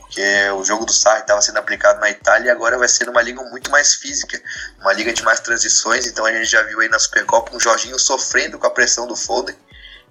porque 0.00 0.50
o 0.50 0.64
jogo 0.64 0.84
do 0.84 0.92
Sarri 0.92 1.20
estava 1.20 1.40
sendo 1.42 1.58
aplicado 1.58 2.00
na 2.00 2.10
Itália 2.10 2.48
e 2.48 2.50
agora 2.50 2.76
vai 2.78 2.88
ser 2.88 3.04
numa 3.04 3.22
liga 3.22 3.40
muito 3.42 3.70
mais 3.70 3.94
física, 3.94 4.40
uma 4.80 4.92
liga 4.92 5.12
de 5.12 5.22
mais 5.22 5.38
transições, 5.38 6.06
então 6.06 6.24
a 6.26 6.32
gente 6.32 6.46
já 6.46 6.62
viu 6.62 6.80
aí 6.80 6.88
na 6.88 6.98
Supercopa 6.98 7.54
um 7.54 7.60
Jorginho 7.60 7.98
sofrendo 7.98 8.58
com 8.58 8.66
a 8.66 8.70
pressão 8.70 9.06
do 9.06 9.14
Foden, 9.14 9.56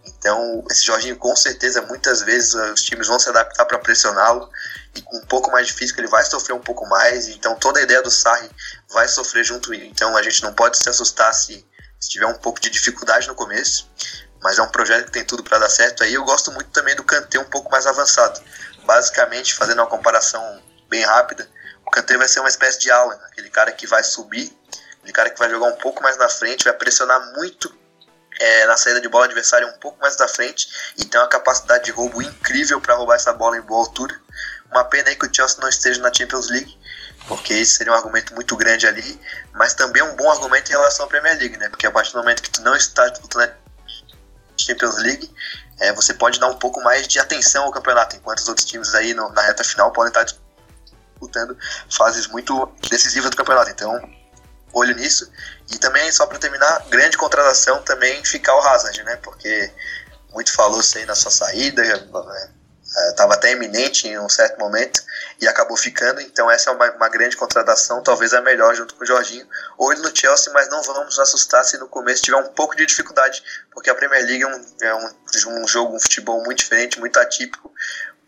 então, 0.06 0.64
esse 0.70 0.86
Jorginho, 0.86 1.16
com 1.18 1.36
certeza, 1.36 1.82
muitas 1.82 2.22
vezes 2.22 2.54
os 2.54 2.84
times 2.84 3.08
vão 3.08 3.18
se 3.18 3.30
adaptar 3.30 3.66
para 3.66 3.80
pressioná-lo 3.80 4.50
e 4.96 5.02
com 5.02 5.18
um 5.18 5.26
pouco 5.26 5.52
mais 5.52 5.68
de 5.68 5.74
físico 5.74 6.00
ele 6.00 6.08
vai 6.08 6.24
sofrer 6.26 6.54
um 6.54 6.62
pouco 6.62 6.86
mais. 6.88 7.28
Então, 7.28 7.56
toda 7.56 7.80
a 7.80 7.84
ideia 7.84 8.02
do 8.02 8.12
Sarri 8.12 8.50
vai 8.90 9.08
sofrer 9.08 9.44
junto. 9.44 9.74
Então, 9.74 10.16
a 10.18 10.24
gente 10.24 10.44
não 10.44 10.54
pode 10.54 10.78
se 10.78 10.90
assustar 10.90 11.34
se, 11.34 11.66
se 12.00 12.10
tiver 12.10 12.26
um 12.26 12.38
pouco 12.38 12.60
de 12.60 12.70
dificuldade 12.70 13.28
no 13.28 13.36
começo, 13.36 13.90
mas 14.42 14.60
é 14.60 14.62
um 14.62 14.68
projeto 14.68 15.06
que 15.06 15.12
tem 15.12 15.26
tudo 15.26 15.44
para 15.44 15.58
dar 15.58 15.70
certo. 15.70 16.04
Aí 16.04 16.14
eu 16.14 16.24
gosto 16.26 16.52
muito 16.52 16.70
também 16.72 16.96
do 16.96 17.04
Kanté 17.04 17.40
um 17.40 17.50
pouco 17.50 17.72
mais 17.72 17.88
avançado. 17.88 18.42
Basicamente, 18.86 19.54
fazendo 19.54 19.80
uma 19.80 19.88
comparação 19.88 20.62
bem 20.90 21.04
rápida, 21.04 21.50
o 21.86 21.92
Kanté 21.92 22.18
vai 22.18 22.28
ser 22.28 22.42
uma 22.42 22.50
espécie 22.50 22.80
de 22.80 22.92
Alan, 22.92 23.18
aquele 23.26 23.50
cara 23.50 23.72
que 23.72 23.88
vai 23.88 24.04
subir, 24.04 24.58
aquele 24.98 25.14
cara 25.14 25.30
que 25.30 25.40
vai 25.40 25.50
jogar 25.50 25.68
um 25.68 25.78
pouco 25.78 26.04
mais 26.04 26.18
na 26.18 26.28
frente, 26.28 26.66
vai 26.66 26.74
pressionar 26.74 27.34
muito 27.34 27.83
é, 28.44 28.66
na 28.66 28.76
saída 28.76 29.00
de 29.00 29.08
bola 29.08 29.24
adversária 29.24 29.66
um 29.66 29.80
pouco 29.80 30.02
mais 30.02 30.18
da 30.18 30.28
frente 30.28 30.68
e 30.98 31.06
tem 31.06 31.20
uma 31.20 31.30
capacidade 31.30 31.86
de 31.86 31.92
roubo 31.92 32.22
incrível 32.22 32.82
para 32.82 32.94
roubar 32.96 33.16
essa 33.16 33.32
bola 33.32 33.58
em 33.58 33.62
boa 33.62 33.80
altura. 33.80 34.20
Uma 34.70 34.84
pena 34.84 35.10
aí 35.10 35.16
que 35.16 35.26
o 35.26 35.34
Chelsea 35.34 35.60
não 35.62 35.70
esteja 35.70 36.02
na 36.02 36.14
Champions 36.14 36.50
League, 36.50 36.78
porque 37.28 37.54
isso 37.54 37.78
seria 37.78 37.94
um 37.94 37.96
argumento 37.96 38.36
muito 38.36 38.58
grande 38.58 38.86
ali, 38.86 39.20
mas 39.54 39.74
também 39.74 40.04
um 40.04 40.16
bom 40.18 40.30
argumento 40.30 40.70
em 40.70 40.74
relação 40.74 41.06
à 41.06 41.08
Premier 41.08 41.38
League, 41.38 41.58
né? 41.58 41.70
Porque 41.70 41.88
a 41.88 41.92
partir 41.92 42.12
do 42.12 42.18
momento 42.18 42.42
que 42.42 42.50
tu 42.50 42.62
não 42.62 42.76
está 42.76 43.08
disputando 43.08 43.54
Champions 44.58 44.98
League, 44.98 45.34
é, 45.80 45.94
você 45.94 46.14
pode 46.14 46.38
dar 46.38 46.48
um 46.48 46.58
pouco 46.58 46.82
mais 46.82 47.08
de 47.08 47.20
atenção 47.20 47.64
ao 47.64 47.72
campeonato, 47.72 48.18
enquanto 48.18 48.40
os 48.40 48.48
outros 48.50 48.66
times 48.66 48.94
aí 48.94 49.14
no, 49.14 49.30
na 49.30 49.42
reta 49.42 49.64
final 49.64 49.92
podem 49.94 50.10
estar 50.10 50.24
disputando 50.24 51.58
fases 51.90 52.28
muito 52.28 52.70
decisivas 52.90 53.30
do 53.30 53.38
campeonato. 53.38 53.70
Então, 53.70 54.02
olho 54.74 54.96
nisso. 54.96 55.32
E 55.72 55.78
também, 55.78 56.12
só 56.12 56.26
para 56.26 56.40
terminar, 56.40 56.86
grande 56.90 57.18
contratação 57.18 57.82
também 57.84 58.24
ficar 58.26 58.56
o 58.56 58.60
Hazard, 58.60 59.04
né? 59.04 59.16
Porque 59.18 59.72
muito 60.34 60.52
falou-se 60.52 60.98
aí 60.98 61.06
na 61.06 61.16
sua 61.16 61.32
saída, 61.32 61.84
estava 63.10 63.34
é, 63.34 63.38
até 63.38 63.52
iminente 63.52 64.08
em 64.08 64.20
um 64.20 64.28
certo 64.28 64.60
momento 64.60 65.02
e 65.40 65.48
acabou 65.48 65.78
ficando. 65.78 66.20
Então, 66.22 66.50
essa 66.50 66.72
é 66.72 66.74
uma, 66.74 66.92
uma, 66.92 67.10
grande 67.10 67.38
contratação, 67.38 68.02
talvez 68.02 68.34
a 68.34 68.42
melhor 68.42 68.76
junto 68.76 68.96
com 68.96 69.04
o 69.04 69.08
Jorginho. 69.08 69.48
Olho 69.78 70.02
no 70.02 70.16
Chelsea, 70.16 70.52
mas 70.52 70.70
não 70.70 70.82
vamos 70.82 71.20
assustar 71.20 71.64
se 71.64 71.78
no 71.78 71.88
começo 71.88 72.24
tiver 72.24 72.38
um 72.38 72.50
pouco 72.50 72.76
de 72.76 72.86
dificuldade, 72.86 73.44
porque 73.72 73.90
a 73.90 73.96
Premier 73.96 74.26
League 74.26 74.44
é 74.44 74.48
um, 74.48 74.66
é 74.82 74.96
um, 74.96 75.62
um 75.62 75.68
jogo, 75.68 75.96
um 75.96 76.00
futebol 76.00 76.44
muito 76.44 76.60
diferente, 76.60 77.00
muito 77.00 77.20
atípico 77.20 77.72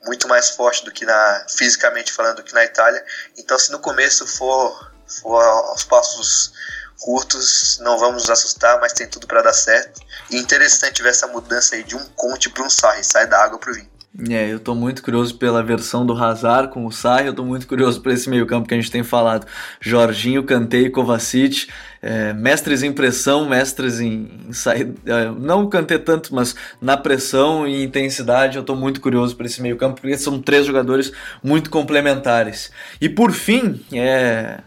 muito 0.06 0.28
mais 0.28 0.52
forte 0.52 0.86
do 0.86 0.92
que 0.92 1.04
na 1.04 1.46
fisicamente 1.50 2.12
falando 2.12 2.38
do 2.38 2.44
que 2.44 2.54
na 2.54 2.64
Itália. 2.64 3.04
Então, 3.38 3.58
se 3.58 3.72
no 3.72 3.80
começo 3.80 4.26
for, 4.28 4.95
aos 5.24 5.84
passos 5.84 6.54
curtos, 7.00 7.80
não 7.82 8.00
vamos 8.00 8.24
nos 8.24 8.30
assustar, 8.30 8.80
mas 8.80 8.94
tem 8.94 9.08
tudo 9.08 9.28
para 9.28 9.42
dar 9.42 9.54
certo. 9.54 10.02
E 10.32 10.38
interessante 10.38 11.04
ver 11.04 11.10
essa 11.10 11.28
mudança 11.28 11.76
aí 11.76 11.84
de 11.84 11.96
um 11.96 12.04
Conte 12.16 12.50
para 12.50 12.64
um 12.64 12.70
Sarri, 12.70 13.04
sai 13.04 13.28
da 13.28 13.44
água 13.44 13.60
para 13.60 13.72
o 13.72 13.74
vinho. 13.74 13.96
É, 14.30 14.48
eu 14.48 14.62
tô 14.62 14.74
muito 14.74 15.04
curioso 15.04 15.38
pela 15.38 15.62
versão 15.62 16.06
do 16.06 16.14
Hazard 16.14 16.72
com 16.72 16.86
o 16.86 16.92
Sarri, 16.92 17.28
eu 17.28 17.34
tô 17.34 17.44
muito 17.44 17.68
curioso 17.68 18.02
por 18.02 18.14
esse 18.14 18.30
meio-campo 18.30 18.66
que 18.66 18.74
a 18.74 18.78
gente 18.78 18.90
tem 18.90 19.04
falado. 19.04 19.46
Jorginho, 19.82 20.42
Kanté 20.46 20.78
e 20.78 20.90
Kovacic, 20.90 21.68
é, 22.02 22.32
mestres 22.32 22.82
em 22.82 22.94
pressão, 22.94 23.48
mestres 23.50 24.00
em, 24.00 24.46
em 24.48 24.54
sair, 24.54 24.96
é, 25.06 25.30
não 25.38 25.68
Kanté 25.68 25.98
tanto, 25.98 26.34
mas 26.34 26.56
na 26.82 26.96
pressão 26.96 27.68
e 27.68 27.84
intensidade, 27.84 28.56
eu 28.56 28.64
tô 28.64 28.74
muito 28.74 29.02
curioso 29.02 29.36
por 29.36 29.46
esse 29.46 29.62
meio-campo, 29.62 30.00
porque 30.00 30.18
são 30.18 30.42
três 30.42 30.66
jogadores 30.66 31.12
muito 31.44 31.70
complementares. 31.70 32.72
E 33.02 33.10
por 33.10 33.34
fim, 33.34 33.86
é, 33.92 34.62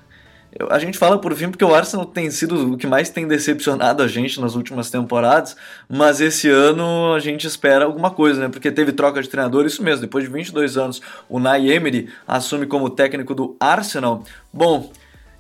a 0.71 0.79
gente 0.79 0.97
fala 0.97 1.19
por 1.19 1.35
fim 1.35 1.51
porque 1.51 1.65
o 1.65 1.75
Arsenal 1.75 2.07
tem 2.07 2.31
sido 2.31 2.73
o 2.73 2.77
que 2.77 2.87
mais 2.87 3.11
tem 3.11 3.29
decepcionado 3.29 4.03
a 4.03 4.09
gente 4.09 4.41
nas 4.41 4.55
últimas 4.55 4.91
temporadas, 4.91 5.57
mas 5.89 6.21
esse 6.21 6.49
ano 6.49 7.13
a 7.15 7.21
gente 7.21 7.47
espera 7.47 7.85
alguma 7.85 8.11
coisa, 8.11 8.41
né? 8.41 8.49
Porque 8.49 8.71
teve 8.71 8.93
troca 8.93 9.23
de 9.23 9.29
treinador, 9.29 9.67
isso 9.67 9.83
mesmo, 9.83 10.01
depois 10.01 10.25
de 10.25 10.31
22 10.31 10.77
anos, 10.77 11.03
o 11.29 11.39
Nay 11.39 11.71
Emery 11.71 12.09
assume 12.27 12.67
como 12.67 12.89
técnico 12.89 13.35
do 13.35 13.57
Arsenal. 13.61 14.25
Bom, 14.53 14.91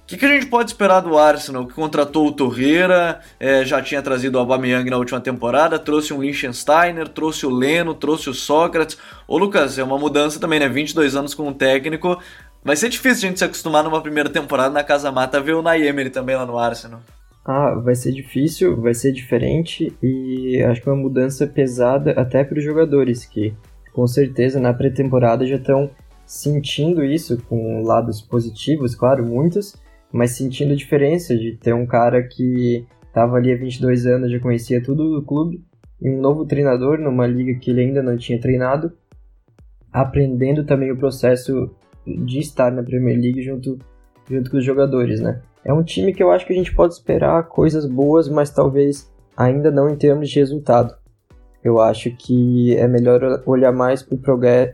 o 0.08 0.10
que, 0.10 0.16
que, 0.16 0.24
a 0.24 0.28
gente 0.28 0.46
pode 0.46 0.70
esperar 0.70 1.00
do 1.00 1.18
Arsenal, 1.18 1.66
que 1.66 1.74
contratou 1.74 2.28
o 2.28 2.32
Torreira, 2.32 3.20
é, 3.38 3.62
já 3.62 3.82
tinha 3.82 4.00
trazido 4.00 4.36
o 4.36 4.40
Aubameyang 4.40 4.88
na 4.88 4.96
última 4.96 5.20
temporada, 5.20 5.78
trouxe 5.78 6.14
um 6.14 6.22
Liechtensteiner, 6.22 7.08
trouxe 7.08 7.44
o 7.44 7.50
Leno, 7.50 7.92
trouxe 7.92 8.30
o 8.30 8.34
Sócrates. 8.34 8.96
Ô 9.26 9.36
Lucas, 9.36 9.78
é 9.78 9.84
uma 9.84 9.98
mudança 9.98 10.40
também, 10.40 10.60
né? 10.60 10.66
22 10.66 11.14
anos 11.14 11.34
com 11.34 11.48
um 11.48 11.52
técnico, 11.52 12.18
Vai 12.64 12.76
ser 12.76 12.88
difícil 12.88 13.26
a 13.26 13.30
gente 13.30 13.38
se 13.38 13.44
acostumar 13.44 13.84
numa 13.84 14.02
primeira 14.02 14.28
temporada 14.28 14.70
na 14.70 14.84
Casa 14.84 15.10
Mata 15.10 15.40
ver 15.40 15.54
o 15.54 15.62
Naemery 15.62 16.10
também 16.10 16.36
lá 16.36 16.44
no 16.44 16.58
Arsenal. 16.58 17.00
Ah, 17.44 17.74
vai 17.76 17.94
ser 17.94 18.12
difícil, 18.12 18.78
vai 18.80 18.92
ser 18.92 19.12
diferente 19.12 19.96
e 20.02 20.62
acho 20.62 20.82
que 20.82 20.90
uma 20.90 20.96
mudança 20.96 21.46
pesada 21.46 22.12
até 22.12 22.44
para 22.44 22.58
os 22.58 22.64
jogadores 22.64 23.24
que 23.24 23.54
com 23.94 24.06
certeza 24.06 24.60
na 24.60 24.74
pré-temporada 24.74 25.46
já 25.46 25.56
estão 25.56 25.90
sentindo 26.26 27.02
isso 27.02 27.42
com 27.48 27.82
lados 27.82 28.20
positivos, 28.20 28.94
claro, 28.94 29.24
muitos, 29.24 29.74
mas 30.12 30.32
sentindo 30.32 30.74
a 30.74 30.76
diferença 30.76 31.34
de 31.34 31.56
ter 31.56 31.72
um 31.72 31.86
cara 31.86 32.22
que 32.22 32.86
estava 33.06 33.36
ali 33.36 33.50
há 33.50 33.56
22 33.56 34.06
anos, 34.06 34.30
já 34.30 34.38
conhecia 34.38 34.82
tudo 34.82 35.14
do 35.14 35.24
clube, 35.24 35.64
e 36.00 36.10
um 36.10 36.20
novo 36.20 36.44
treinador 36.44 36.98
numa 36.98 37.26
liga 37.26 37.58
que 37.58 37.70
ele 37.70 37.80
ainda 37.80 38.02
não 38.02 38.16
tinha 38.16 38.38
treinado, 38.38 38.92
aprendendo 39.90 40.64
também 40.64 40.92
o 40.92 40.98
processo 40.98 41.74
de 42.24 42.38
estar 42.38 42.70
na 42.72 42.82
Premier 42.82 43.18
League 43.18 43.42
junto, 43.42 43.78
junto 44.28 44.50
com 44.50 44.56
os 44.56 44.64
jogadores, 44.64 45.20
né? 45.20 45.40
É 45.64 45.72
um 45.72 45.82
time 45.82 46.14
que 46.14 46.22
eu 46.22 46.30
acho 46.30 46.46
que 46.46 46.52
a 46.52 46.56
gente 46.56 46.74
pode 46.74 46.94
esperar 46.94 47.48
coisas 47.48 47.84
boas, 47.86 48.28
mas 48.28 48.50
talvez 48.50 49.10
ainda 49.36 49.70
não 49.70 49.88
em 49.88 49.96
termos 49.96 50.28
de 50.28 50.38
resultado. 50.38 50.94
Eu 51.62 51.80
acho 51.80 52.10
que 52.16 52.74
é 52.76 52.86
melhor 52.86 53.42
olhar 53.44 53.72
mais 53.72 54.02
para 54.02 54.14
o 54.14 54.18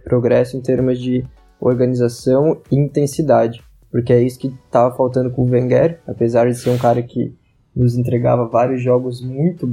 progresso 0.05 0.57
em 0.57 0.61
termos 0.61 1.01
de 1.01 1.25
organização 1.59 2.61
e 2.71 2.77
intensidade, 2.77 3.63
porque 3.91 4.13
é 4.13 4.23
isso 4.23 4.39
que 4.39 4.49
estava 4.49 4.95
faltando 4.95 5.31
com 5.31 5.43
o 5.43 5.51
Wenger, 5.51 6.01
apesar 6.07 6.47
de 6.47 6.55
ser 6.55 6.71
um 6.71 6.79
cara 6.79 7.03
que 7.03 7.35
nos 7.75 7.97
entregava 7.97 8.47
vários 8.47 8.83
jogos 8.83 9.23
muito 9.23 9.69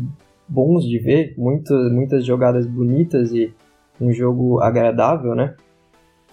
bons 0.48 0.84
de 0.84 0.98
ver, 1.00 1.34
muito, 1.38 1.74
muitas 1.92 2.26
jogadas 2.26 2.66
bonitas 2.66 3.32
e 3.32 3.54
um 4.00 4.12
jogo 4.12 4.60
agradável, 4.60 5.36
né? 5.36 5.56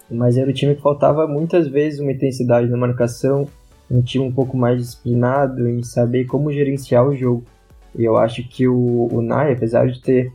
Mas 0.09 0.37
era 0.37 0.49
o 0.49 0.53
time 0.53 0.75
que 0.75 0.81
faltava 0.81 1.27
muitas 1.27 1.67
vezes 1.67 1.99
uma 1.99 2.11
intensidade 2.11 2.67
na 2.69 2.77
marcação, 2.77 3.47
um 3.89 4.01
time 4.01 4.25
um 4.25 4.31
pouco 4.31 4.57
mais 4.57 4.77
disciplinado 4.81 5.67
em 5.67 5.83
saber 5.83 6.25
como 6.25 6.51
gerenciar 6.51 7.07
o 7.07 7.15
jogo. 7.15 7.43
E 7.95 8.03
eu 8.03 8.17
acho 8.17 8.47
que 8.47 8.67
o, 8.67 9.07
o 9.11 9.21
Nai, 9.21 9.53
apesar 9.53 9.87
de 9.87 10.01
ter 10.01 10.31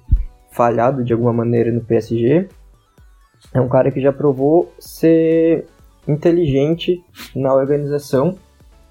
falhado 0.51 1.05
de 1.05 1.13
alguma 1.13 1.33
maneira 1.33 1.71
no 1.71 1.81
PSG, 1.81 2.49
é 3.53 3.61
um 3.61 3.69
cara 3.69 3.91
que 3.91 4.01
já 4.01 4.13
provou 4.13 4.73
ser 4.79 5.67
inteligente 6.07 7.03
na 7.35 7.55
organização 7.55 8.37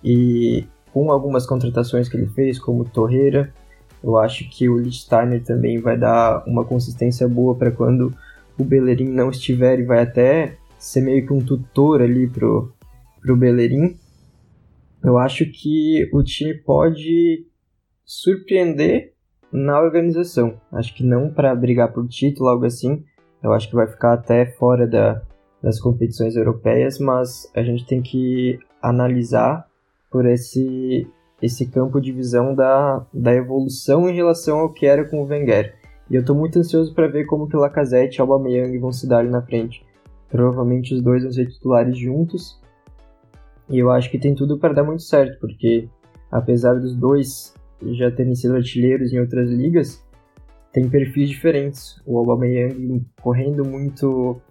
e 0.03 0.65
com 0.93 1.11
algumas 1.11 1.45
contratações 1.45 2.07
que 2.07 2.17
ele 2.17 2.27
fez, 2.27 2.59
como 2.59 2.85
Torreira, 2.85 3.53
eu 4.03 4.17
acho 4.17 4.49
que 4.49 4.67
o 4.67 4.77
Lichtsteiner 4.77 5.43
também 5.43 5.79
vai 5.79 5.97
dar 5.97 6.43
uma 6.45 6.65
consistência 6.65 7.27
boa 7.27 7.55
para 7.55 7.71
quando 7.71 8.13
o 8.57 8.63
Bellerin 8.63 9.09
não 9.09 9.29
estiver 9.29 9.79
e 9.79 9.83
vai 9.83 10.01
até 10.01 10.57
ser 10.83 10.99
meio 10.99 11.25
que 11.25 11.31
um 11.31 11.39
tutor 11.39 12.01
ali 12.01 12.27
pro, 12.27 12.73
pro 13.21 13.37
Bellerin, 13.37 13.97
eu 15.01 15.17
acho 15.17 15.45
que 15.45 16.09
o 16.13 16.21
time 16.21 16.53
pode 16.55 17.47
surpreender 18.03 19.13
na 19.51 19.79
organização. 19.79 20.59
Acho 20.73 20.93
que 20.93 21.03
não 21.03 21.33
para 21.33 21.55
brigar 21.55 21.93
por 21.93 22.05
título, 22.07 22.49
algo 22.49 22.65
assim. 22.65 23.01
Eu 23.41 23.53
acho 23.53 23.69
que 23.69 23.75
vai 23.75 23.87
ficar 23.87 24.13
até 24.13 24.45
fora 24.45 24.85
da, 24.85 25.21
das 25.61 25.79
competições 25.79 26.35
europeias, 26.35 26.99
mas 26.99 27.49
a 27.55 27.63
gente 27.63 27.85
tem 27.85 28.01
que 28.01 28.59
analisar 28.81 29.65
por 30.11 30.25
esse, 30.25 31.07
esse 31.41 31.65
campo 31.67 32.01
de 32.01 32.11
visão 32.11 32.53
da, 32.53 33.05
da 33.13 33.33
evolução 33.33 34.09
em 34.09 34.13
relação 34.13 34.59
ao 34.59 34.73
que 34.73 34.85
era 34.85 35.05
com 35.05 35.21
o 35.21 35.25
Wenger. 35.25 35.75
E 36.09 36.15
eu 36.15 36.21
estou 36.21 36.35
muito 36.35 36.59
ansioso 36.59 36.93
para 36.93 37.07
ver 37.07 37.25
como 37.25 37.47
que 37.47 37.55
Lacazette 37.55 38.19
e 38.19 38.21
Aubameyang 38.21 38.77
vão 38.79 38.91
se 38.91 39.07
dar 39.07 39.19
ali 39.19 39.29
na 39.29 39.41
frente. 39.41 39.81
Provavelmente 40.33 40.95
os 40.95 41.01
dois 41.03 41.21
vão 41.21 41.31
ser 41.31 41.45
titulares 41.45 41.95
juntos. 41.95 42.59
E 43.69 43.77
eu 43.77 43.91
acho 43.91 44.09
que 44.09 44.17
tem 44.17 44.33
tudo 44.33 44.57
para 44.57 44.73
dar 44.73 44.83
muito 44.83 45.03
certo, 45.03 45.39
porque 45.39 45.87
apesar 46.31 46.73
dos 46.79 46.95
dois 46.95 47.53
já 47.91 48.09
terem 48.09 48.33
sido 48.33 48.55
artilheiros 48.55 49.13
em 49.13 49.19
outras 49.19 49.47
ligas, 49.51 50.03
tem 50.71 50.89
perfis 50.89 51.29
diferentes. 51.29 52.01
O 52.03 52.17
Aubameyang 52.17 53.05
correndo 53.21 53.63
muito 53.63 54.41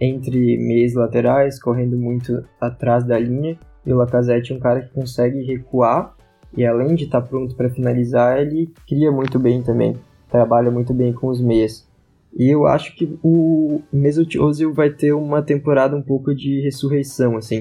entre 0.00 0.58
meias 0.58 0.94
laterais, 0.94 1.62
correndo 1.62 1.96
muito 1.96 2.44
atrás 2.60 3.04
da 3.04 3.16
linha, 3.16 3.56
e 3.86 3.92
o 3.92 3.96
Lacazette 3.96 4.52
é 4.52 4.56
um 4.56 4.58
cara 4.58 4.80
que 4.80 4.92
consegue 4.92 5.44
recuar 5.44 6.16
e 6.56 6.66
além 6.66 6.96
de 6.96 7.04
estar 7.04 7.20
tá 7.20 7.26
pronto 7.28 7.54
para 7.54 7.70
finalizar, 7.70 8.40
ele 8.40 8.72
cria 8.84 9.12
muito 9.12 9.38
bem 9.38 9.62
também, 9.62 9.94
trabalha 10.28 10.72
muito 10.72 10.92
bem 10.92 11.12
com 11.12 11.28
os 11.28 11.40
meias. 11.40 11.88
E 12.36 12.52
eu 12.52 12.66
acho 12.66 12.96
que 12.96 13.16
o 13.22 13.80
Mesut 13.92 14.38
Ozil 14.38 14.72
vai 14.72 14.90
ter 14.90 15.12
uma 15.12 15.40
temporada 15.40 15.96
um 15.96 16.02
pouco 16.02 16.34
de 16.34 16.60
ressurreição, 16.60 17.36
assim. 17.36 17.60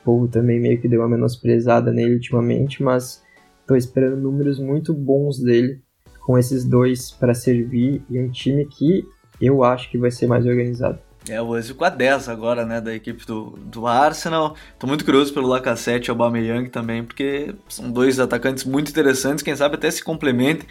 O 0.00 0.04
povo 0.04 0.28
também 0.28 0.58
meio 0.58 0.80
que 0.80 0.88
deu 0.88 1.00
uma 1.00 1.08
menosprezada 1.08 1.92
nele 1.92 2.14
ultimamente, 2.14 2.82
mas 2.82 3.22
tô 3.66 3.76
esperando 3.76 4.16
números 4.16 4.58
muito 4.58 4.94
bons 4.94 5.38
dele 5.38 5.80
com 6.24 6.38
esses 6.38 6.64
dois 6.64 7.10
para 7.10 7.34
servir 7.34 8.02
e 8.08 8.18
um 8.18 8.30
time 8.30 8.66
que 8.66 9.04
eu 9.40 9.62
acho 9.62 9.90
que 9.90 9.98
vai 9.98 10.10
ser 10.10 10.26
mais 10.26 10.46
organizado. 10.46 10.98
É, 11.28 11.42
o 11.42 11.48
Ozil 11.48 11.74
com 11.74 11.84
a 11.84 11.88
10 11.88 12.28
agora, 12.28 12.64
né, 12.64 12.80
da 12.80 12.94
equipe 12.94 13.26
do, 13.26 13.58
do 13.58 13.86
Arsenal. 13.86 14.54
Tô 14.78 14.86
muito 14.86 15.04
curioso 15.04 15.34
pelo 15.34 15.48
Lacazette 15.48 16.08
e 16.08 16.10
o 16.10 16.14
Aubameyang 16.14 16.68
também, 16.70 17.02
porque 17.02 17.54
são 17.68 17.90
dois 17.90 18.20
atacantes 18.20 18.64
muito 18.64 18.90
interessantes, 18.90 19.42
quem 19.42 19.56
sabe 19.56 19.74
até 19.74 19.90
se 19.90 20.04
complementem. 20.04 20.68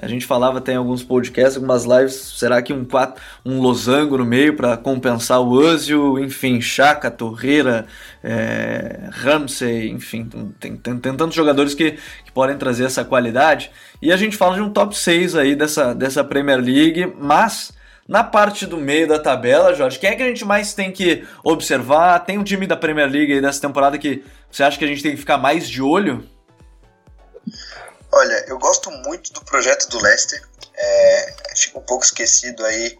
A 0.00 0.06
gente 0.06 0.24
falava 0.24 0.58
até 0.58 0.72
em 0.72 0.76
alguns 0.76 1.02
podcasts, 1.02 1.56
algumas 1.56 1.84
lives, 1.84 2.14
será 2.14 2.62
que 2.62 2.72
um, 2.72 2.84
quatro, 2.84 3.20
um 3.44 3.60
losango 3.60 4.16
no 4.16 4.24
meio 4.24 4.54
para 4.54 4.76
compensar 4.76 5.40
o 5.40 5.50
Ozil, 5.50 6.18
enfim, 6.20 6.60
Chaka, 6.60 7.10
Torreira, 7.10 7.84
é, 8.22 9.08
Ramsey, 9.10 9.90
enfim, 9.90 10.24
tem, 10.60 10.76
tem, 10.76 10.98
tem, 10.98 11.14
tantos 11.14 11.34
jogadores 11.34 11.74
que, 11.74 11.98
que 12.24 12.32
podem 12.32 12.56
trazer 12.56 12.84
essa 12.84 13.04
qualidade. 13.04 13.72
E 14.00 14.12
a 14.12 14.16
gente 14.16 14.36
fala 14.36 14.54
de 14.54 14.62
um 14.62 14.70
top 14.70 14.96
6 14.96 15.34
aí 15.34 15.56
dessa, 15.56 15.92
dessa 15.94 16.22
Premier 16.22 16.60
League, 16.60 17.12
mas 17.18 17.76
na 18.08 18.24
parte 18.24 18.64
do 18.64 18.78
meio 18.78 19.06
da 19.06 19.18
tabela, 19.18 19.74
Jorge, 19.74 19.98
quem 19.98 20.08
é 20.08 20.16
que 20.16 20.22
a 20.22 20.26
gente 20.26 20.42
mais 20.42 20.72
tem 20.72 20.90
que 20.90 21.28
observar? 21.44 22.24
Tem 22.24 22.38
um 22.38 22.42
time 22.42 22.66
da 22.66 22.74
Premier 22.74 23.06
League 23.06 23.34
aí 23.34 23.42
dessa 23.42 23.60
temporada 23.60 23.98
que 23.98 24.24
você 24.50 24.62
acha 24.62 24.78
que 24.78 24.84
a 24.84 24.88
gente 24.88 25.02
tem 25.02 25.12
que 25.12 25.18
ficar 25.18 25.36
mais 25.36 25.68
de 25.68 25.82
olho? 25.82 26.26
Olha, 28.10 28.44
eu 28.48 28.58
gosto 28.58 28.90
muito 28.90 29.30
do 29.34 29.44
projeto 29.44 29.90
do 29.90 30.02
Leicester. 30.02 30.42
É, 30.74 31.34
um 31.74 31.80
pouco 31.80 32.02
esquecido 32.02 32.64
aí 32.64 32.98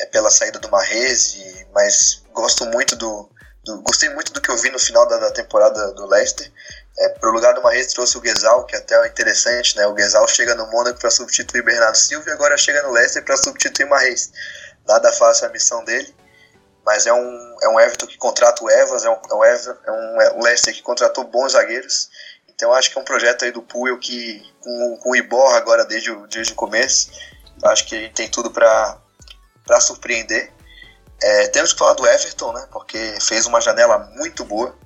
é, 0.00 0.06
pela 0.06 0.30
saída 0.30 0.58
do 0.58 0.68
Marrez, 0.68 1.38
mas 1.72 2.24
gosto 2.34 2.66
muito 2.66 2.96
do, 2.96 3.30
do, 3.64 3.80
Gostei 3.82 4.08
muito 4.10 4.32
do 4.32 4.40
que 4.40 4.50
eu 4.50 4.56
vi 4.56 4.70
no 4.70 4.78
final 4.78 5.06
da, 5.06 5.18
da 5.18 5.30
temporada 5.30 5.92
do 5.92 6.04
Leicester. 6.06 6.50
É, 7.00 7.08
pro 7.10 7.30
lugar 7.30 7.54
do 7.54 7.62
Marrez 7.62 7.92
trouxe 7.92 8.18
o 8.18 8.20
Guesal, 8.20 8.64
que 8.66 8.74
até 8.74 8.94
é 8.96 9.06
interessante, 9.06 9.76
né? 9.76 9.86
O 9.86 9.94
Guesal 9.94 10.26
chega 10.26 10.54
no 10.56 10.66
Mônaco 10.66 10.98
para 10.98 11.10
substituir 11.10 11.62
Bernardo 11.62 11.96
Silva 11.96 12.28
e 12.28 12.32
agora 12.32 12.56
chega 12.56 12.82
no 12.82 12.90
Leicester 12.90 13.24
para 13.24 13.36
substituir 13.36 13.86
Marrez. 13.86 14.32
Nada 14.86 15.12
fácil 15.12 15.46
a 15.46 15.50
missão 15.50 15.84
dele, 15.84 16.12
mas 16.84 17.06
é 17.06 17.12
um, 17.12 17.56
é 17.62 17.68
um 17.68 17.78
Everton 17.78 18.06
que 18.06 18.18
contrata 18.18 18.64
o 18.64 18.70
Evans, 18.70 19.04
é 19.04 19.10
um, 19.10 19.20
é 19.30 19.34
um, 19.34 19.44
Everton, 19.44 19.78
é 19.86 20.26
é 20.26 20.32
um 20.32 20.42
Leicester 20.42 20.74
que 20.74 20.82
contratou 20.82 21.24
bons 21.24 21.52
zagueiros. 21.52 22.10
Então 22.48 22.72
acho 22.72 22.90
que 22.90 22.98
é 22.98 23.00
um 23.00 23.04
projeto 23.04 23.44
aí 23.44 23.52
do 23.52 23.62
Puel 23.62 23.96
que, 24.00 24.42
com, 24.60 24.98
com 25.00 25.10
o 25.10 25.16
Iborra 25.16 25.58
agora 25.58 25.84
desde 25.84 26.10
o, 26.10 26.26
desde 26.26 26.52
o 26.52 26.56
começo, 26.56 27.12
acho 27.62 27.86
que 27.86 27.94
a 27.94 28.00
gente 28.00 28.14
tem 28.14 28.28
tudo 28.28 28.50
para 28.50 29.00
surpreender. 29.80 30.50
É, 31.22 31.48
temos 31.48 31.72
que 31.72 31.78
falar 31.78 31.94
do 31.94 32.06
Everton, 32.06 32.52
né? 32.52 32.66
Porque 32.72 33.18
fez 33.20 33.46
uma 33.46 33.60
janela 33.60 33.98
muito 34.16 34.44
boa 34.44 34.76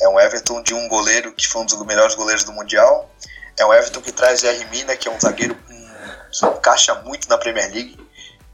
é 0.00 0.08
um 0.08 0.20
Everton 0.20 0.62
de 0.62 0.74
um 0.74 0.88
goleiro 0.88 1.32
que 1.32 1.46
foi 1.46 1.62
um 1.62 1.66
dos 1.66 1.78
melhores 1.86 2.14
goleiros 2.14 2.44
do 2.44 2.52
Mundial. 2.52 3.10
É 3.58 3.64
um 3.64 3.72
Everton 3.72 4.00
que 4.00 4.12
traz 4.12 4.42
o 4.42 4.68
Mina, 4.70 4.96
que 4.96 5.08
é 5.08 5.10
um 5.10 5.18
zagueiro 5.18 5.54
que 6.30 6.46
encaixa 6.46 6.94
muito 6.96 7.28
na 7.28 7.38
Premier 7.38 7.72
League. 7.72 8.06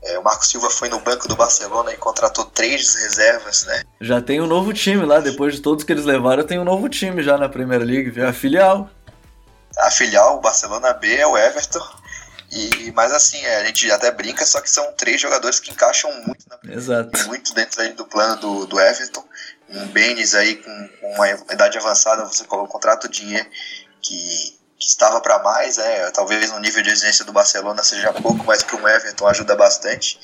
É, 0.05 0.18
o 0.18 0.22
Marco 0.22 0.45
Silva 0.45 0.68
foi 0.68 0.88
no 0.88 0.99
banco 0.99 1.28
do 1.28 1.36
Barcelona 1.36 1.93
e 1.93 1.97
contratou 1.97 2.45
três 2.45 2.95
reservas, 2.97 3.64
né? 3.64 3.84
Já 4.01 4.20
tem 4.20 4.40
um 4.40 4.47
novo 4.47 4.72
time 4.72 5.05
lá, 5.05 5.20
depois 5.20 5.55
de 5.55 5.61
todos 5.61 5.84
que 5.84 5.93
eles 5.93 6.05
levaram, 6.05 6.45
tem 6.45 6.59
um 6.59 6.64
novo 6.64 6.88
time 6.88 7.22
já 7.22 7.38
na 7.38 7.49
Premier 7.49 7.80
League, 7.80 8.11
viu? 8.11 8.26
A 8.26 8.32
filial. 8.32 8.90
A 9.78 9.90
filial, 9.90 10.38
o 10.38 10.40
Barcelona 10.40 10.93
B 10.93 11.14
é 11.14 11.26
o 11.26 11.38
Everton. 11.38 11.86
E, 12.51 12.93
mas 12.95 13.12
assim, 13.12 13.43
é, 13.45 13.61
a 13.61 13.64
gente 13.64 13.90
até 13.90 14.11
brinca, 14.11 14.45
só 14.45 14.61
que 14.61 14.68
são 14.68 14.93
três 14.93 15.20
jogadores 15.20 15.59
que 15.59 15.70
encaixam 15.70 16.12
muito 16.26 16.45
na 16.51 16.59
Premier 16.59 16.78
Exato. 16.78 17.26
muito 17.26 17.55
dentro 17.55 17.80
aí 17.80 17.93
do 17.93 18.05
plano 18.05 18.36
do, 18.40 18.66
do 18.66 18.78
Everton 18.80 19.24
um 19.72 19.86
Benes 19.88 20.34
aí 20.34 20.56
com, 20.56 20.88
com 21.00 21.14
uma 21.14 21.28
idade 21.28 21.78
avançada, 21.78 22.24
você 22.24 22.44
contrata 22.44 23.06
o 23.06 23.10
dinheiro 23.10 23.48
que, 24.00 24.58
que 24.78 24.86
estava 24.86 25.20
para 25.20 25.38
mais, 25.40 25.78
né? 25.78 26.10
talvez 26.10 26.50
no 26.50 26.60
nível 26.60 26.82
de 26.82 26.90
exigência 26.90 27.24
do 27.24 27.32
Barcelona 27.32 27.82
seja 27.82 28.12
pouco, 28.12 28.44
mas 28.44 28.62
para 28.62 28.76
o 28.76 28.88
Everton 28.88 29.26
ajuda 29.26 29.56
bastante. 29.56 30.18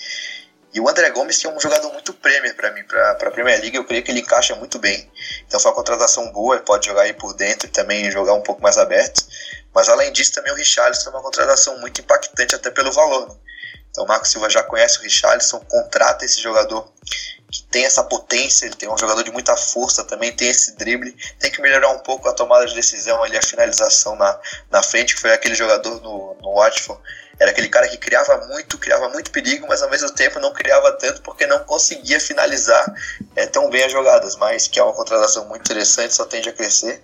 E 0.72 0.80
o 0.80 0.88
André 0.88 1.10
Gomes, 1.10 1.38
que 1.38 1.46
é 1.46 1.50
um 1.50 1.58
jogador 1.58 1.90
muito 1.92 2.12
Premier 2.12 2.54
para 2.54 2.70
mim, 2.72 2.84
para 2.84 3.12
a 3.12 3.30
Premier 3.30 3.58
League, 3.60 3.76
eu 3.76 3.84
creio 3.84 4.02
que 4.02 4.10
ele 4.10 4.20
encaixa 4.20 4.54
muito 4.54 4.78
bem. 4.78 5.10
Então 5.46 5.58
foi 5.58 5.70
uma 5.70 5.76
contratação 5.76 6.30
boa, 6.30 6.56
ele 6.56 6.64
pode 6.64 6.86
jogar 6.86 7.02
aí 7.02 7.14
por 7.14 7.34
dentro 7.34 7.66
e 7.66 7.70
também 7.70 8.10
jogar 8.10 8.34
um 8.34 8.42
pouco 8.42 8.62
mais 8.62 8.76
aberto. 8.76 9.26
Mas 9.74 9.88
além 9.88 10.12
disso, 10.12 10.34
também 10.34 10.52
o 10.52 10.56
Richarlison 10.56 11.08
é 11.08 11.12
uma 11.12 11.22
contratação 11.22 11.78
muito 11.80 12.00
impactante, 12.00 12.54
até 12.54 12.70
pelo 12.70 12.92
valor. 12.92 13.28
Né? 13.28 13.34
Então 13.90 14.04
o 14.04 14.08
Marco 14.08 14.26
Silva 14.26 14.48
já 14.48 14.62
conhece 14.62 14.98
o 14.98 15.02
Richarlison, 15.02 15.60
contrata 15.60 16.24
esse 16.24 16.40
jogador 16.40 16.90
que 17.50 17.62
tem 17.64 17.86
essa 17.86 18.04
potência, 18.04 18.66
ele 18.66 18.74
tem 18.74 18.88
um 18.88 18.98
jogador 18.98 19.22
de 19.22 19.30
muita 19.30 19.56
força 19.56 20.04
também, 20.04 20.32
tem 20.32 20.48
esse 20.48 20.76
drible, 20.76 21.16
tem 21.38 21.50
que 21.50 21.62
melhorar 21.62 21.88
um 21.90 21.98
pouco 22.00 22.28
a 22.28 22.34
tomada 22.34 22.66
de 22.66 22.74
decisão 22.74 23.22
ali, 23.22 23.38
a 23.38 23.42
finalização 23.42 24.14
na, 24.16 24.38
na 24.70 24.82
frente, 24.82 25.14
que 25.14 25.20
foi 25.20 25.32
aquele 25.32 25.54
jogador 25.54 26.00
no, 26.02 26.36
no 26.42 26.54
Watford, 26.54 27.00
era 27.38 27.52
aquele 27.52 27.68
cara 27.68 27.88
que 27.88 27.96
criava 27.96 28.36
muito, 28.48 28.76
criava 28.78 29.08
muito 29.10 29.30
perigo, 29.30 29.66
mas 29.68 29.80
ao 29.80 29.88
mesmo 29.88 30.10
tempo 30.10 30.40
não 30.40 30.52
criava 30.52 30.92
tanto 30.92 31.22
porque 31.22 31.46
não 31.46 31.60
conseguia 31.60 32.18
finalizar 32.18 32.92
é, 33.36 33.46
tão 33.46 33.70
bem 33.70 33.84
as 33.84 33.92
jogadas, 33.92 34.36
mas 34.36 34.66
que 34.66 34.78
é 34.78 34.82
uma 34.82 34.92
contratação 34.92 35.46
muito 35.46 35.62
interessante, 35.62 36.14
só 36.14 36.24
tende 36.24 36.48
a 36.48 36.52
crescer. 36.52 37.02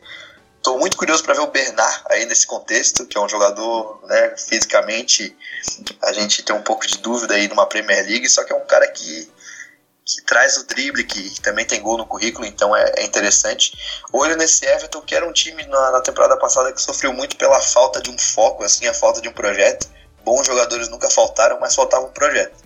Estou 0.65 0.79
muito 0.79 0.97
curioso 0.97 1.23
para 1.23 1.35
ver 1.35 1.43
o 1.43 1.49
Bernard 1.49 2.05
aí 2.09 2.25
nesse 2.25 2.47
contexto, 2.47 3.05
que 3.05 3.19
é 3.19 3.21
um 3.21 3.29
jogador, 3.29 4.01
né, 4.07 4.35
fisicamente, 4.35 5.37
a 6.01 6.11
gente 6.11 6.43
tem 6.43 6.57
um 6.57 6.63
pouco 6.63 6.87
de 6.87 6.97
dúvida 6.97 7.35
aí 7.35 7.47
numa 7.49 7.67
Premier 7.67 8.03
League, 8.03 8.27
só 8.31 8.43
que 8.45 8.51
é 8.51 8.57
um 8.57 8.65
cara 8.65 8.89
que 8.89 9.31
que 10.07 10.23
traz 10.23 10.57
o 10.57 10.67
drible, 10.67 11.05
que 11.05 11.39
também 11.43 11.67
tem 11.67 11.83
gol 11.83 11.99
no 11.99 12.07
currículo, 12.07 12.47
então 12.47 12.75
é, 12.75 12.93
é 12.97 13.05
interessante. 13.05 13.73
Olho 14.11 14.37
nesse 14.37 14.65
Everton, 14.65 15.03
que 15.03 15.15
era 15.15 15.29
um 15.29 15.33
time 15.33 15.67
na, 15.67 15.91
na, 15.91 16.01
temporada 16.01 16.37
passada 16.39 16.73
que 16.73 16.81
sofreu 16.81 17.13
muito 17.13 17.37
pela 17.37 17.61
falta 17.61 18.01
de 18.01 18.11
um 18.11 18.19
foco, 18.19 18.65
assim, 18.65 18.87
a 18.87 18.95
falta 18.95 19.21
de 19.21 19.29
um 19.29 19.33
projeto. 19.35 19.87
Bons 20.25 20.47
jogadores 20.47 20.89
nunca 20.89 21.11
faltaram, 21.11 21.61
mas 21.61 21.75
faltava 21.75 22.07
um 22.07 22.13
projeto. 22.13 22.57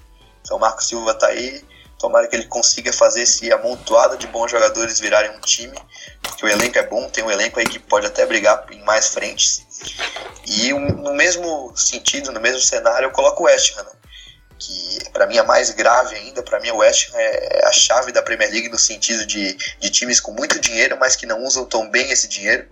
Então 0.41 0.57
o 0.57 0.61
Marco 0.61 0.83
Silva 0.85 1.15
tá 1.15 1.29
aí, 1.29 1.65
tomara 1.99 2.29
que 2.29 2.37
ele 2.37 2.47
consiga 2.47 2.93
fazer 2.93 3.23
esse 3.23 3.53
amontoado 3.53 4.17
de 4.17 4.27
bons 4.29 4.51
jogadores 4.51 5.01
virarem 5.01 5.31
um 5.37 5.41
time, 5.41 5.77
porque 6.23 6.45
o 6.45 6.49
elenco 6.49 6.79
é 6.79 6.87
bom, 6.87 7.09
tem 7.11 7.25
um 7.25 7.31
elenco 7.31 7.59
aí 7.59 7.67
que 7.67 7.79
pode 7.79 8.07
até 8.07 8.25
brigar 8.25 8.67
em 8.71 8.83
mais 8.85 9.09
frentes. 9.09 9.67
E 10.47 10.73
um, 10.73 10.87
no 10.89 11.15
mesmo 11.15 11.77
sentido, 11.77 12.33
no 12.33 12.41
mesmo 12.41 12.61
cenário, 12.61 13.07
eu 13.07 13.11
coloco 13.11 13.43
o 13.43 13.47
West 13.47 13.77
Ham, 13.77 13.83
né? 13.83 13.91
que 14.59 15.11
para 15.13 15.27
mim 15.27 15.37
é 15.37 15.43
mais 15.43 15.71
grave 15.71 16.17
ainda, 16.17 16.43
para 16.43 16.59
mim 16.61 16.71
o 16.71 16.79
West 16.79 17.11
Ham 17.13 17.19
é 17.19 17.65
a 17.65 17.73
chave 17.73 18.11
da 18.11 18.23
Premier 18.23 18.51
League 18.51 18.69
no 18.69 18.79
sentido 18.79 19.25
de, 19.25 19.55
de 19.79 19.91
times 19.91 20.21
com 20.21 20.33
muito 20.33 20.59
dinheiro, 20.59 20.97
mas 20.99 21.15
que 21.15 21.27
não 21.27 21.45
usam 21.45 21.65
tão 21.65 21.89
bem 21.89 22.11
esse 22.11 22.29
dinheiro. 22.29 22.67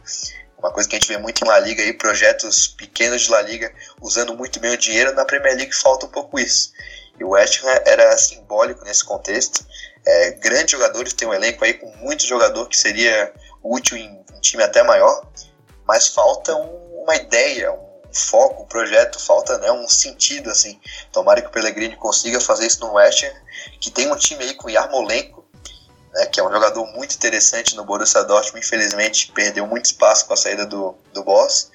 Uma 0.59 0.73
coisa 0.73 0.89
que 0.89 0.97
a 0.97 0.99
gente 0.99 1.09
vê 1.09 1.19
muito 1.19 1.45
em 1.45 1.49
La 1.49 1.59
Liga 1.61 1.83
aí, 1.83 1.93
projetos 1.93 2.67
pequenos 2.67 3.23
de 3.23 3.31
La 3.31 3.43
Liga 3.43 3.73
usando 4.01 4.35
muito 4.35 4.59
bem 4.59 4.73
o 4.73 4.77
dinheiro, 4.77 5.15
na 5.15 5.25
Premier 5.25 5.55
League 5.55 5.75
falta 5.75 6.07
um 6.07 6.09
pouco 6.09 6.41
isso. 6.41 6.73
E 7.19 7.25
o 7.25 7.31
West 7.31 7.63
Ham 7.65 7.81
era 7.87 8.17
simbólico 8.17 8.85
nesse 8.85 9.05
contexto. 9.05 9.67
É, 10.05 10.31
grandes 10.33 10.71
jogadores, 10.73 11.13
tem 11.13 11.27
um 11.27 11.35
elenco 11.35 11.65
aí 11.65 11.75
com 11.75 11.87
muito 11.97 12.25
jogador 12.25 12.69
que 12.69 12.79
seria 12.79 13.33
útil 13.63 13.97
em 13.97 14.25
um 14.33 14.41
time 14.41 14.63
até 14.63 14.83
maior, 14.83 15.27
mas 15.87 16.09
falta 16.09 16.55
um, 16.55 17.03
uma 17.03 17.17
ideia, 17.17 17.73
um 17.73 18.15
foco, 18.15 18.63
um 18.63 18.67
projeto, 18.67 19.19
falta 19.19 19.59
né, 19.59 19.71
um 19.73 19.89
sentido, 19.89 20.51
assim. 20.51 20.81
Tomara 21.13 21.43
que 21.43 21.49
o 21.49 21.51
Pellegrini 21.51 21.97
consiga 21.97 22.41
fazer 22.41 22.67
isso 22.67 22.81
no 22.81 22.95
West 22.95 23.25
Ham, 23.25 23.33
que 23.81 23.91
tem 23.91 24.11
um 24.11 24.17
time 24.17 24.45
aí 24.45 24.55
com 24.55 24.71
Yarmolenko, 24.71 25.45
né, 26.13 26.27
que 26.27 26.41
é 26.41 26.45
um 26.45 26.51
jogador 26.51 26.87
muito 26.93 27.15
interessante 27.15 27.77
no 27.77 27.85
Borussia 27.85 28.25
Dortmund, 28.25 28.65
infelizmente 28.65 29.33
perdeu 29.33 29.67
muito 29.67 29.87
espaço 29.87 30.27
com 30.27 30.33
a 30.33 30.37
saída 30.37 30.65
do, 30.65 30.95
do 31.13 31.23
Boss. 31.23 31.71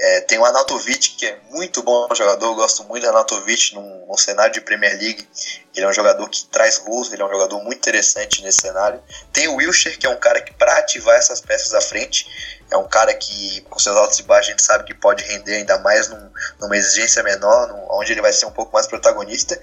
É, 0.00 0.20
tem 0.20 0.38
o 0.38 0.44
Anatovic, 0.44 1.16
que 1.16 1.26
é 1.26 1.40
muito 1.50 1.82
bom 1.82 2.06
jogador, 2.14 2.46
eu 2.46 2.54
gosto 2.54 2.84
muito 2.84 3.02
do 3.02 3.08
Anatovic 3.08 3.74
num, 3.74 4.06
num, 4.06 4.16
cenário 4.16 4.52
de 4.52 4.60
Premier 4.60 4.96
League. 4.96 5.28
Ele 5.74 5.86
é 5.86 5.88
um 5.88 5.92
jogador 5.92 6.28
que 6.28 6.44
traz 6.46 6.78
gols, 6.78 7.12
ele 7.12 7.20
é 7.20 7.24
um 7.24 7.30
jogador 7.30 7.60
muito 7.64 7.78
interessante 7.78 8.40
nesse 8.42 8.60
cenário. 8.60 9.02
Tem 9.32 9.48
o 9.48 9.56
Wilshere, 9.56 9.96
que 9.96 10.06
é 10.06 10.08
um 10.08 10.20
cara 10.20 10.40
que, 10.40 10.54
para 10.54 10.78
ativar 10.78 11.16
essas 11.16 11.40
peças 11.40 11.74
à 11.74 11.80
frente, 11.80 12.28
é 12.70 12.76
um 12.76 12.86
cara 12.86 13.12
que, 13.12 13.60
com 13.62 13.76
seus 13.80 13.96
altos 13.96 14.20
e 14.20 14.22
baixos, 14.22 14.48
a 14.48 14.50
gente 14.52 14.62
sabe 14.62 14.84
que 14.84 14.94
pode 14.94 15.24
render 15.24 15.56
ainda 15.56 15.76
mais 15.80 16.08
num, 16.08 16.30
numa 16.60 16.76
exigência 16.76 17.20
menor, 17.24 17.66
num, 17.66 17.84
onde 17.90 18.12
ele 18.12 18.22
vai 18.22 18.32
ser 18.32 18.46
um 18.46 18.52
pouco 18.52 18.72
mais 18.72 18.86
protagonista. 18.86 19.60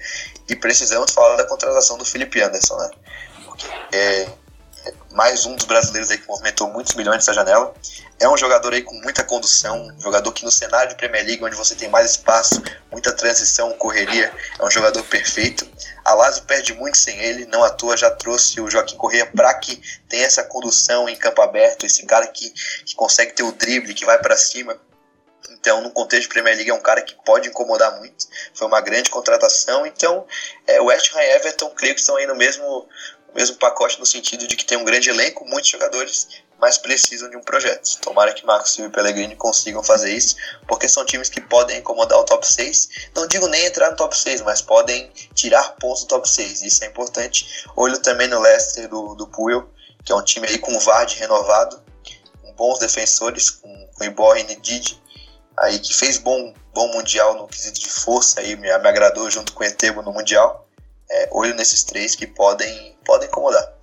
E 0.50 0.54
precisamos 0.54 1.12
falar 1.12 1.36
da 1.36 1.46
contratação 1.46 1.96
do 1.96 2.04
Felipe 2.04 2.42
Anderson, 2.42 2.76
né? 2.76 2.90
Porque 3.42 3.66
é, 3.90 4.28
mais 5.10 5.46
um 5.46 5.54
dos 5.54 5.64
brasileiros 5.64 6.10
aí 6.10 6.18
que 6.18 6.28
movimentou 6.28 6.68
muitos 6.68 6.94
milhões 6.94 7.16
nessa 7.16 7.32
janela. 7.32 7.74
É 8.20 8.28
um 8.28 8.36
jogador 8.36 8.72
aí 8.72 8.82
com 8.82 8.94
muita 8.96 9.24
condução, 9.24 9.88
um 9.96 10.00
jogador 10.00 10.32
que 10.32 10.44
no 10.44 10.50
cenário 10.50 10.90
de 10.90 10.94
Premier 10.94 11.24
League, 11.24 11.44
onde 11.44 11.56
você 11.56 11.74
tem 11.74 11.88
mais 11.88 12.10
espaço, 12.12 12.62
muita 12.90 13.12
transição, 13.12 13.72
correria, 13.74 14.32
é 14.58 14.64
um 14.64 14.70
jogador 14.70 15.02
perfeito. 15.04 15.68
A 16.04 16.14
Lazio 16.14 16.44
perde 16.44 16.72
muito 16.74 16.96
sem 16.96 17.18
ele, 17.18 17.46
não 17.46 17.64
à 17.64 17.70
toa 17.70 17.96
já 17.96 18.10
trouxe 18.10 18.60
o 18.60 18.70
Joaquim 18.70 18.96
Correia 18.96 19.26
para 19.26 19.52
que 19.54 19.80
tenha 20.08 20.24
essa 20.24 20.44
condução 20.44 21.08
em 21.08 21.16
campo 21.16 21.42
aberto, 21.42 21.84
esse 21.84 22.04
cara 22.06 22.26
que, 22.26 22.50
que 22.84 22.94
consegue 22.94 23.32
ter 23.32 23.42
o 23.42 23.52
drible, 23.52 23.94
que 23.94 24.04
vai 24.04 24.18
para 24.18 24.36
cima. 24.36 24.78
Então, 25.66 25.80
no 25.80 25.90
contexto 25.90 26.22
de 26.22 26.28
Premier 26.28 26.54
League, 26.54 26.70
é 26.70 26.74
um 26.74 26.80
cara 26.80 27.02
que 27.02 27.12
pode 27.24 27.48
incomodar 27.48 27.98
muito. 27.98 28.26
Foi 28.54 28.68
uma 28.68 28.80
grande 28.80 29.10
contratação. 29.10 29.84
Então, 29.84 30.24
é, 30.64 30.80
West 30.80 31.12
Ham 31.12 31.20
e 31.20 31.30
Everton, 31.34 31.70
creio 31.70 31.94
que 31.94 32.00
estão 32.00 32.16
aí 32.16 32.24
no 32.24 32.36
mesmo, 32.36 32.88
mesmo 33.36 33.56
pacote 33.56 34.00
no 34.00 34.06
sentido 34.06 34.48
de 34.48 34.56
que 34.56 34.64
tem 34.64 34.78
um 34.78 34.84
grande 34.84 35.10
elenco, 35.10 35.46
muitos 35.46 35.70
jogadores, 35.70 36.26
mas 36.58 36.78
precisam 36.78 37.28
de 37.28 37.36
um 37.36 37.42
projeto. 37.42 38.00
Tomara 38.00 38.32
que 38.32 38.46
Marcos 38.46 38.72
Silva 38.72 38.88
e 38.88 38.92
Pellegrini 38.92 39.36
consigam 39.36 39.82
fazer 39.82 40.12
isso, 40.12 40.36
porque 40.66 40.88
são 40.88 41.04
times 41.04 41.28
que 41.28 41.42
podem 41.42 41.78
incomodar 41.78 42.18
o 42.18 42.24
top 42.24 42.46
6. 42.46 42.88
Não 43.14 43.26
digo 43.26 43.46
nem 43.46 43.66
entrar 43.66 43.90
no 43.90 43.96
top 43.96 44.16
6, 44.16 44.40
mas 44.40 44.62
podem 44.62 45.12
tirar 45.34 45.76
pontos 45.76 46.04
do 46.04 46.08
top 46.08 46.28
6. 46.28 46.62
Isso 46.62 46.82
é 46.82 46.86
importante. 46.86 47.64
Olho 47.76 47.98
também 47.98 48.26
no 48.26 48.40
Leicester 48.40 48.88
do, 48.88 49.14
do 49.14 49.26
Puel, 49.26 49.68
que 50.02 50.12
é 50.12 50.14
um 50.14 50.22
time 50.22 50.48
aí 50.48 50.58
com 50.58 50.74
o 50.74 50.80
Vard 50.80 51.12
renovado, 51.18 51.82
com 52.42 52.52
bons 52.54 52.78
defensores, 52.78 53.50
com, 53.50 53.88
com 53.94 54.04
Iborre 54.04 54.40
e 54.40 54.44
Nedid, 54.44 54.98
aí 55.58 55.78
que 55.78 55.92
fez 55.92 56.16
bom, 56.16 56.54
bom 56.72 56.88
mundial 56.92 57.34
no 57.34 57.46
quesito 57.46 57.80
de 57.80 57.88
força, 57.88 58.40
aí 58.40 58.56
me, 58.56 58.66
me 58.78 58.88
agradou 58.88 59.30
junto 59.30 59.52
com 59.52 59.62
o 59.62 59.66
Etebo 59.66 60.00
no 60.00 60.12
mundial. 60.12 60.65
É, 61.10 61.28
olho 61.32 61.54
nesses 61.54 61.84
três 61.84 62.14
que 62.14 62.26
podem, 62.26 62.96
podem 63.04 63.28
incomodar. 63.28 63.76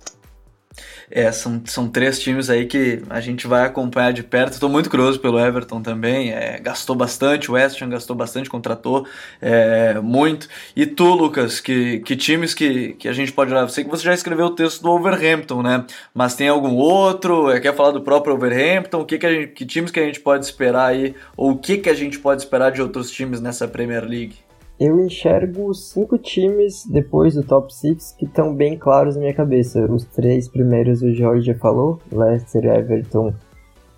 É, 1.10 1.30
são, 1.30 1.62
são 1.66 1.88
três 1.88 2.18
times 2.18 2.48
aí 2.50 2.66
que 2.66 3.02
a 3.10 3.20
gente 3.20 3.46
vai 3.46 3.64
acompanhar 3.64 4.12
de 4.12 4.22
perto. 4.22 4.54
Estou 4.54 4.68
muito 4.68 4.90
curioso 4.90 5.20
pelo 5.20 5.38
Everton 5.38 5.82
também. 5.82 6.32
É, 6.32 6.58
gastou 6.58 6.96
bastante, 6.96 7.50
o 7.50 7.54
West 7.54 7.80
Ham 7.80 7.88
gastou 7.88 8.16
bastante, 8.16 8.48
contratou 8.48 9.06
é, 9.40 9.94
muito. 10.00 10.48
E 10.74 10.86
tu, 10.86 11.14
Lucas, 11.14 11.60
que, 11.60 12.00
que 12.00 12.16
times 12.16 12.54
que, 12.54 12.94
que 12.94 13.08
a 13.08 13.12
gente 13.12 13.32
pode 13.32 13.52
olhar? 13.52 13.62
Eu 13.62 13.68
sei 13.68 13.84
que 13.84 13.90
você 13.90 14.02
já 14.02 14.14
escreveu 14.14 14.46
o 14.46 14.54
texto 14.54 14.82
do 14.82 14.90
Overhampton, 14.90 15.62
né? 15.62 15.84
Mas 16.12 16.34
tem 16.34 16.48
algum 16.48 16.74
outro? 16.74 17.50
É, 17.50 17.60
quer 17.60 17.74
falar 17.74 17.92
do 17.92 18.00
próprio 18.00 18.34
Overhampton? 18.34 19.00
O 19.00 19.04
que, 19.04 19.18
que, 19.18 19.30
gente, 19.30 19.52
que 19.52 19.66
times 19.66 19.90
que 19.90 20.00
a 20.00 20.04
gente 20.04 20.20
pode 20.20 20.44
esperar 20.44 20.86
aí? 20.86 21.14
Ou 21.36 21.52
o 21.52 21.58
que, 21.58 21.78
que 21.78 21.90
a 21.90 21.94
gente 21.94 22.18
pode 22.18 22.42
esperar 22.42 22.72
de 22.72 22.82
outros 22.82 23.10
times 23.10 23.40
nessa 23.40 23.68
Premier 23.68 24.04
League? 24.04 24.43
Eu 24.78 24.98
enxergo 24.98 25.72
cinco 25.72 26.18
times 26.18 26.84
depois 26.86 27.34
do 27.34 27.42
top 27.42 27.72
6 27.72 28.16
que 28.18 28.24
estão 28.24 28.54
bem 28.54 28.76
claros 28.76 29.14
na 29.14 29.22
minha 29.22 29.34
cabeça. 29.34 29.84
Os 29.90 30.04
três 30.04 30.48
primeiros 30.48 31.02
o 31.02 31.12
Jorge 31.12 31.46
já 31.46 31.54
falou, 31.54 32.00
Leicester, 32.10 32.64
Everton 32.64 33.32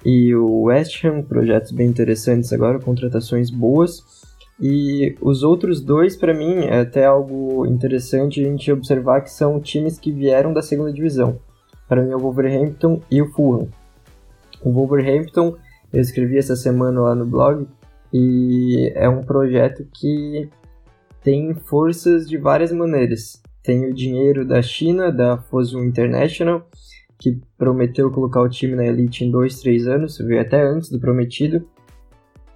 e 0.05 0.35
o 0.35 0.63
West 0.65 1.05
Ham, 1.05 1.23
projetos 1.23 1.73
bem 1.73 1.89
interessantes 1.89 2.53
agora, 2.53 2.79
contratações 2.79 3.51
boas. 3.51 4.05
E 4.61 5.17
os 5.21 5.43
outros 5.43 5.81
dois, 5.81 6.17
para 6.17 6.33
mim, 6.33 6.61
é 6.61 6.81
até 6.81 7.05
algo 7.05 7.67
interessante 7.67 8.41
a 8.41 8.45
gente 8.45 8.71
observar 8.73 9.23
que 9.23 9.31
são 9.31 9.61
times 9.61 9.99
que 9.99 10.13
vieram 10.13 10.53
da 10.53 10.63
segunda 10.63 10.93
divisão. 10.93 11.39
Para 11.89 12.03
mim 12.03 12.11
é 12.11 12.17
o 12.17 12.21
Wolverhampton 12.21 13.01
e 13.11 13.21
o 13.21 13.31
Fulham. 13.33 13.69
O 14.63 14.73
Wolverhampton, 14.73 15.57
eu 15.93 16.01
escrevi 16.01 16.39
essa 16.39 16.57
semana 16.57 17.01
lá 17.01 17.15
no 17.15 17.27
blog, 17.27 17.67
e 18.13 18.93
é 18.95 19.09
um 19.09 19.23
projeto 19.23 19.87
que 19.93 20.49
tem 21.27 21.53
forças 21.55 22.29
de 22.29 22.39
várias 22.39 22.71
maneiras. 22.71 23.43
Tem 23.61 23.85
o 23.85 23.93
dinheiro 23.93 24.47
da 24.47 24.63
China, 24.63 25.11
da 25.11 25.37
Fosun 25.37 25.83
International, 25.83 26.65
que 27.19 27.41
prometeu 27.59 28.13
colocar 28.13 28.41
o 28.43 28.49
time 28.49 28.77
na 28.77 28.87
elite 28.87 29.25
em 29.25 29.31
2, 29.33 29.59
3 29.59 29.89
anos, 29.89 30.19
veio 30.19 30.41
até 30.41 30.63
antes 30.63 30.89
do 30.89 31.01
prometido. 31.01 31.67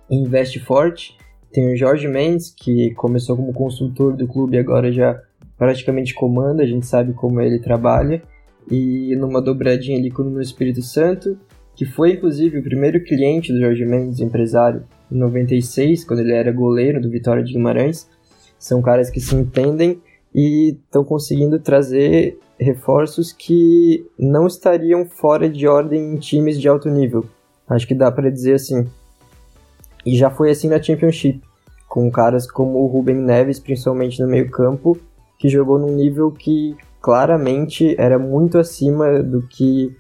Investe 0.09 0.61
forte. 0.61 1.19
Tem 1.53 1.73
o 1.73 1.77
Jorge 1.77 2.07
Mendes, 2.07 2.55
que 2.57 2.95
começou 2.95 3.35
como 3.37 3.53
consultor 3.53 4.17
do 4.17 4.29
clube 4.29 4.57
e 4.57 4.61
agora 4.61 4.93
já 4.93 5.21
praticamente 5.59 6.15
comanda, 6.15 6.63
a 6.63 6.67
gente 6.67 6.87
sabe 6.87 7.13
como 7.13 7.41
ele 7.41 7.59
trabalha. 7.59 8.23
E 8.71 9.17
numa 9.17 9.43
dobradinha 9.43 9.99
ali 9.99 10.13
com 10.13 10.23
o 10.23 10.41
Espírito 10.41 10.81
Santo, 10.81 11.37
que 11.75 11.85
foi 11.85 12.13
inclusive 12.13 12.61
o 12.61 12.63
primeiro 12.63 13.03
cliente 13.03 13.53
do 13.53 13.59
Jorge 13.59 13.85
Mendes, 13.85 14.21
empresário, 14.21 14.85
em 15.11 15.19
96, 15.19 16.05
quando 16.05 16.21
ele 16.21 16.35
era 16.35 16.53
goleiro 16.53 17.01
do 17.01 17.11
Vitória 17.11 17.43
de 17.43 17.53
Guimarães. 17.53 18.09
São 18.61 18.83
caras 18.83 19.09
que 19.09 19.21
se 19.21 19.35
entendem 19.35 20.01
e 20.35 20.77
estão 20.85 21.03
conseguindo 21.03 21.59
trazer 21.59 22.39
reforços 22.59 23.33
que 23.33 24.07
não 24.19 24.47
estariam 24.47 25.07
fora 25.07 25.49
de 25.49 25.67
ordem 25.67 26.13
em 26.13 26.19
times 26.19 26.61
de 26.61 26.69
alto 26.69 26.91
nível. 26.91 27.25
Acho 27.67 27.89
que 27.89 27.95
dá 27.95 28.13
para 28.13 28.31
dizer 28.31 28.55
assim. 28.55 28.87
E 30.05 30.15
já 30.15 30.31
foi 30.31 30.51
assim 30.51 30.69
na 30.69 30.81
Championship, 30.81 31.43
com 31.89 32.11
caras 32.11 32.51
como 32.51 32.79
o 32.79 32.87
Ruben 32.87 33.17
Neves, 33.17 33.59
principalmente 33.59 34.21
no 34.21 34.29
meio-campo, 34.29 34.99
que 35.39 35.49
jogou 35.49 35.79
num 35.79 35.95
nível 35.95 36.31
que 36.31 36.77
claramente 37.01 37.95
era 37.99 38.19
muito 38.19 38.59
acima 38.59 39.23
do 39.23 39.41
que 39.49 39.97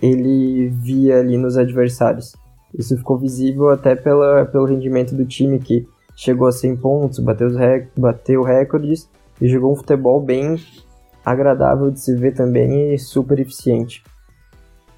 ele 0.00 0.68
via 0.70 1.20
ali 1.20 1.38
nos 1.38 1.56
adversários. 1.56 2.34
Isso 2.76 2.96
ficou 2.96 3.16
visível 3.16 3.70
até 3.70 3.94
pela, 3.94 4.44
pelo 4.46 4.64
rendimento 4.64 5.14
do 5.14 5.24
time 5.24 5.60
que 5.60 5.86
chegou 6.16 6.46
a 6.46 6.52
100 6.52 6.76
pontos, 6.76 7.18
bateu, 7.18 7.48
os 7.48 7.56
rec 7.56 7.88
bateu 7.96 8.42
recordes 8.42 9.08
e 9.40 9.48
jogou 9.48 9.72
um 9.72 9.76
futebol 9.76 10.20
bem 10.20 10.56
agradável 11.24 11.90
de 11.90 12.00
se 12.00 12.14
ver 12.16 12.34
também 12.34 12.94
e 12.94 12.98
super 12.98 13.38
eficiente. 13.38 14.02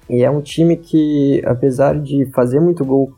E 0.09 0.23
é 0.23 0.29
um 0.29 0.41
time 0.41 0.77
que, 0.77 1.41
apesar 1.45 1.99
de 1.99 2.25
fazer 2.31 2.59
muito 2.59 2.85
gol, 2.85 3.11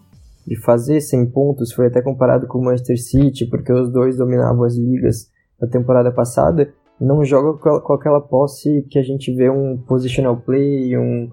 de 0.45 0.55
fazer 0.61 1.01
100 1.01 1.25
pontos, 1.31 1.73
foi 1.73 1.87
até 1.87 2.01
comparado 2.01 2.47
com 2.47 2.59
o 2.59 2.63
Manchester 2.63 3.01
City, 3.01 3.45
porque 3.45 3.71
os 3.73 3.91
dois 3.91 4.17
dominavam 4.17 4.63
as 4.63 4.77
ligas 4.77 5.29
na 5.59 5.67
temporada 5.67 6.11
passada, 6.11 6.73
não 6.99 7.23
joga 7.25 7.57
com 7.81 7.93
aquela 7.93 8.21
posse 8.21 8.83
que 8.89 8.97
a 8.97 9.03
gente 9.03 9.33
vê 9.33 9.49
um 9.49 9.77
positional 9.77 10.37
play, 10.37 10.97
um 10.97 11.29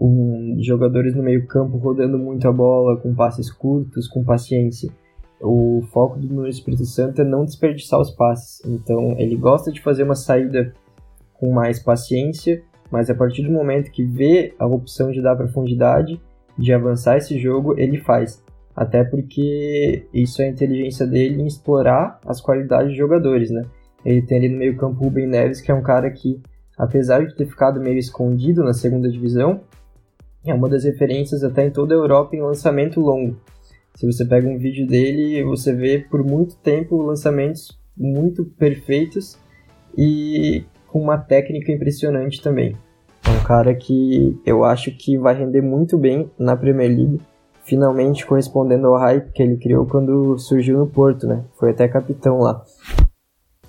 um, 0.00 0.56
jogadores 0.60 1.14
no 1.14 1.22
meio 1.22 1.46
campo 1.46 1.76
rodando 1.76 2.18
muito 2.18 2.48
a 2.48 2.52
bola, 2.52 2.96
com 2.96 3.14
passes 3.14 3.50
curtos, 3.50 4.08
com 4.08 4.24
paciência. 4.24 4.90
O 5.40 5.82
foco 5.90 6.18
do 6.18 6.26
Nuno 6.26 6.48
Espírito 6.48 6.84
Santo 6.84 7.22
é 7.22 7.24
não 7.24 7.44
desperdiçar 7.44 8.00
os 8.00 8.10
passes. 8.10 8.62
Então 8.64 9.14
ele 9.18 9.36
gosta 9.36 9.72
de 9.72 9.80
fazer 9.80 10.02
uma 10.02 10.14
saída 10.14 10.72
com 11.34 11.50
mais 11.52 11.82
paciência, 11.82 12.62
mas 12.90 13.08
a 13.08 13.14
partir 13.14 13.42
do 13.42 13.50
momento 13.50 13.90
que 13.90 14.04
vê 14.04 14.54
a 14.58 14.66
opção 14.66 15.10
de 15.10 15.22
dar 15.22 15.36
profundidade, 15.36 16.20
de 16.58 16.72
avançar 16.72 17.16
esse 17.16 17.38
jogo, 17.38 17.78
ele 17.78 17.98
faz. 17.98 18.44
Até 18.76 19.02
porque 19.02 20.06
isso 20.12 20.42
é 20.42 20.46
a 20.46 20.50
inteligência 20.50 21.06
dele 21.06 21.42
em 21.42 21.46
explorar 21.46 22.20
as 22.26 22.40
qualidades 22.40 22.92
de 22.92 22.98
jogadores, 22.98 23.50
né? 23.50 23.64
Ele 24.04 24.22
tem 24.22 24.38
ali 24.38 24.48
no 24.48 24.58
meio 24.58 24.76
campo 24.76 25.00
o 25.00 25.04
Ruben 25.04 25.26
Neves, 25.26 25.60
que 25.60 25.70
é 25.70 25.74
um 25.74 25.82
cara 25.82 26.10
que, 26.10 26.40
apesar 26.78 27.26
de 27.26 27.34
ter 27.34 27.46
ficado 27.46 27.80
meio 27.80 27.98
escondido 27.98 28.62
na 28.62 28.72
segunda 28.72 29.10
divisão, 29.10 29.60
é 30.44 30.54
uma 30.54 30.68
das 30.68 30.84
referências 30.84 31.44
até 31.44 31.66
em 31.66 31.70
toda 31.70 31.94
a 31.94 31.98
Europa 31.98 32.34
em 32.34 32.40
lançamento 32.40 33.00
longo. 33.00 33.36
Se 33.94 34.06
você 34.06 34.24
pega 34.24 34.48
um 34.48 34.58
vídeo 34.58 34.86
dele, 34.86 35.42
você 35.44 35.74
vê 35.74 35.98
por 35.98 36.24
muito 36.24 36.56
tempo 36.56 37.02
lançamentos 37.02 37.78
muito 37.96 38.44
perfeitos 38.44 39.38
e 39.96 40.64
com 40.88 41.00
uma 41.00 41.18
técnica 41.18 41.70
impressionante 41.70 42.40
também. 42.40 42.76
É 43.26 43.30
um 43.30 43.44
cara 43.44 43.74
que 43.74 44.40
eu 44.46 44.64
acho 44.64 44.90
que 44.90 45.18
vai 45.18 45.34
render 45.34 45.60
muito 45.60 45.98
bem 45.98 46.30
na 46.38 46.56
Premier 46.56 46.88
League, 46.88 47.20
finalmente 47.64 48.24
correspondendo 48.24 48.86
ao 48.88 48.98
hype 48.98 49.32
que 49.32 49.42
ele 49.42 49.58
criou 49.58 49.84
quando 49.86 50.38
surgiu 50.38 50.78
no 50.78 50.86
Porto, 50.86 51.26
né? 51.26 51.44
Foi 51.58 51.70
até 51.70 51.86
capitão 51.86 52.38
lá. 52.38 52.64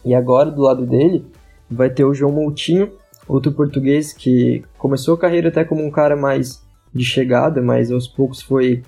E 0.03 0.15
agora 0.15 0.49
do 0.49 0.61
lado 0.61 0.85
dele 0.85 1.25
vai 1.69 1.89
ter 1.89 2.05
o 2.05 2.13
João 2.13 2.31
Moutinho, 2.31 2.91
outro 3.27 3.51
português 3.51 4.13
que 4.13 4.63
começou 4.77 5.15
a 5.15 5.19
carreira 5.19 5.49
até 5.49 5.63
como 5.63 5.83
um 5.83 5.91
cara 5.91 6.15
mais 6.15 6.65
de 6.93 7.03
chegada, 7.03 7.61
mas 7.61 7.91
aos 7.91 8.07
poucos 8.07 8.41
foi 8.41 8.81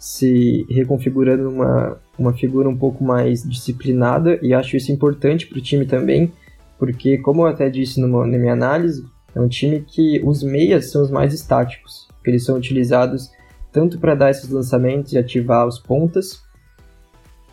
se 0.00 0.64
reconfigurando 0.70 1.50
uma, 1.50 2.00
uma 2.18 2.32
figura 2.32 2.66
um 2.66 2.76
pouco 2.76 3.04
mais 3.04 3.42
disciplinada 3.42 4.38
e 4.40 4.54
acho 4.54 4.74
isso 4.74 4.90
importante 4.90 5.46
para 5.46 5.58
o 5.58 5.62
time 5.62 5.84
também, 5.84 6.32
porque 6.78 7.18
como 7.18 7.42
eu 7.42 7.46
até 7.46 7.68
disse 7.68 8.00
numa, 8.00 8.26
na 8.26 8.38
minha 8.38 8.54
análise, 8.54 9.04
é 9.34 9.38
um 9.38 9.46
time 9.46 9.84
que 9.86 10.18
os 10.24 10.42
meias 10.42 10.90
são 10.90 11.02
os 11.02 11.10
mais 11.10 11.34
estáticos, 11.34 12.08
porque 12.14 12.30
eles 12.30 12.46
são 12.46 12.56
utilizados 12.56 13.30
tanto 13.70 14.00
para 14.00 14.14
dar 14.14 14.30
esses 14.30 14.48
lançamentos 14.48 15.12
e 15.12 15.18
ativar 15.18 15.66
os 15.68 15.78
pontas, 15.78 16.42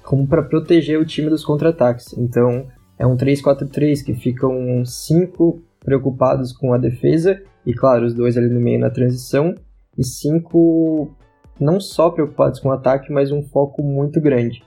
como 0.01 0.25
para 0.25 0.41
proteger 0.41 0.97
o 0.97 1.05
time 1.05 1.29
dos 1.29 1.43
contra-ataques. 1.43 2.17
Então, 2.17 2.65
é 2.97 3.05
um 3.05 3.17
3-4-3 3.17 4.05
que 4.05 4.13
ficam 4.13 4.85
cinco 4.85 5.61
preocupados 5.83 6.53
com 6.53 6.73
a 6.73 6.77
defesa, 6.77 7.43
e 7.65 7.73
claro, 7.73 8.05
os 8.05 8.13
dois 8.13 8.37
ali 8.37 8.49
no 8.49 8.61
meio 8.61 8.79
na 8.79 8.89
transição, 8.89 9.53
e 9.97 10.03
cinco 10.05 11.13
não 11.59 11.79
só 11.79 12.09
preocupados 12.09 12.59
com 12.59 12.69
o 12.69 12.73
ataque, 12.73 13.11
mas 13.11 13.31
um 13.31 13.43
foco 13.43 13.81
muito 13.81 14.19
grande. 14.21 14.63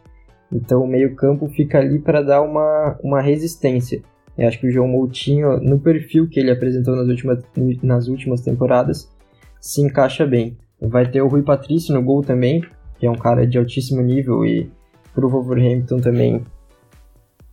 Então 0.52 0.82
o 0.82 0.86
meio-campo 0.86 1.48
fica 1.48 1.78
ali 1.78 1.98
para 1.98 2.22
dar 2.22 2.42
uma, 2.42 2.98
uma 3.02 3.20
resistência. 3.20 4.02
Eu 4.36 4.48
acho 4.48 4.58
que 4.58 4.66
o 4.66 4.70
João 4.70 4.88
Moutinho, 4.88 5.60
no 5.60 5.78
perfil 5.78 6.28
que 6.28 6.40
ele 6.40 6.50
apresentou 6.50 6.96
nas 6.96 7.08
últimas, 7.08 7.44
nas 7.82 8.08
últimas 8.08 8.40
temporadas, 8.40 9.10
se 9.60 9.80
encaixa 9.82 10.26
bem. 10.26 10.56
Vai 10.80 11.06
ter 11.06 11.20
o 11.20 11.28
Rui 11.28 11.42
Patrício 11.42 11.94
no 11.94 12.02
gol 12.02 12.22
também, 12.22 12.64
que 12.98 13.06
é 13.06 13.10
um 13.10 13.16
cara 13.16 13.46
de 13.46 13.58
altíssimo 13.58 14.00
nível 14.00 14.44
e 14.44 14.70
pro 15.14 15.28
Wolverhampton 15.28 15.98
também 15.98 16.42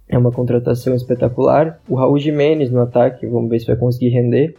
é 0.07 0.17
uma 0.17 0.31
contratação 0.31 0.95
espetacular. 0.95 1.79
O 1.87 1.95
Raul 1.95 2.17
Jimenez 2.17 2.71
no 2.71 2.81
ataque, 2.81 3.27
vamos 3.27 3.49
ver 3.49 3.59
se 3.59 3.67
vai 3.67 3.75
conseguir 3.75 4.09
render. 4.09 4.55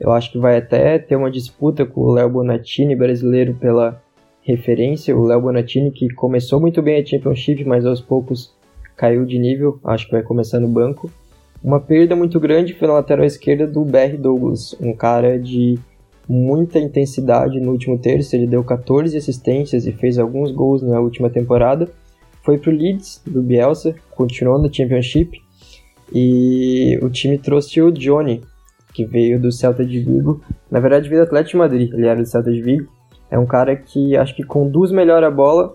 Eu 0.00 0.12
acho 0.12 0.32
que 0.32 0.38
vai 0.38 0.56
até 0.56 0.98
ter 0.98 1.16
uma 1.16 1.30
disputa 1.30 1.84
com 1.84 2.00
o 2.00 2.12
Léo 2.12 2.30
Bonatini, 2.30 2.96
brasileiro, 2.96 3.54
pela 3.54 4.00
referência. 4.48 5.16
O 5.16 5.24
Léo 5.24 5.40
Bonatini, 5.40 5.90
que 5.90 6.08
começou 6.08 6.60
muito 6.60 6.82
bem 6.82 7.00
a 7.00 7.04
Championship, 7.04 7.64
mas 7.64 7.86
aos 7.86 8.00
poucos 8.00 8.54
caiu 8.96 9.24
de 9.24 9.38
nível. 9.38 9.78
Acho 9.84 10.06
que 10.06 10.12
vai 10.12 10.22
começar 10.22 10.58
no 10.58 10.68
banco. 10.68 11.10
Uma 11.62 11.80
perda 11.80 12.16
muito 12.16 12.40
grande 12.40 12.74
foi 12.74 12.88
na 12.88 12.94
lateral 12.94 13.24
esquerda 13.24 13.66
do 13.66 13.84
BR 13.84 14.16
Douglas, 14.18 14.74
um 14.80 14.92
cara 14.92 15.38
de 15.38 15.78
muita 16.28 16.78
intensidade 16.78 17.60
no 17.60 17.72
último 17.72 17.98
terço. 17.98 18.34
Ele 18.34 18.46
deu 18.46 18.64
14 18.64 19.16
assistências 19.16 19.86
e 19.86 19.92
fez 19.92 20.18
alguns 20.18 20.50
gols 20.50 20.82
na 20.82 21.00
última 21.00 21.30
temporada 21.30 21.88
foi 22.48 22.56
para 22.56 22.70
o 22.70 22.74
Leeds, 22.74 23.20
do 23.26 23.42
Bielsa, 23.42 23.94
continuou 24.12 24.58
na 24.58 24.72
Championship. 24.72 25.38
E 26.10 26.98
o 27.02 27.10
time 27.10 27.36
trouxe 27.36 27.82
o 27.82 27.92
Johnny, 27.92 28.40
que 28.94 29.04
veio 29.04 29.38
do 29.38 29.52
Celta 29.52 29.84
de 29.84 30.00
Vigo. 30.00 30.42
Na 30.70 30.80
verdade, 30.80 31.10
veio 31.10 31.20
do 31.20 31.26
Atlético 31.26 31.50
de 31.50 31.56
Madrid, 31.58 31.92
ele 31.92 32.06
era 32.06 32.18
do 32.18 32.26
Celta 32.26 32.50
de 32.50 32.62
Vigo. 32.62 32.88
É 33.30 33.38
um 33.38 33.46
cara 33.46 33.76
que 33.76 34.16
acho 34.16 34.34
que 34.34 34.42
conduz 34.42 34.90
melhor 34.90 35.22
a 35.22 35.30
bola, 35.30 35.74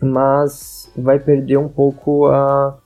mas 0.00 0.90
vai 0.96 1.18
perder 1.18 1.58
um 1.58 1.68
pouco 1.68 2.26
a, 2.26 2.78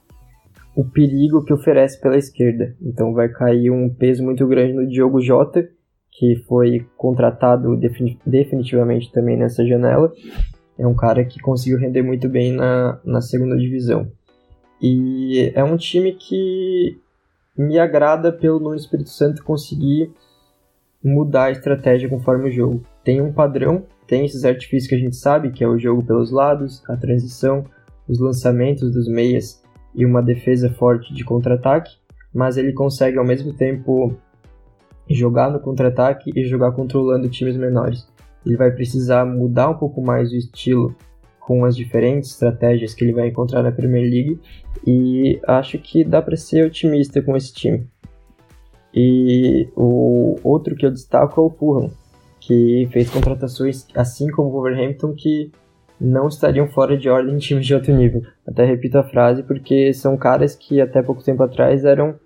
o 0.76 0.84
perigo 0.84 1.44
que 1.44 1.52
oferece 1.52 2.00
pela 2.00 2.16
esquerda. 2.16 2.74
Então 2.80 3.12
vai 3.12 3.28
cair 3.28 3.70
um 3.70 3.88
peso 3.88 4.24
muito 4.24 4.46
grande 4.46 4.72
no 4.72 4.88
Diogo 4.88 5.20
Jota, 5.20 5.68
que 6.10 6.36
foi 6.48 6.86
contratado 6.96 7.78
definitivamente 8.26 9.12
também 9.12 9.36
nessa 9.36 9.64
janela 9.64 10.12
é 10.80 10.86
um 10.86 10.94
cara 10.94 11.22
que 11.26 11.38
conseguiu 11.38 11.78
render 11.78 12.02
muito 12.02 12.26
bem 12.26 12.52
na, 12.52 12.98
na 13.04 13.20
segunda 13.20 13.54
divisão. 13.54 14.10
E 14.80 15.52
é 15.54 15.62
um 15.62 15.76
time 15.76 16.14
que 16.14 16.98
me 17.56 17.78
agrada 17.78 18.32
pelo 18.32 18.58
no 18.58 18.74
Espírito 18.74 19.10
Santo 19.10 19.44
conseguir 19.44 20.10
mudar 21.04 21.44
a 21.44 21.50
estratégia 21.50 22.08
conforme 22.08 22.48
o 22.48 22.52
jogo. 22.52 22.82
Tem 23.04 23.20
um 23.20 23.32
padrão, 23.32 23.84
tem 24.06 24.24
esses 24.24 24.44
artifícios 24.44 24.88
que 24.88 24.94
a 24.94 24.98
gente 24.98 25.16
sabe, 25.16 25.50
que 25.50 25.64
é 25.64 25.68
o 25.68 25.78
jogo 25.78 26.04
pelos 26.04 26.30
lados, 26.30 26.82
a 26.88 26.96
transição, 26.96 27.64
os 28.08 28.18
lançamentos 28.18 28.92
dos 28.92 29.08
meias 29.08 29.62
e 29.94 30.04
uma 30.04 30.22
defesa 30.22 30.70
forte 30.70 31.14
de 31.14 31.24
contra-ataque, 31.24 31.96
mas 32.34 32.56
ele 32.56 32.72
consegue 32.72 33.18
ao 33.18 33.24
mesmo 33.24 33.52
tempo 33.52 34.16
jogar 35.08 35.50
no 35.50 35.60
contra-ataque 35.60 36.30
e 36.34 36.44
jogar 36.44 36.72
controlando 36.72 37.28
times 37.28 37.56
menores. 37.56 38.06
Ele 38.44 38.56
vai 38.56 38.70
precisar 38.70 39.24
mudar 39.24 39.70
um 39.70 39.76
pouco 39.76 40.00
mais 40.00 40.32
o 40.32 40.36
estilo 40.36 40.94
com 41.40 41.64
as 41.64 41.74
diferentes 41.74 42.30
estratégias 42.30 42.94
que 42.94 43.04
ele 43.04 43.12
vai 43.12 43.28
encontrar 43.28 43.62
na 43.62 43.72
Premier 43.72 44.08
League 44.08 44.40
e 44.86 45.40
acho 45.46 45.78
que 45.78 46.04
dá 46.04 46.22
para 46.22 46.36
ser 46.36 46.64
otimista 46.66 47.20
com 47.20 47.36
esse 47.36 47.52
time. 47.52 47.86
E 48.94 49.68
o 49.76 50.36
outro 50.44 50.76
que 50.76 50.86
eu 50.86 50.90
destaco 50.90 51.40
é 51.40 51.44
o 51.44 51.50
Fulham, 51.50 51.90
que 52.40 52.88
fez 52.92 53.10
contratações 53.10 53.86
assim 53.94 54.30
como 54.30 54.48
o 54.48 54.52
Wolverhampton 54.52 55.14
que 55.14 55.52
não 56.00 56.28
estariam 56.28 56.66
fora 56.66 56.96
de 56.96 57.08
ordem 57.08 57.34
em 57.34 57.38
times 57.38 57.66
de 57.66 57.74
alto 57.74 57.92
nível. 57.92 58.22
Até 58.46 58.64
repito 58.64 58.96
a 58.98 59.04
frase 59.04 59.42
porque 59.42 59.92
são 59.92 60.16
caras 60.16 60.56
que 60.56 60.80
até 60.80 61.02
pouco 61.02 61.22
tempo 61.22 61.42
atrás 61.42 61.84
eram 61.84 62.18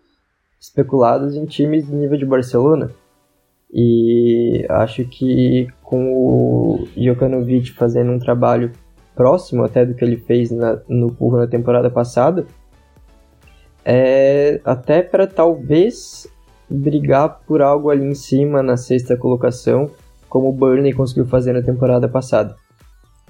especulados 0.61 1.35
em 1.35 1.45
times 1.45 1.87
de 1.87 1.95
nível 1.95 2.17
de 2.17 2.25
Barcelona. 2.25 2.91
E 3.73 4.65
acho 4.69 5.05
que 5.05 5.67
com 5.83 6.13
o 6.15 6.89
Jokanovic 6.97 7.73
fazendo 7.73 8.13
um 8.13 8.19
trabalho 8.21 8.71
próximo 9.17 9.65
até 9.65 9.85
do 9.85 9.95
que 9.95 10.05
ele 10.05 10.17
fez 10.17 10.51
na, 10.51 10.81
no 10.89 11.11
Fulham 11.11 11.41
na 11.41 11.47
temporada 11.49 11.91
passada, 11.91 12.47
é 13.85 14.61
até 14.65 15.03
para 15.03 15.27
talvez 15.27 16.27
brigar 16.71 17.41
por 17.47 17.61
algo 17.61 17.91
ali 17.91 18.05
em 18.05 18.15
cima 18.15 18.63
na 18.63 18.77
sexta 18.77 19.17
colocação, 19.17 19.91
como 20.35 20.49
o 20.49 20.53
Burnley 20.53 20.93
conseguiu 20.93 21.25
fazer 21.27 21.53
na 21.53 21.63
temporada 21.63 22.09
passada. 22.09 22.57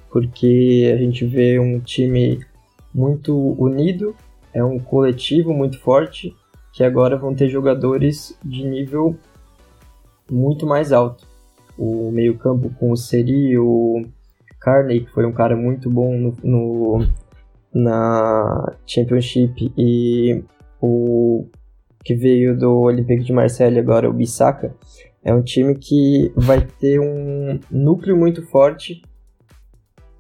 Porque 0.09 0.91
a 0.91 0.97
gente 0.97 1.27
vê 1.27 1.59
um 1.59 1.79
time 1.79 2.41
muito 2.95 3.37
unido, 3.63 4.17
é 4.55 4.65
um 4.65 4.79
coletivo 4.79 5.53
muito 5.53 5.79
forte, 5.79 6.35
que 6.73 6.83
agora 6.83 7.19
vão 7.19 7.35
ter 7.35 7.51
jogadores 7.51 8.35
de 8.43 8.67
nível 8.67 9.15
muito 10.31 10.67
mais 10.67 10.93
alto. 10.93 11.27
O 11.77 12.11
meio-campo 12.11 12.71
com 12.81 12.91
o 12.91 12.97
Seri, 12.97 13.59
o 13.59 14.03
Carney, 14.59 15.05
que 15.05 15.13
foi 15.13 15.27
um 15.27 15.33
cara 15.33 15.55
muito 15.55 15.91
bom 15.91 16.17
no, 16.17 16.35
no, 16.43 17.07
na 17.75 18.73
Championship, 18.87 19.71
e 19.77 20.43
o 20.81 21.45
que 22.03 22.15
veio 22.15 22.57
do 22.57 22.73
Olympique 22.81 23.25
de 23.25 23.33
Marseille 23.35 23.79
agora, 23.79 24.09
o 24.09 24.13
Bissaka, 24.15 24.75
é 25.25 25.35
um 25.35 25.43
time 25.43 25.75
que 25.75 26.31
vai 26.37 26.61
ter 26.61 27.01
um 27.01 27.59
núcleo 27.71 28.17
muito 28.17 28.43
forte 28.47 29.03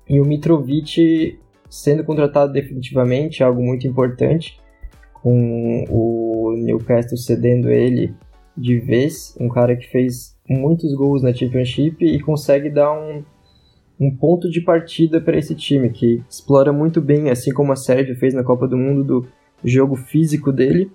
e 0.08 0.18
o 0.18 0.24
Mitrovic 0.24 1.38
sendo 1.68 2.04
contratado 2.04 2.52
definitivamente, 2.52 3.42
algo 3.42 3.62
muito 3.62 3.86
importante, 3.86 4.58
com 5.12 5.84
o 5.90 6.54
Newcastle 6.56 7.18
cedendo 7.18 7.70
ele 7.70 8.14
de 8.56 8.78
vez, 8.78 9.36
um 9.40 9.48
cara 9.48 9.76
que 9.76 9.88
fez 9.88 10.38
muitos 10.48 10.94
gols 10.94 11.22
na 11.22 11.34
Championship 11.34 12.04
e 12.04 12.20
consegue 12.20 12.70
dar 12.70 12.92
um, 12.92 13.24
um 13.98 14.14
ponto 14.14 14.48
de 14.48 14.60
partida 14.60 15.20
para 15.20 15.36
esse 15.36 15.54
time, 15.54 15.90
que 15.90 16.22
explora 16.30 16.72
muito 16.72 17.00
bem, 17.00 17.28
assim 17.28 17.52
como 17.52 17.72
a 17.72 17.76
Sérvia 17.76 18.14
fez 18.14 18.32
na 18.32 18.44
Copa 18.44 18.68
do 18.68 18.76
Mundo, 18.76 19.02
do 19.02 19.28
jogo 19.64 19.96
físico 19.96 20.52
dele, 20.52 20.90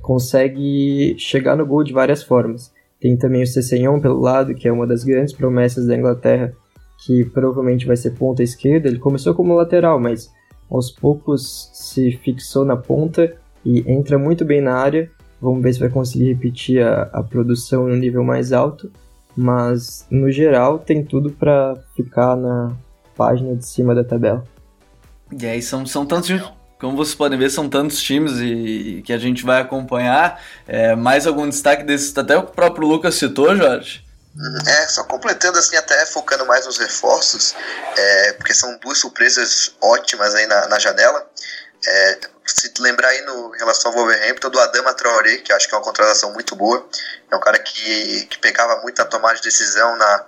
consegue 0.00 1.16
chegar 1.18 1.56
no 1.56 1.66
gol 1.66 1.82
de 1.82 1.92
várias 1.92 2.22
formas. 2.22 2.75
Tem 3.00 3.16
também 3.16 3.42
o 3.42 3.46
Cessenhon 3.46 4.00
pelo 4.00 4.20
lado, 4.20 4.54
que 4.54 4.66
é 4.66 4.72
uma 4.72 4.86
das 4.86 5.04
grandes 5.04 5.34
promessas 5.34 5.86
da 5.86 5.96
Inglaterra, 5.96 6.52
que 7.04 7.24
provavelmente 7.24 7.86
vai 7.86 7.96
ser 7.96 8.12
ponta 8.12 8.42
esquerda. 8.42 8.88
Ele 8.88 8.98
começou 8.98 9.34
como 9.34 9.54
lateral, 9.54 10.00
mas 10.00 10.30
aos 10.70 10.90
poucos 10.90 11.70
se 11.72 12.12
fixou 12.12 12.64
na 12.64 12.76
ponta 12.76 13.36
e 13.64 13.80
entra 13.90 14.18
muito 14.18 14.44
bem 14.44 14.60
na 14.60 14.74
área. 14.74 15.10
Vamos 15.40 15.62
ver 15.62 15.74
se 15.74 15.80
vai 15.80 15.90
conseguir 15.90 16.32
repetir 16.32 16.82
a, 16.82 17.02
a 17.12 17.22
produção 17.22 17.86
no 17.86 17.94
nível 17.94 18.24
mais 18.24 18.52
alto, 18.52 18.90
mas 19.36 20.06
no 20.10 20.30
geral 20.30 20.78
tem 20.78 21.04
tudo 21.04 21.30
para 21.30 21.76
ficar 21.94 22.36
na 22.36 22.74
página 23.14 23.54
de 23.54 23.66
cima 23.66 23.94
da 23.94 24.02
tabela. 24.02 24.42
E 25.38 25.44
aí 25.44 25.60
são, 25.60 25.84
são 25.84 26.06
tantos 26.06 26.30
como 26.78 26.96
vocês 26.96 27.14
podem 27.14 27.38
ver, 27.38 27.50
são 27.50 27.68
tantos 27.68 28.00
times 28.00 28.32
e, 28.32 28.98
e 28.98 29.02
que 29.02 29.12
a 29.12 29.18
gente 29.18 29.44
vai 29.44 29.60
acompanhar. 29.60 30.42
É, 30.66 30.94
mais 30.94 31.26
algum 31.26 31.48
destaque 31.48 31.84
desses? 31.84 32.16
Até 32.16 32.36
o 32.36 32.42
próprio 32.42 32.86
Lucas 32.86 33.14
citou, 33.14 33.56
Jorge. 33.56 34.04
É, 34.66 34.86
só 34.88 35.02
completando 35.04 35.58
assim, 35.58 35.76
até 35.76 36.04
focando 36.04 36.44
mais 36.44 36.66
nos 36.66 36.76
reforços, 36.76 37.54
é, 37.96 38.32
porque 38.34 38.52
são 38.52 38.78
duas 38.80 38.98
surpresas 38.98 39.74
ótimas 39.80 40.34
aí 40.34 40.46
na, 40.46 40.68
na 40.68 40.78
janela. 40.78 41.26
É, 41.86 42.18
se 42.44 42.72
lembrar 42.78 43.08
aí 43.08 43.22
no 43.22 43.54
em 43.54 43.58
relação 43.58 43.90
ao 43.90 43.96
Wolverhampton, 43.96 44.50
do 44.50 44.60
Adama 44.60 44.94
Traoré, 44.94 45.38
que 45.38 45.52
acho 45.52 45.68
que 45.68 45.74
é 45.74 45.78
uma 45.78 45.84
contratação 45.84 46.32
muito 46.32 46.54
boa. 46.54 46.88
É 47.30 47.36
um 47.36 47.40
cara 47.40 47.58
que, 47.58 48.26
que 48.26 48.38
pegava 48.38 48.80
muito 48.82 49.00
a 49.00 49.04
tomada 49.04 49.36
de 49.36 49.42
decisão 49.42 49.96
na, 49.96 50.26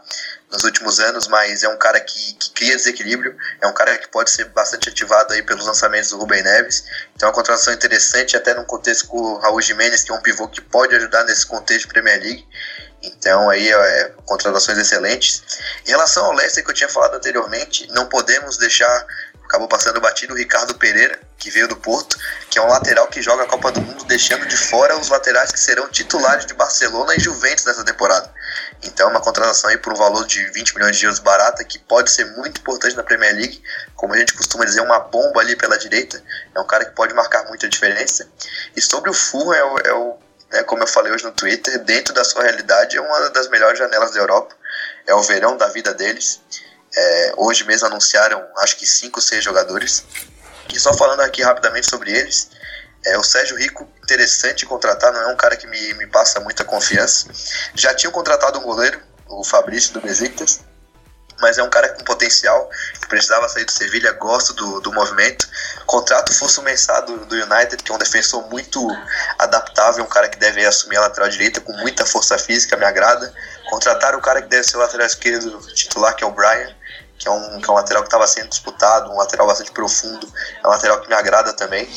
nos 0.51 0.65
últimos 0.65 0.99
anos, 0.99 1.29
mas 1.29 1.63
é 1.63 1.69
um 1.69 1.77
cara 1.77 2.01
que, 2.01 2.35
que 2.35 2.51
cria 2.51 2.77
desequilíbrio, 2.77 3.37
é 3.61 3.67
um 3.67 3.73
cara 3.73 3.97
que 3.99 4.09
pode 4.09 4.31
ser 4.31 4.47
bastante 4.47 4.89
ativado 4.89 5.35
aí 5.35 5.43
pelos 5.43 5.67
lançamentos 5.67 6.11
do 6.11 6.19
Rubem 6.19 6.43
Neves. 6.43 6.85
Então 7.15 7.29
é 7.29 7.31
uma 7.31 7.35
contratação 7.35 7.73
interessante, 7.73 8.37
até 8.37 8.55
num 8.55 8.65
contexto 8.65 9.07
com 9.07 9.19
o 9.19 9.39
Raul 9.39 9.61
Jimenez, 9.61 10.03
que 10.03 10.11
é 10.11 10.15
um 10.15 10.23
pivô 10.23 10.49
que 10.49 10.61
pode 10.61 10.95
ajudar 10.97 11.25
nesse 11.25 11.47
contexto 11.47 11.87
de 11.87 11.93
Premier 11.93 12.21
League. 12.21 12.49
Então 13.03 13.49
aí 13.49 13.71
é, 13.71 14.13
contratações 14.25 14.79
excelentes. 14.79 15.43
Em 15.87 15.91
relação 15.91 16.25
ao 16.25 16.33
Leicester 16.33 16.65
que 16.65 16.71
eu 16.71 16.75
tinha 16.75 16.89
falado 16.89 17.15
anteriormente, 17.15 17.87
não 17.93 18.07
podemos 18.07 18.57
deixar 18.57 19.07
acabou 19.49 19.67
passando 19.67 19.99
batido 19.99 20.35
o 20.35 20.37
Ricardo 20.37 20.75
Pereira, 20.75 21.19
que 21.39 21.51
veio 21.51 21.67
do 21.67 21.77
Porto, 21.77 22.19
que 22.51 22.59
é 22.59 22.63
um 22.63 22.69
lateral 22.69 23.07
que 23.09 23.23
joga 23.23 23.45
a 23.45 23.47
Copa 23.47 23.73
do 23.73 23.81
Mundo, 23.81 24.05
deixando 24.05 24.47
de 24.47 24.57
fora 24.57 24.99
os 24.99 25.09
laterais 25.09 25.51
que 25.51 25.59
serão 25.59 25.89
titulares 25.89 26.45
de 26.45 26.53
Barcelona 26.53 27.15
e 27.17 27.21
Juventus 27.21 27.65
nessa 27.65 27.83
temporada. 27.83 28.31
Então, 28.83 29.09
uma 29.09 29.21
contratação 29.21 29.71
aí 29.71 29.79
por 29.79 29.95
um 29.95 29.97
valor 29.97 30.27
de 30.27 30.45
20 30.53 30.75
milhões 30.75 30.99
de 30.99 31.07
euros 31.07 31.19
barata, 31.19 31.65
que 31.65 31.79
pode 31.79 32.11
ser 32.11 32.27
muito 32.37 32.61
importante 32.61 32.95
na 32.95 33.03
Premier 33.03 33.35
League. 33.35 33.63
Como 33.97 34.13
a 34.13 34.19
gente 34.19 34.35
costuma 34.35 34.67
dizer, 34.67 34.83
uma 34.83 35.01
bomba 35.01 35.41
ali 35.41 35.57
pela 35.57 35.79
direita. 35.79 36.23
É 36.55 36.61
um 36.61 36.67
cara 36.67 36.85
que 36.85 36.93
pode 36.93 37.15
marcar 37.15 37.47
muita 37.47 37.69
diferença. 37.69 38.29
E 38.77 38.83
sobre 38.83 39.09
o 39.09 39.15
Fulham, 39.15 39.55
é 39.55 39.65
o, 39.65 39.79
é 39.79 39.93
o 39.95 40.19
né, 40.53 40.63
como 40.65 40.83
eu 40.83 40.87
falei 40.87 41.13
hoje 41.13 41.25
no 41.25 41.33
Twitter, 41.33 41.79
dentro 41.85 42.13
da 42.13 42.25
sua 42.25 42.43
realidade, 42.43 42.97
é 42.97 43.01
uma 43.01 43.31
das 43.31 43.49
melhores 43.49 43.79
janelas 43.79 44.13
da 44.13 44.21
Europa. 44.21 44.55
É 45.07 45.15
o 45.15 45.23
verão 45.23 45.57
da 45.57 45.69
vida 45.69 45.95
deles. 45.95 46.41
É, 46.97 47.33
hoje 47.37 47.65
mesmo 47.65 47.87
anunciaram, 47.87 48.45
acho 48.59 48.77
que 48.77 48.87
5, 48.87 49.21
6 49.21 49.45
jogadores. 49.45 50.05
E 50.73 50.79
só 50.79 50.93
falando 50.95 51.21
aqui 51.21 51.43
rapidamente 51.43 51.89
sobre 51.89 52.13
eles, 52.13 52.51
é, 53.07 53.17
o 53.17 53.23
Sérgio 53.23 53.57
Rico, 53.57 53.89
interessante 54.03 54.67
contratar, 54.67 55.13
não 55.13 55.21
é 55.21 55.27
um 55.29 55.37
cara 55.37 55.57
que 55.57 55.67
me, 55.67 55.95
me 55.95 56.07
passa 56.07 56.41
muita 56.41 56.65
confiança. 56.65 57.29
Já 57.75 57.95
tinham 57.95 58.13
contratado 58.13 58.59
um 58.59 58.63
goleiro, 58.63 59.01
o 59.29 59.45
Fabrício 59.45 59.93
do 59.93 60.01
Besiktas, 60.01 60.61
mas 61.41 61.57
é 61.57 61.63
um 61.63 61.71
cara 61.71 61.89
com 61.91 62.05
potencial, 62.05 62.69
que 63.01 63.07
precisava 63.07 63.49
sair 63.49 63.65
do 63.65 63.71
Sevilha, 63.71 64.13
gosto 64.13 64.53
do, 64.55 64.81
do 64.81 64.93
movimento. 64.93 65.49
Contrato 65.87 66.35
fosse 66.35 66.61
mensado 66.63 67.17
do, 67.17 67.27
do 67.27 67.35
United, 67.37 67.83
que 67.83 67.93
é 67.93 67.95
um 67.95 67.99
defensor 67.99 68.49
muito 68.49 68.85
adaptável, 69.39 70.05
um 70.05 70.09
cara 70.09 70.29
que 70.29 70.39
deve 70.39 70.65
assumir 70.67 70.97
a 70.97 71.03
lateral 71.03 71.29
direita 71.29 71.61
com 71.61 71.73
muita 71.75 72.05
força 72.05 72.37
física, 72.39 72.77
me 72.77 72.85
agrada. 72.85 73.33
Contratar 73.71 74.17
o 74.17 74.21
cara 74.21 74.43
que 74.43 74.49
deve 74.49 74.65
ser 74.65 74.77
o 74.77 74.81
lateral 74.81 75.07
esquerdo 75.07 75.61
titular, 75.75 76.15
que 76.17 76.25
é 76.25 76.27
o 76.27 76.33
Brian, 76.33 76.75
que 77.19 77.27
é 77.27 77.31
um, 77.31 77.61
que 77.61 77.69
é 77.69 77.73
um 77.73 77.77
lateral 77.77 78.03
que 78.03 78.09
estava 78.09 78.27
sendo 78.27 78.49
disputado, 78.49 79.11
um 79.11 79.17
lateral 79.17 79.47
bastante 79.47 79.73
profundo, 79.73 80.33
é 80.63 80.67
um 80.67 80.71
lateral 80.71 81.01
que 81.01 81.09
me 81.09 81.15
agrada 81.15 81.53
também. 81.53 81.89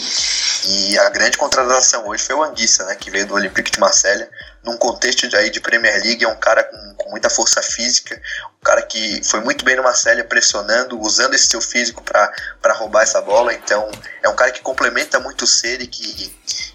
E 0.65 0.97
a 0.99 1.09
grande 1.09 1.37
contratação 1.37 2.07
hoje 2.07 2.23
foi 2.23 2.35
o 2.35 2.43
Anguissa, 2.43 2.85
né, 2.85 2.95
que 2.95 3.09
veio 3.09 3.27
do 3.27 3.35
Olympique 3.35 3.71
de 3.71 3.79
Marselha, 3.79 4.29
num 4.63 4.77
contexto 4.77 5.27
de, 5.27 5.35
aí 5.35 5.49
de 5.49 5.59
Premier 5.59 6.01
League, 6.03 6.23
é 6.23 6.27
um 6.27 6.35
cara 6.35 6.63
com, 6.63 6.95
com 6.97 7.09
muita 7.11 7.29
força 7.29 7.61
física, 7.61 8.19
cara 8.63 8.83
que 8.83 9.23
foi 9.23 9.41
muito 9.41 9.65
bem 9.65 9.75
no 9.75 9.83
Marselha 9.83 10.23
pressionando, 10.23 10.99
usando 10.99 11.33
esse 11.33 11.47
seu 11.47 11.61
físico 11.61 12.03
para 12.03 12.73
roubar 12.73 13.03
essa 13.03 13.19
bola, 13.19 13.53
então 13.53 13.89
é 14.21 14.29
um 14.29 14.35
cara 14.35 14.51
que 14.51 14.61
complementa 14.61 15.19
muito 15.19 15.43
o 15.43 15.47
Seri, 15.47 15.87
que 15.87 16.31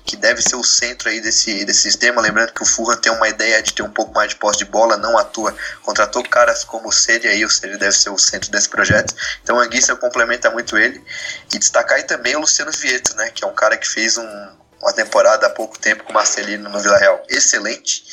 que 0.06 0.16
deve 0.16 0.40
ser 0.40 0.54
o 0.54 0.62
centro 0.62 1.08
aí 1.08 1.20
desse, 1.20 1.64
desse 1.64 1.80
sistema. 1.82 2.22
Lembrando 2.22 2.52
que 2.52 2.62
o 2.62 2.66
Fulham 2.66 2.96
tem 2.96 3.10
uma 3.10 3.28
ideia 3.28 3.60
de 3.60 3.72
ter 3.72 3.82
um 3.82 3.90
pouco 3.90 4.14
mais 4.14 4.30
de 4.30 4.36
posse 4.36 4.58
de 4.58 4.64
bola, 4.64 4.96
não 4.96 5.18
atua. 5.18 5.54
Contratou 5.82 6.22
caras 6.22 6.62
como 6.62 6.88
o 6.88 6.92
Seri 6.92 7.26
aí, 7.26 7.44
o 7.44 7.50
Seri 7.50 7.76
deve 7.76 7.96
ser 7.96 8.10
o 8.10 8.18
centro 8.18 8.50
desse 8.50 8.68
projeto. 8.68 9.12
Então 9.42 9.56
o 9.56 9.60
Anguissa 9.60 9.96
complementa 9.96 10.48
muito 10.48 10.78
ele. 10.78 11.04
E 11.52 11.58
destacar 11.58 11.98
aí 11.98 12.04
também 12.04 12.36
o 12.36 12.40
Luciano 12.40 12.70
Vieto, 12.70 13.16
né, 13.16 13.30
que 13.30 13.44
é 13.44 13.46
um 13.46 13.54
cara 13.54 13.76
que 13.76 13.88
fez 13.88 14.16
um, 14.16 14.48
uma 14.80 14.92
temporada 14.92 15.48
há 15.48 15.50
pouco 15.50 15.76
tempo 15.76 16.04
com 16.04 16.12
o 16.12 16.14
Marcelino 16.14 16.70
no 16.70 16.78
Vila 16.78 16.98
Real 16.98 17.20
excelente 17.28 18.04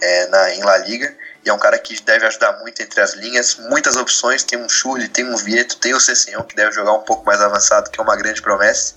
é, 0.00 0.26
na, 0.28 0.54
em 0.54 0.62
La 0.62 0.78
Liga. 0.78 1.14
E 1.44 1.50
é 1.50 1.52
um 1.52 1.58
cara 1.58 1.76
que 1.78 2.00
deve 2.02 2.24
ajudar 2.26 2.58
muito 2.60 2.80
entre 2.80 3.00
as 3.00 3.14
linhas. 3.14 3.56
Muitas 3.56 3.96
opções, 3.96 4.44
tem 4.44 4.58
um 4.58 4.68
Chuli, 4.68 5.08
tem 5.08 5.24
um 5.24 5.36
Vieto, 5.36 5.76
tem 5.76 5.92
o 5.92 5.98
Cessenhão, 5.98 6.44
que 6.44 6.54
deve 6.54 6.70
jogar 6.72 6.92
um 6.92 7.00
pouco 7.00 7.26
mais 7.26 7.40
avançado, 7.40 7.90
que 7.90 7.98
é 7.98 8.02
uma 8.02 8.14
grande 8.14 8.40
promessa. 8.40 8.94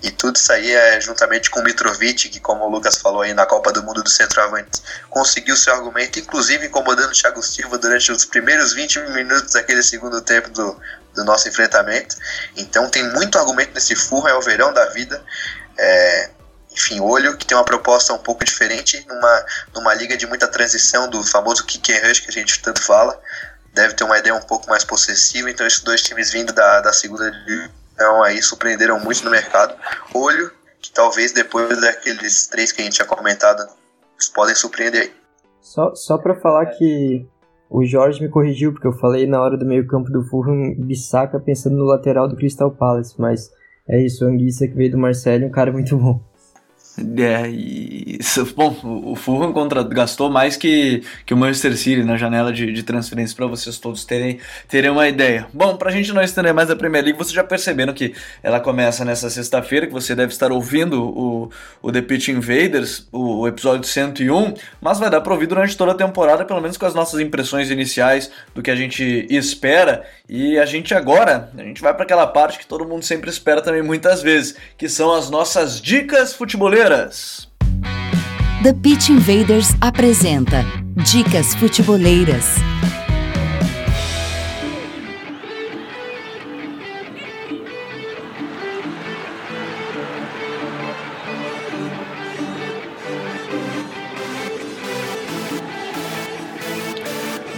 E 0.00 0.10
tudo 0.10 0.36
isso 0.36 0.52
aí 0.52 0.70
é 0.70 1.00
juntamente 1.00 1.50
com 1.50 1.58
o 1.58 1.64
Mitrovic, 1.64 2.28
que 2.28 2.38
como 2.38 2.64
o 2.64 2.68
Lucas 2.68 2.98
falou 2.98 3.22
aí 3.22 3.34
na 3.34 3.46
Copa 3.46 3.72
do 3.72 3.82
Mundo 3.82 4.02
do 4.02 4.08
Centroavante, 4.08 4.80
conseguiu 5.10 5.56
seu 5.56 5.74
argumento, 5.74 6.20
inclusive 6.20 6.66
incomodando 6.66 7.10
o 7.10 7.14
Thiago 7.14 7.42
Silva 7.42 7.76
durante 7.78 8.12
os 8.12 8.24
primeiros 8.24 8.72
20 8.72 9.00
minutos 9.10 9.52
daquele 9.52 9.82
segundo 9.82 10.20
tempo 10.20 10.50
do, 10.50 10.80
do 11.14 11.24
nosso 11.24 11.48
enfrentamento. 11.48 12.14
Então 12.56 12.88
tem 12.88 13.02
muito 13.12 13.36
argumento 13.36 13.74
nesse 13.74 13.96
furro, 13.96 14.28
é 14.28 14.34
o 14.34 14.40
verão 14.40 14.72
da 14.72 14.86
vida. 14.90 15.20
É, 15.76 16.30
enfim, 16.78 17.00
Olho, 17.00 17.36
que 17.36 17.44
tem 17.44 17.56
uma 17.56 17.64
proposta 17.64 18.12
um 18.12 18.18
pouco 18.18 18.44
diferente, 18.44 19.04
numa, 19.08 19.44
numa 19.74 19.94
liga 19.94 20.16
de 20.16 20.26
muita 20.28 20.46
transição 20.46 21.10
do 21.10 21.24
famoso 21.24 21.66
kick 21.66 21.92
and 21.92 22.06
rush 22.06 22.20
que 22.20 22.30
a 22.30 22.32
gente 22.32 22.62
tanto 22.62 22.80
fala. 22.80 23.20
Deve 23.74 23.94
ter 23.94 24.04
uma 24.04 24.16
ideia 24.16 24.34
um 24.34 24.42
pouco 24.42 24.68
mais 24.68 24.84
possessiva, 24.84 25.50
então 25.50 25.66
esses 25.66 25.80
dois 25.80 26.00
times 26.02 26.30
vindo 26.30 26.52
da, 26.52 26.80
da 26.80 26.92
segunda 26.92 27.30
divisão 27.30 28.22
aí 28.22 28.40
surpreenderam 28.40 29.00
muito 29.00 29.24
no 29.24 29.30
mercado. 29.30 29.74
Olho, 30.14 30.52
que 30.80 30.92
talvez 30.92 31.32
depois 31.32 31.80
daqueles 31.80 32.46
três 32.46 32.70
que 32.70 32.80
a 32.80 32.84
gente 32.84 32.94
tinha 32.94 33.06
comentado, 33.06 33.68
eles 34.14 34.28
podem 34.28 34.54
surpreender. 34.54 35.12
Só, 35.60 35.94
só 35.96 36.16
para 36.16 36.36
falar 36.36 36.66
que 36.66 37.26
o 37.68 37.84
Jorge 37.84 38.22
me 38.22 38.28
corrigiu, 38.28 38.72
porque 38.72 38.86
eu 38.86 38.92
falei 38.92 39.26
na 39.26 39.40
hora 39.40 39.56
do 39.56 39.66
meio 39.66 39.86
campo 39.86 40.10
do 40.10 40.24
Fulham, 40.24 40.74
Bissaca 40.78 41.40
pensando 41.40 41.76
no 41.76 41.84
lateral 41.84 42.28
do 42.28 42.36
Crystal 42.36 42.70
Palace, 42.70 43.14
mas 43.18 43.50
é 43.88 44.00
isso, 44.00 44.24
o 44.24 44.28
Anguissa 44.28 44.68
que 44.68 44.74
veio 44.74 44.92
do 44.92 44.98
Marcelo, 44.98 45.44
um 45.44 45.50
cara 45.50 45.72
muito 45.72 45.96
bom. 45.96 46.27
É, 46.98 47.48
e, 47.48 48.18
bom, 48.56 48.76
o 48.82 49.14
Fulham 49.14 49.52
contra, 49.52 49.82
gastou 49.84 50.28
mais 50.28 50.56
que, 50.56 51.02
que 51.24 51.32
o 51.32 51.36
Manchester 51.36 51.76
City 51.76 52.02
na 52.02 52.16
janela 52.16 52.52
de, 52.52 52.72
de 52.72 52.82
transferências 52.82 53.34
para 53.34 53.46
vocês 53.46 53.78
todos 53.78 54.04
terem, 54.04 54.40
terem 54.68 54.90
uma 54.90 55.08
ideia. 55.08 55.46
Bom, 55.52 55.76
para 55.76 55.90
a 55.90 55.92
gente 55.92 56.12
não 56.12 56.22
estender 56.22 56.52
mais 56.52 56.70
a 56.70 56.76
Premier 56.76 57.04
League, 57.04 57.18
vocês 57.18 57.32
já 57.32 57.44
perceberam 57.44 57.92
que 57.92 58.14
ela 58.42 58.58
começa 58.58 59.04
nessa 59.04 59.30
sexta-feira, 59.30 59.86
que 59.86 59.92
você 59.92 60.14
deve 60.14 60.32
estar 60.32 60.50
ouvindo 60.50 61.02
o, 61.02 61.50
o 61.80 61.92
The 61.92 62.02
Pitch 62.02 62.28
Invaders, 62.28 63.06
o, 63.12 63.40
o 63.40 63.48
episódio 63.48 63.86
101, 63.86 64.54
mas 64.80 64.98
vai 64.98 65.08
dar 65.08 65.20
para 65.20 65.32
ouvir 65.32 65.46
durante 65.46 65.76
toda 65.76 65.92
a 65.92 65.94
temporada, 65.94 66.44
pelo 66.44 66.60
menos 66.60 66.76
com 66.76 66.86
as 66.86 66.94
nossas 66.94 67.20
impressões 67.20 67.70
iniciais 67.70 68.30
do 68.54 68.62
que 68.62 68.70
a 68.70 68.76
gente 68.76 69.26
espera. 69.30 70.04
E 70.28 70.58
a 70.58 70.66
gente 70.66 70.94
agora, 70.94 71.50
a 71.56 71.62
gente 71.62 71.80
vai 71.80 71.94
para 71.94 72.02
aquela 72.02 72.26
parte 72.26 72.58
que 72.58 72.66
todo 72.66 72.84
mundo 72.84 73.04
sempre 73.04 73.30
espera 73.30 73.62
também 73.62 73.82
muitas 73.82 74.20
vezes, 74.20 74.56
que 74.76 74.88
são 74.88 75.14
as 75.14 75.30
nossas 75.30 75.80
dicas 75.80 76.34
futeboleiras 76.34 76.87
futeboleiras. 76.88 77.48
The 78.62 78.72
Pitch 78.72 79.10
Invaders 79.10 79.74
apresenta 79.80 80.64
Dicas 80.96 81.54
Futeboleiras. 81.54 82.56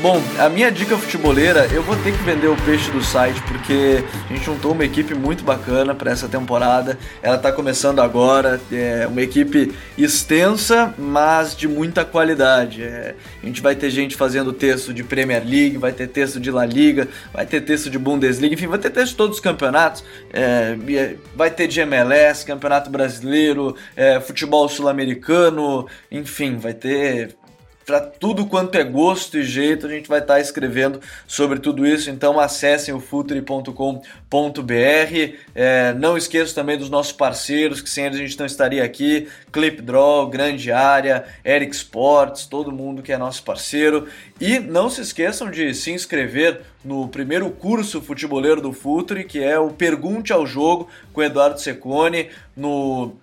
Bom, 0.02 0.18
a 0.38 0.48
minha 0.48 0.72
dica 0.72 0.96
futeboleira, 0.96 1.66
eu 1.74 1.82
vou 1.82 1.94
ter 1.94 2.12
que 2.12 2.22
vender 2.22 2.46
o 2.48 2.56
peixe 2.64 2.90
do 2.90 3.02
site 3.02 3.38
porque 3.42 4.02
a 4.30 4.32
gente 4.32 4.46
juntou 4.46 4.72
uma 4.72 4.82
equipe 4.82 5.14
muito 5.14 5.44
bacana 5.44 5.94
para 5.94 6.10
essa 6.10 6.26
temporada. 6.26 6.98
Ela 7.22 7.36
está 7.36 7.52
começando 7.52 8.00
agora, 8.00 8.58
é 8.72 9.06
uma 9.06 9.20
equipe 9.20 9.74
extensa, 9.98 10.94
mas 10.96 11.54
de 11.54 11.68
muita 11.68 12.02
qualidade. 12.02 12.82
É, 12.82 13.14
a 13.42 13.46
gente 13.46 13.60
vai 13.60 13.76
ter 13.76 13.90
gente 13.90 14.16
fazendo 14.16 14.54
texto 14.54 14.94
de 14.94 15.04
Premier 15.04 15.42
League, 15.44 15.76
vai 15.76 15.92
ter 15.92 16.06
texto 16.06 16.40
de 16.40 16.50
La 16.50 16.64
Liga, 16.64 17.06
vai 17.30 17.44
ter 17.44 17.60
texto 17.60 17.90
de 17.90 17.98
Bundesliga, 17.98 18.54
enfim, 18.54 18.68
vai 18.68 18.78
ter 18.78 18.88
texto 18.88 19.10
de 19.10 19.16
todos 19.16 19.36
os 19.36 19.42
campeonatos. 19.42 20.02
É, 20.32 20.78
é 20.94 21.16
vai 21.36 21.50
ter 21.50 21.66
de 21.66 21.78
MLS, 21.78 22.46
Campeonato 22.46 22.88
Brasileiro, 22.88 23.76
é, 23.94 24.18
futebol 24.18 24.66
sul-americano, 24.66 25.86
enfim, 26.10 26.56
vai 26.56 26.72
ter 26.72 27.36
para 27.90 28.00
tudo 28.02 28.46
quanto 28.46 28.76
é 28.76 28.84
gosto 28.84 29.36
e 29.36 29.42
jeito, 29.42 29.84
a 29.84 29.90
gente 29.90 30.08
vai 30.08 30.20
estar 30.20 30.34
tá 30.34 30.40
escrevendo 30.40 31.00
sobre 31.26 31.58
tudo 31.58 31.84
isso. 31.84 32.08
Então 32.08 32.38
acessem 32.38 32.94
o 32.94 33.00
futuri.com.br. 33.00 33.74
É, 35.52 35.92
não 35.94 36.16
esqueçam 36.16 36.54
também 36.54 36.78
dos 36.78 36.88
nossos 36.88 37.10
parceiros, 37.10 37.80
que 37.80 37.90
sem 37.90 38.06
eles 38.06 38.16
a 38.16 38.22
gente 38.22 38.38
não 38.38 38.46
estaria 38.46 38.84
aqui. 38.84 39.26
Clipdraw, 39.50 40.28
Grande 40.28 40.70
Área, 40.70 41.24
Eric 41.44 41.74
Sports, 41.74 42.46
todo 42.46 42.70
mundo 42.70 43.02
que 43.02 43.12
é 43.12 43.18
nosso 43.18 43.42
parceiro. 43.42 44.06
E 44.40 44.60
não 44.60 44.88
se 44.88 45.00
esqueçam 45.00 45.50
de 45.50 45.74
se 45.74 45.90
inscrever 45.90 46.60
no 46.84 47.08
primeiro 47.08 47.50
curso 47.50 48.00
futeboleiro 48.00 48.60
do 48.60 48.72
Futuri, 48.72 49.24
que 49.24 49.42
é 49.42 49.58
o 49.58 49.70
Pergunte 49.70 50.32
ao 50.32 50.46
Jogo 50.46 50.88
com 51.12 51.24
Eduardo 51.24 51.60
Secone, 51.60 52.28
no 52.56 53.16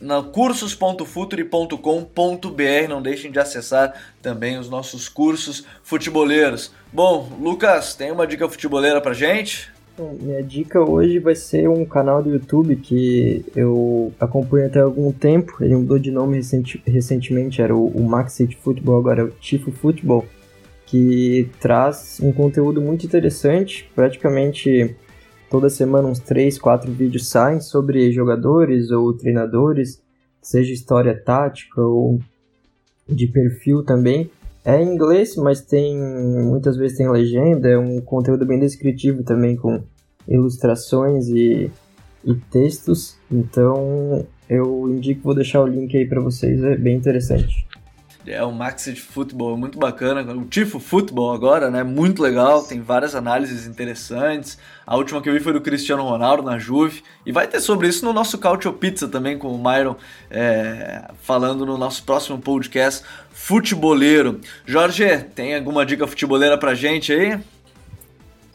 na 0.00 0.22
cursos.futuri.com.br. 0.22 2.88
Não 2.88 3.02
deixem 3.02 3.30
de 3.30 3.38
acessar 3.38 3.94
também 4.22 4.58
os 4.58 4.68
nossos 4.68 5.08
cursos 5.08 5.64
futeboleiros. 5.82 6.72
Bom, 6.92 7.30
Lucas, 7.40 7.94
tem 7.94 8.10
uma 8.10 8.26
dica 8.26 8.48
futeboleira 8.48 9.00
pra 9.00 9.14
gente? 9.14 9.74
minha 10.20 10.42
dica 10.42 10.80
hoje 10.80 11.18
vai 11.18 11.34
ser 11.34 11.68
um 11.68 11.84
canal 11.84 12.22
do 12.22 12.30
YouTube 12.30 12.76
que 12.76 13.44
eu 13.56 14.12
acompanho 14.20 14.66
até 14.66 14.80
algum 14.80 15.10
tempo. 15.10 15.56
Ele 15.60 15.74
mudou 15.74 15.98
de 15.98 16.10
nome 16.10 16.36
recenti 16.36 16.82
recentemente, 16.86 17.62
era 17.62 17.74
o, 17.74 17.86
o 17.86 18.04
Maxit 18.04 18.56
Football, 18.56 18.98
agora 18.98 19.22
é 19.22 19.24
o 19.24 19.30
Tifo 19.30 19.72
Football, 19.72 20.26
que 20.84 21.48
traz 21.60 22.20
um 22.22 22.30
conteúdo 22.30 22.80
muito 22.80 23.06
interessante, 23.06 23.90
praticamente 23.94 24.94
toda 25.50 25.68
semana 25.68 26.08
uns 26.08 26.18
3, 26.18 26.58
4 26.58 26.90
vídeos 26.92 27.28
saem 27.28 27.60
sobre 27.60 28.12
jogadores 28.12 28.90
ou 28.90 29.12
treinadores, 29.12 30.02
seja 30.42 30.72
história 30.72 31.14
tática 31.14 31.80
ou 31.80 32.20
de 33.08 33.26
perfil 33.26 33.84
também. 33.84 34.30
É 34.64 34.82
em 34.82 34.94
inglês, 34.94 35.36
mas 35.36 35.60
tem 35.60 35.96
muitas 35.96 36.76
vezes 36.76 36.98
tem 36.98 37.08
legenda, 37.08 37.68
é 37.68 37.78
um 37.78 38.00
conteúdo 38.00 38.44
bem 38.44 38.58
descritivo 38.58 39.22
também 39.22 39.56
com 39.56 39.82
ilustrações 40.26 41.28
e, 41.28 41.70
e 42.24 42.34
textos. 42.50 43.16
Então 43.30 44.26
eu 44.48 44.88
indico, 44.88 45.22
vou 45.22 45.34
deixar 45.34 45.62
o 45.62 45.66
link 45.66 45.96
aí 45.96 46.06
para 46.06 46.20
vocês, 46.20 46.62
é 46.62 46.76
bem 46.76 46.96
interessante. 46.96 47.65
É 48.26 48.42
o 48.42 48.50
Maxi 48.50 48.92
de 48.92 49.00
futebol 49.00 49.56
muito 49.56 49.78
bacana. 49.78 50.20
O 50.34 50.44
Tifo 50.44 50.80
Futebol 50.80 51.32
agora, 51.32 51.70
né? 51.70 51.84
Muito 51.84 52.20
legal, 52.20 52.64
tem 52.64 52.82
várias 52.82 53.14
análises 53.14 53.66
interessantes. 53.66 54.58
A 54.84 54.96
última 54.96 55.22
que 55.22 55.28
eu 55.28 55.32
vi 55.32 55.38
foi 55.38 55.52
do 55.52 55.60
Cristiano 55.60 56.02
Ronaldo 56.02 56.42
na 56.42 56.58
Juve. 56.58 57.04
E 57.24 57.30
vai 57.30 57.46
ter 57.46 57.60
sobre 57.60 57.86
isso 57.86 58.04
no 58.04 58.12
nosso 58.12 58.36
Cautio 58.38 58.72
Pizza 58.72 59.06
também, 59.06 59.38
com 59.38 59.48
o 59.48 59.58
Myron 59.58 59.96
é, 60.28 61.08
falando 61.22 61.64
no 61.64 61.78
nosso 61.78 62.02
próximo 62.02 62.40
podcast 62.40 63.04
futeboleiro. 63.30 64.40
Jorge, 64.64 65.18
tem 65.34 65.54
alguma 65.54 65.86
dica 65.86 66.06
futeboleira 66.06 66.58
pra 66.58 66.74
gente 66.74 67.12
aí? 67.12 67.40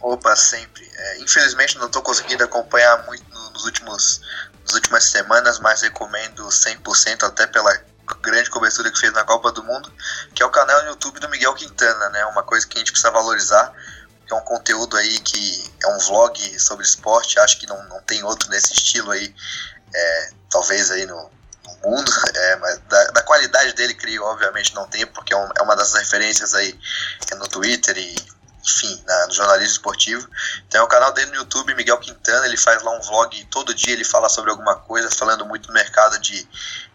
Opa, 0.02 0.36
sempre. 0.36 0.84
É, 0.94 1.22
infelizmente 1.22 1.78
não 1.78 1.86
estou 1.86 2.02
conseguindo 2.02 2.44
acompanhar 2.44 3.06
muito 3.06 3.24
nos 3.54 3.64
últimos, 3.64 4.22
nas 4.66 4.74
últimas 4.74 5.06
semanas, 5.06 5.60
mas 5.60 5.82
recomendo 5.82 6.44
100% 6.44 7.24
até 7.24 7.48
pela 7.48 7.74
grande 8.22 8.50
cobertura 8.50 8.92
que 8.92 9.00
fez 9.00 9.14
na 9.14 9.24
Copa 9.24 9.52
do 9.52 9.64
Mundo, 9.64 9.92
que 10.34 10.42
é 10.42 10.46
o 10.46 10.50
canal 10.50 10.82
no 10.84 10.90
YouTube 10.90 11.20
do 11.20 11.30
Miguel 11.30 11.54
Quintana, 11.54 12.10
né? 12.10 12.26
Uma 12.26 12.44
coisa 12.44 12.68
que 12.68 12.78
a 12.78 12.80
gente 12.80 12.92
precisa 12.92 13.12
valorizar, 13.12 13.74
que 14.26 14.34
é 14.34 14.36
um 14.36 14.42
conteúdo 14.42 14.98
aí 14.98 15.20
que 15.20 15.72
é 15.84 15.88
um 15.88 15.98
vlog 16.00 16.60
sobre 16.60 16.86
esporte, 16.86 17.40
acho 17.40 17.60
que 17.60 17.68
não, 17.68 17.84
não 17.90 18.02
tem 18.02 18.24
outro 18.24 18.50
nesse 18.50 18.74
estilo 18.74 19.12
aí, 19.12 19.34
é, 19.94 20.30
talvez 20.50 20.92
aí 20.92 21.06
no, 21.06 21.32
no 21.66 21.90
mundo, 21.90 22.12
é, 22.34 22.56
mas 22.58 22.80
da, 22.90 23.04
da, 23.12 23.24
qualidade 23.24 23.74
dele, 23.74 23.94
creio, 23.94 24.24
obviamente 24.24 24.74
não 24.76 24.88
tem, 24.88 25.06
porque 25.06 25.34
é, 25.34 25.38
um, 25.38 25.50
é 25.58 25.62
uma 25.62 25.76
das 25.76 25.94
referências 25.94 26.54
aí 26.54 26.80
no 27.38 27.48
Twitter 27.48 27.98
e 27.98 28.16
enfim, 28.64 29.02
na, 29.06 29.28
no 29.28 29.34
jornalismo 29.34 29.74
esportivo. 29.74 30.28
Então 30.68 30.82
é 30.82 30.84
o 30.84 30.88
canal 30.88 31.12
dele 31.14 31.32
no 31.32 31.38
YouTube, 31.38 31.74
Miguel 31.76 31.98
Quintana, 32.00 32.46
ele 32.46 32.58
faz 32.58 32.82
lá 32.84 32.92
um 32.92 33.02
vlog 33.02 33.46
todo 33.46 33.74
dia, 33.74 33.94
ele 33.94 34.04
fala 34.04 34.30
sobre 34.30 34.52
alguma 34.52 34.76
coisa, 34.76 35.10
falando 35.10 35.46
muito 35.46 35.68
do 35.68 35.74
mercado 35.74 36.20
de, 36.20 36.48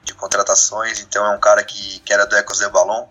de 0.04 0.14
contratações, 0.14 1.00
então 1.00 1.24
é 1.24 1.30
um 1.30 1.40
cara 1.40 1.62
que, 1.64 2.00
que 2.00 2.12
era 2.12 2.26
do 2.26 2.36
Ecos 2.36 2.58
de 2.58 2.68
Balon, 2.68 3.08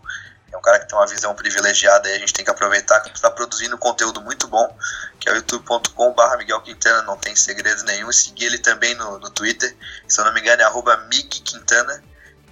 é 0.51 0.57
um 0.57 0.61
cara 0.61 0.79
que 0.79 0.87
tem 0.87 0.97
uma 0.97 1.07
visão 1.07 1.35
privilegiada 1.35 2.09
e 2.09 2.15
a 2.15 2.19
gente 2.19 2.33
tem 2.33 2.45
que 2.45 2.51
aproveitar 2.51 3.01
que 3.01 3.09
está 3.09 3.29
produzindo 3.29 3.77
conteúdo 3.77 4.21
muito 4.21 4.47
bom, 4.47 4.75
que 5.19 5.27
é 5.27 5.33
o 5.33 5.35
youtube.com.br 5.35 6.37
Miguel 6.37 6.61
Quintana, 6.61 7.01
não 7.01 7.17
tem 7.17 7.35
segredo 7.35 7.83
nenhum, 7.83 8.11
seguir 8.11 8.45
ele 8.45 8.59
também 8.59 8.95
no, 8.95 9.19
no 9.19 9.29
Twitter, 9.29 9.75
se 10.07 10.19
eu 10.19 10.25
não 10.25 10.33
me 10.33 10.39
engano 10.39 10.61
é 10.61 10.65
arroba 10.65 10.95
Mig 11.09 11.41
Quintana, 11.41 12.01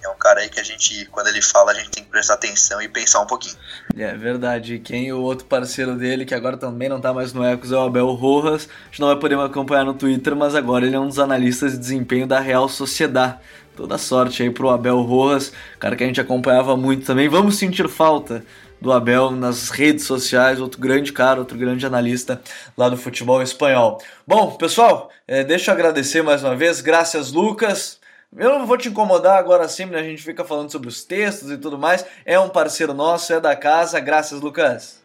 é 0.04 0.08
um 0.08 0.16
cara 0.18 0.40
aí 0.40 0.48
que 0.48 0.60
a 0.60 0.62
gente, 0.62 1.06
quando 1.06 1.28
ele 1.28 1.40
fala, 1.40 1.72
a 1.72 1.74
gente 1.74 1.90
tem 1.90 2.04
que 2.04 2.10
prestar 2.10 2.34
atenção 2.34 2.80
e 2.82 2.88
pensar 2.88 3.20
um 3.20 3.26
pouquinho. 3.26 3.56
É 3.96 4.14
verdade. 4.14 4.78
Quem 4.78 5.12
o 5.12 5.20
outro 5.20 5.46
parceiro 5.46 5.96
dele, 5.96 6.24
que 6.24 6.34
agora 6.34 6.56
também 6.56 6.88
não 6.88 7.00
tá 7.00 7.12
mais 7.12 7.32
no 7.32 7.44
Ecos, 7.44 7.72
é 7.72 7.76
o 7.76 7.80
Abel 7.80 8.10
Rojas. 8.12 8.68
A 8.82 8.86
gente 8.86 9.00
não 9.00 9.08
vai 9.08 9.16
poder 9.16 9.38
acompanhar 9.38 9.84
no 9.84 9.94
Twitter, 9.94 10.36
mas 10.36 10.54
agora 10.54 10.86
ele 10.86 10.94
é 10.94 11.00
um 11.00 11.08
dos 11.08 11.18
analistas 11.18 11.72
de 11.72 11.78
desempenho 11.78 12.26
da 12.26 12.38
Real 12.38 12.68
Sociedade. 12.68 13.38
Toda 13.76 13.98
sorte 13.98 14.42
aí 14.42 14.50
pro 14.50 14.70
Abel 14.70 15.00
Rojas, 15.00 15.52
cara 15.80 15.96
que 15.96 16.04
a 16.04 16.06
gente 16.06 16.20
acompanhava 16.20 16.76
muito 16.76 17.04
também. 17.04 17.28
Vamos 17.28 17.56
sentir 17.56 17.88
falta 17.88 18.44
do 18.80 18.92
Abel 18.92 19.30
nas 19.30 19.70
redes 19.70 20.04
sociais, 20.04 20.60
outro 20.60 20.80
grande 20.80 21.12
cara, 21.12 21.40
outro 21.40 21.56
grande 21.56 21.84
analista 21.86 22.40
lá 22.76 22.88
do 22.88 22.96
futebol 22.96 23.42
espanhol. 23.42 24.00
Bom, 24.26 24.52
pessoal, 24.52 25.10
é, 25.26 25.42
deixa 25.42 25.70
eu 25.70 25.74
agradecer 25.74 26.22
mais 26.22 26.44
uma 26.44 26.54
vez, 26.54 26.80
graças 26.80 27.32
Lucas. 27.32 27.98
Eu 28.36 28.58
não 28.58 28.66
vou 28.66 28.76
te 28.76 28.88
incomodar 28.88 29.38
agora 29.38 29.68
sim, 29.68 29.86
né? 29.86 30.00
A 30.00 30.02
gente 30.02 30.22
fica 30.22 30.44
falando 30.44 30.70
sobre 30.70 30.88
os 30.88 31.04
textos 31.04 31.50
e 31.50 31.56
tudo 31.56 31.78
mais. 31.78 32.04
É 32.24 32.38
um 32.38 32.48
parceiro 32.48 32.92
nosso, 32.92 33.32
é 33.32 33.40
da 33.40 33.54
casa. 33.54 34.00
Graças, 34.00 34.40
Lucas. 34.40 35.02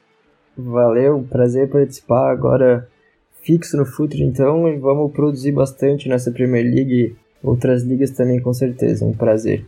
Valeu, 0.57 1.25
prazer 1.29 1.69
participar 1.69 2.31
agora 2.31 2.89
fixo 3.41 3.77
no 3.77 3.85
Futre 3.85 4.23
então 4.23 4.67
e 4.67 4.77
vamos 4.77 5.11
produzir 5.13 5.51
bastante 5.51 6.09
nessa 6.09 6.31
Premier 6.31 6.63
League 6.63 7.15
outras 7.41 7.83
ligas 7.83 8.11
também 8.11 8.41
com 8.41 8.53
certeza, 8.53 9.05
um 9.05 9.13
prazer. 9.13 9.65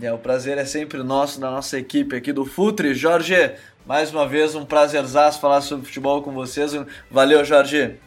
É, 0.00 0.10
o 0.12 0.18
prazer 0.18 0.56
é 0.56 0.64
sempre 0.64 1.02
nosso, 1.02 1.38
da 1.38 1.50
nossa 1.50 1.78
equipe 1.78 2.16
aqui 2.16 2.32
do 2.32 2.44
Futre. 2.44 2.94
Jorge, 2.94 3.52
mais 3.86 4.10
uma 4.10 4.26
vez 4.26 4.54
um 4.54 4.64
prazerzaço 4.64 5.40
falar 5.40 5.60
sobre 5.60 5.84
futebol 5.84 6.22
com 6.22 6.32
vocês. 6.32 6.72
Valeu, 7.10 7.44
Jorge. 7.44 7.98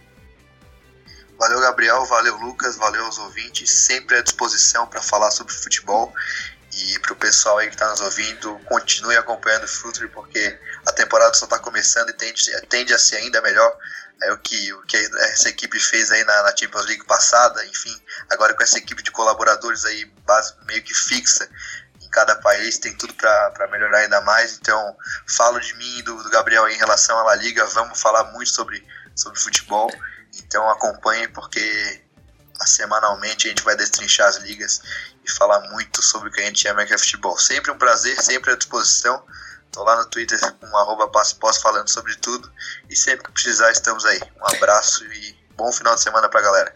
Valeu, 1.38 1.60
Gabriel. 1.60 2.06
Valeu, 2.06 2.36
Lucas. 2.38 2.76
Valeu 2.78 3.06
aos 3.06 3.18
ouvintes. 3.18 3.70
Sempre 3.70 4.18
à 4.18 4.22
disposição 4.22 4.88
para 4.88 5.02
falar 5.02 5.32
sobre 5.32 5.54
futebol. 5.54 6.14
E 6.78 7.00
para 7.00 7.14
o 7.14 7.16
pessoal 7.16 7.58
aí 7.58 7.68
que 7.68 7.76
está 7.76 7.90
nos 7.90 8.02
ouvindo, 8.02 8.60
continue 8.66 9.16
acompanhando 9.16 9.64
o 9.64 9.68
Futre, 9.68 10.10
porque 10.10 10.60
a 10.86 10.92
temporada 10.92 11.34
só 11.34 11.46
está 11.46 11.58
começando 11.58 12.10
e 12.10 12.14
tende, 12.14 12.52
tende 12.68 12.94
a 12.94 13.00
ser 13.00 13.18
ainda 13.18 13.42
melhor. 13.42 13.78
É 14.24 14.34
o 14.34 14.38
que, 14.38 14.74
o 14.74 14.82
que 14.84 14.98
essa 14.98 15.48
equipe 15.48 15.80
fez 15.80 16.12
aí 16.12 16.24
na, 16.26 16.44
na, 16.44 16.56
Champions 16.56 16.86
League 16.86 17.06
passada, 17.06 17.66
enfim, 17.66 18.02
agora 18.30 18.54
com 18.54 18.64
essa 18.64 18.78
equipe 18.78 19.04
de 19.04 19.12
colaboradores 19.12 19.84
aí 19.86 20.06
base, 20.26 20.54
meio 20.66 20.82
que 20.84 20.94
fixa 20.94 21.50
em 22.02 22.10
cada 22.10 22.36
país, 22.38 22.78
tem 22.78 22.96
tudo 22.96 23.14
para 23.14 23.68
melhorar 23.72 24.00
ainda 24.00 24.22
mais. 24.22 24.58
Então, 24.58 24.98
falo 25.28 25.60
de 25.60 25.74
mim 25.76 26.00
e 26.00 26.02
do, 26.02 26.24
do 26.24 26.30
Gabriel 26.30 26.68
em 26.70 26.78
relação 26.78 27.18
à 27.20 27.24
La 27.24 27.36
Liga, 27.36 27.66
vamos 27.68 28.00
falar 28.02 28.24
muito 28.32 28.50
sobre, 28.50 28.86
sobre 29.16 29.40
futebol. 29.40 29.90
Então 30.40 30.70
acompanhe 30.70 31.28
porque 31.30 32.02
semanalmente 32.66 33.48
a 33.48 33.50
gente 33.50 33.64
vai 33.64 33.76
destrinchar 33.76 34.28
as 34.28 34.38
ligas 34.38 34.82
e 35.24 35.32
falar 35.32 35.60
muito 35.72 36.02
sobre 36.02 36.30
o 36.30 36.32
que 36.32 36.42
a 36.42 36.46
gente 36.46 36.68
ama 36.68 36.86
que 36.86 36.94
é 36.94 36.98
futebol. 36.98 37.38
Sempre 37.38 37.72
um 37.72 37.78
prazer, 37.78 38.22
sempre 38.22 38.52
à 38.52 38.56
disposição. 38.56 39.22
Tô 39.72 39.84
lá 39.84 39.98
no 39.98 40.06
Twitter 40.06 40.40
com 40.54 40.78
arroba 40.78 41.08
passo 41.10 41.36
pós 41.38 41.58
falando 41.58 41.90
sobre 41.90 42.16
tudo. 42.16 42.50
E 42.90 42.96
sempre 42.96 43.26
que 43.26 43.32
precisar, 43.32 43.72
estamos 43.72 44.06
aí. 44.06 44.22
Um 44.40 44.56
abraço 44.56 45.04
e 45.06 45.36
bom 45.58 45.72
final 45.72 45.96
de 45.96 46.02
semana 46.02 46.30
pra 46.30 46.42
galera. 46.42 46.74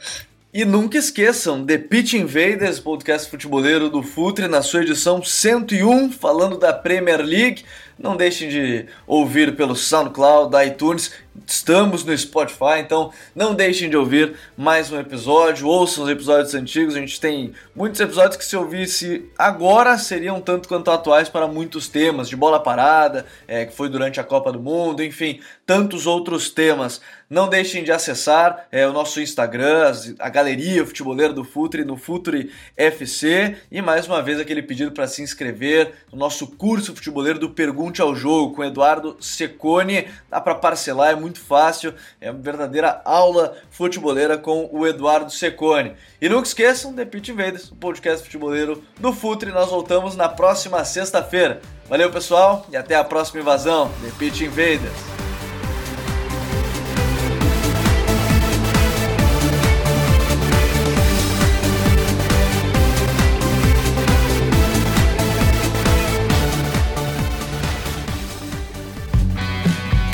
E 0.52 0.66
nunca 0.66 0.98
esqueçam, 0.98 1.64
The 1.64 1.78
Pitch 1.78 2.14
Invaders, 2.14 2.80
podcast 2.80 3.30
futeboleiro 3.30 3.88
do 3.88 4.02
Futre, 4.02 4.48
na 4.48 4.64
sua 4.64 4.82
edição 4.82 5.24
101, 5.24 6.12
falando 6.12 6.58
da 6.58 6.74
Premier 6.74 7.22
League. 7.22 7.64
Não 8.00 8.18
deixem 8.18 8.50
de 8.50 8.88
ouvir 9.06 9.56
pelo 9.56 9.76
SoundCloud, 9.76 10.56
iTunes 10.66 11.12
Estamos 11.46 12.04
no 12.04 12.18
Spotify, 12.18 12.80
então 12.80 13.12
não 13.36 13.54
deixem 13.54 13.90
de 13.90 13.98
ouvir 13.98 14.36
mais 14.58 14.92
um 14.92 15.00
episódio, 15.00 15.68
ouçam 15.68 16.04
os 16.04 16.10
episódios 16.10 16.54
antigos. 16.54 16.96
A 16.96 17.00
gente 17.00 17.20
tem 17.20 17.54
muitos 17.76 18.00
episódios 18.00 18.38
que, 18.38 18.46
se 18.46 18.58
ouvisse 18.58 19.30
agora, 19.38 19.98
seriam 19.98 20.42
tanto 20.42 20.68
quanto 20.68 20.90
atuais 20.92 21.30
para 21.30 21.48
muitos 21.48 21.88
temas, 21.88 22.28
de 22.28 22.36
bola 22.36 22.60
parada, 22.60 23.26
é, 23.48 23.66
que 23.66 23.76
foi 23.76 23.90
durante 23.90 24.20
a 24.20 24.24
Copa 24.24 24.52
do 24.52 24.60
Mundo, 24.60 25.04
enfim, 25.04 25.40
tantos 25.66 26.08
outros 26.08 26.50
temas. 26.50 27.02
Não 27.30 27.48
deixem 27.48 27.84
de 27.84 27.92
acessar 27.92 28.66
é, 28.72 28.88
o 28.88 28.92
nosso 28.92 29.22
Instagram, 29.22 29.94
a 30.18 30.30
galeria 30.30 30.84
futeboleira 30.84 31.32
do 31.32 31.44
Futre, 31.44 31.86
no 31.86 31.96
Futre 31.96 32.52
FC. 32.76 33.56
E 33.72 33.84
mais 33.84 34.08
uma 34.08 34.20
vez 34.24 34.40
aquele 34.40 34.64
pedido 34.64 34.92
para 34.92 35.06
se 35.06 35.22
inscrever 35.22 35.94
no 36.12 36.18
nosso 36.18 36.48
curso 36.48 36.96
futeboleiro 36.96 37.38
do 37.38 37.52
Pergunte 37.52 38.02
ao 38.02 38.16
Jogo 38.16 38.56
com 38.56 38.64
Eduardo 38.64 39.16
Secone. 39.20 40.08
Dá 40.28 40.42
para 40.42 40.56
parcelar, 40.56 41.12
é 41.12 41.16
muito 41.16 41.29
muito 41.30 41.40
fácil, 41.40 41.94
é 42.20 42.30
uma 42.30 42.42
verdadeira 42.42 43.02
aula 43.06 43.56
futeboleira 43.70 44.38
com 44.38 44.68
o 44.72 44.86
Eduardo 44.86 45.32
Secone. 45.32 45.94
E 46.20 46.28
nunca 46.28 46.48
esqueçam, 46.48 46.94
The 46.94 47.06
Pit 47.06 47.32
Invaders, 47.32 47.72
o 47.72 47.76
podcast 47.76 48.26
futeboleiro 48.26 48.84
do 49.00 49.14
Futre. 49.14 49.52
Nós 49.52 49.70
voltamos 49.70 50.16
na 50.16 50.28
próxima 50.28 50.84
sexta-feira. 50.84 51.62
Valeu, 51.88 52.12
pessoal, 52.12 52.66
e 52.72 52.78
até 52.78 52.96
a 52.96 53.04
próxima 53.04 53.42
invasão, 53.42 53.90
The 54.02 54.12
Pit 54.18 54.44
Invaders. 54.44 55.29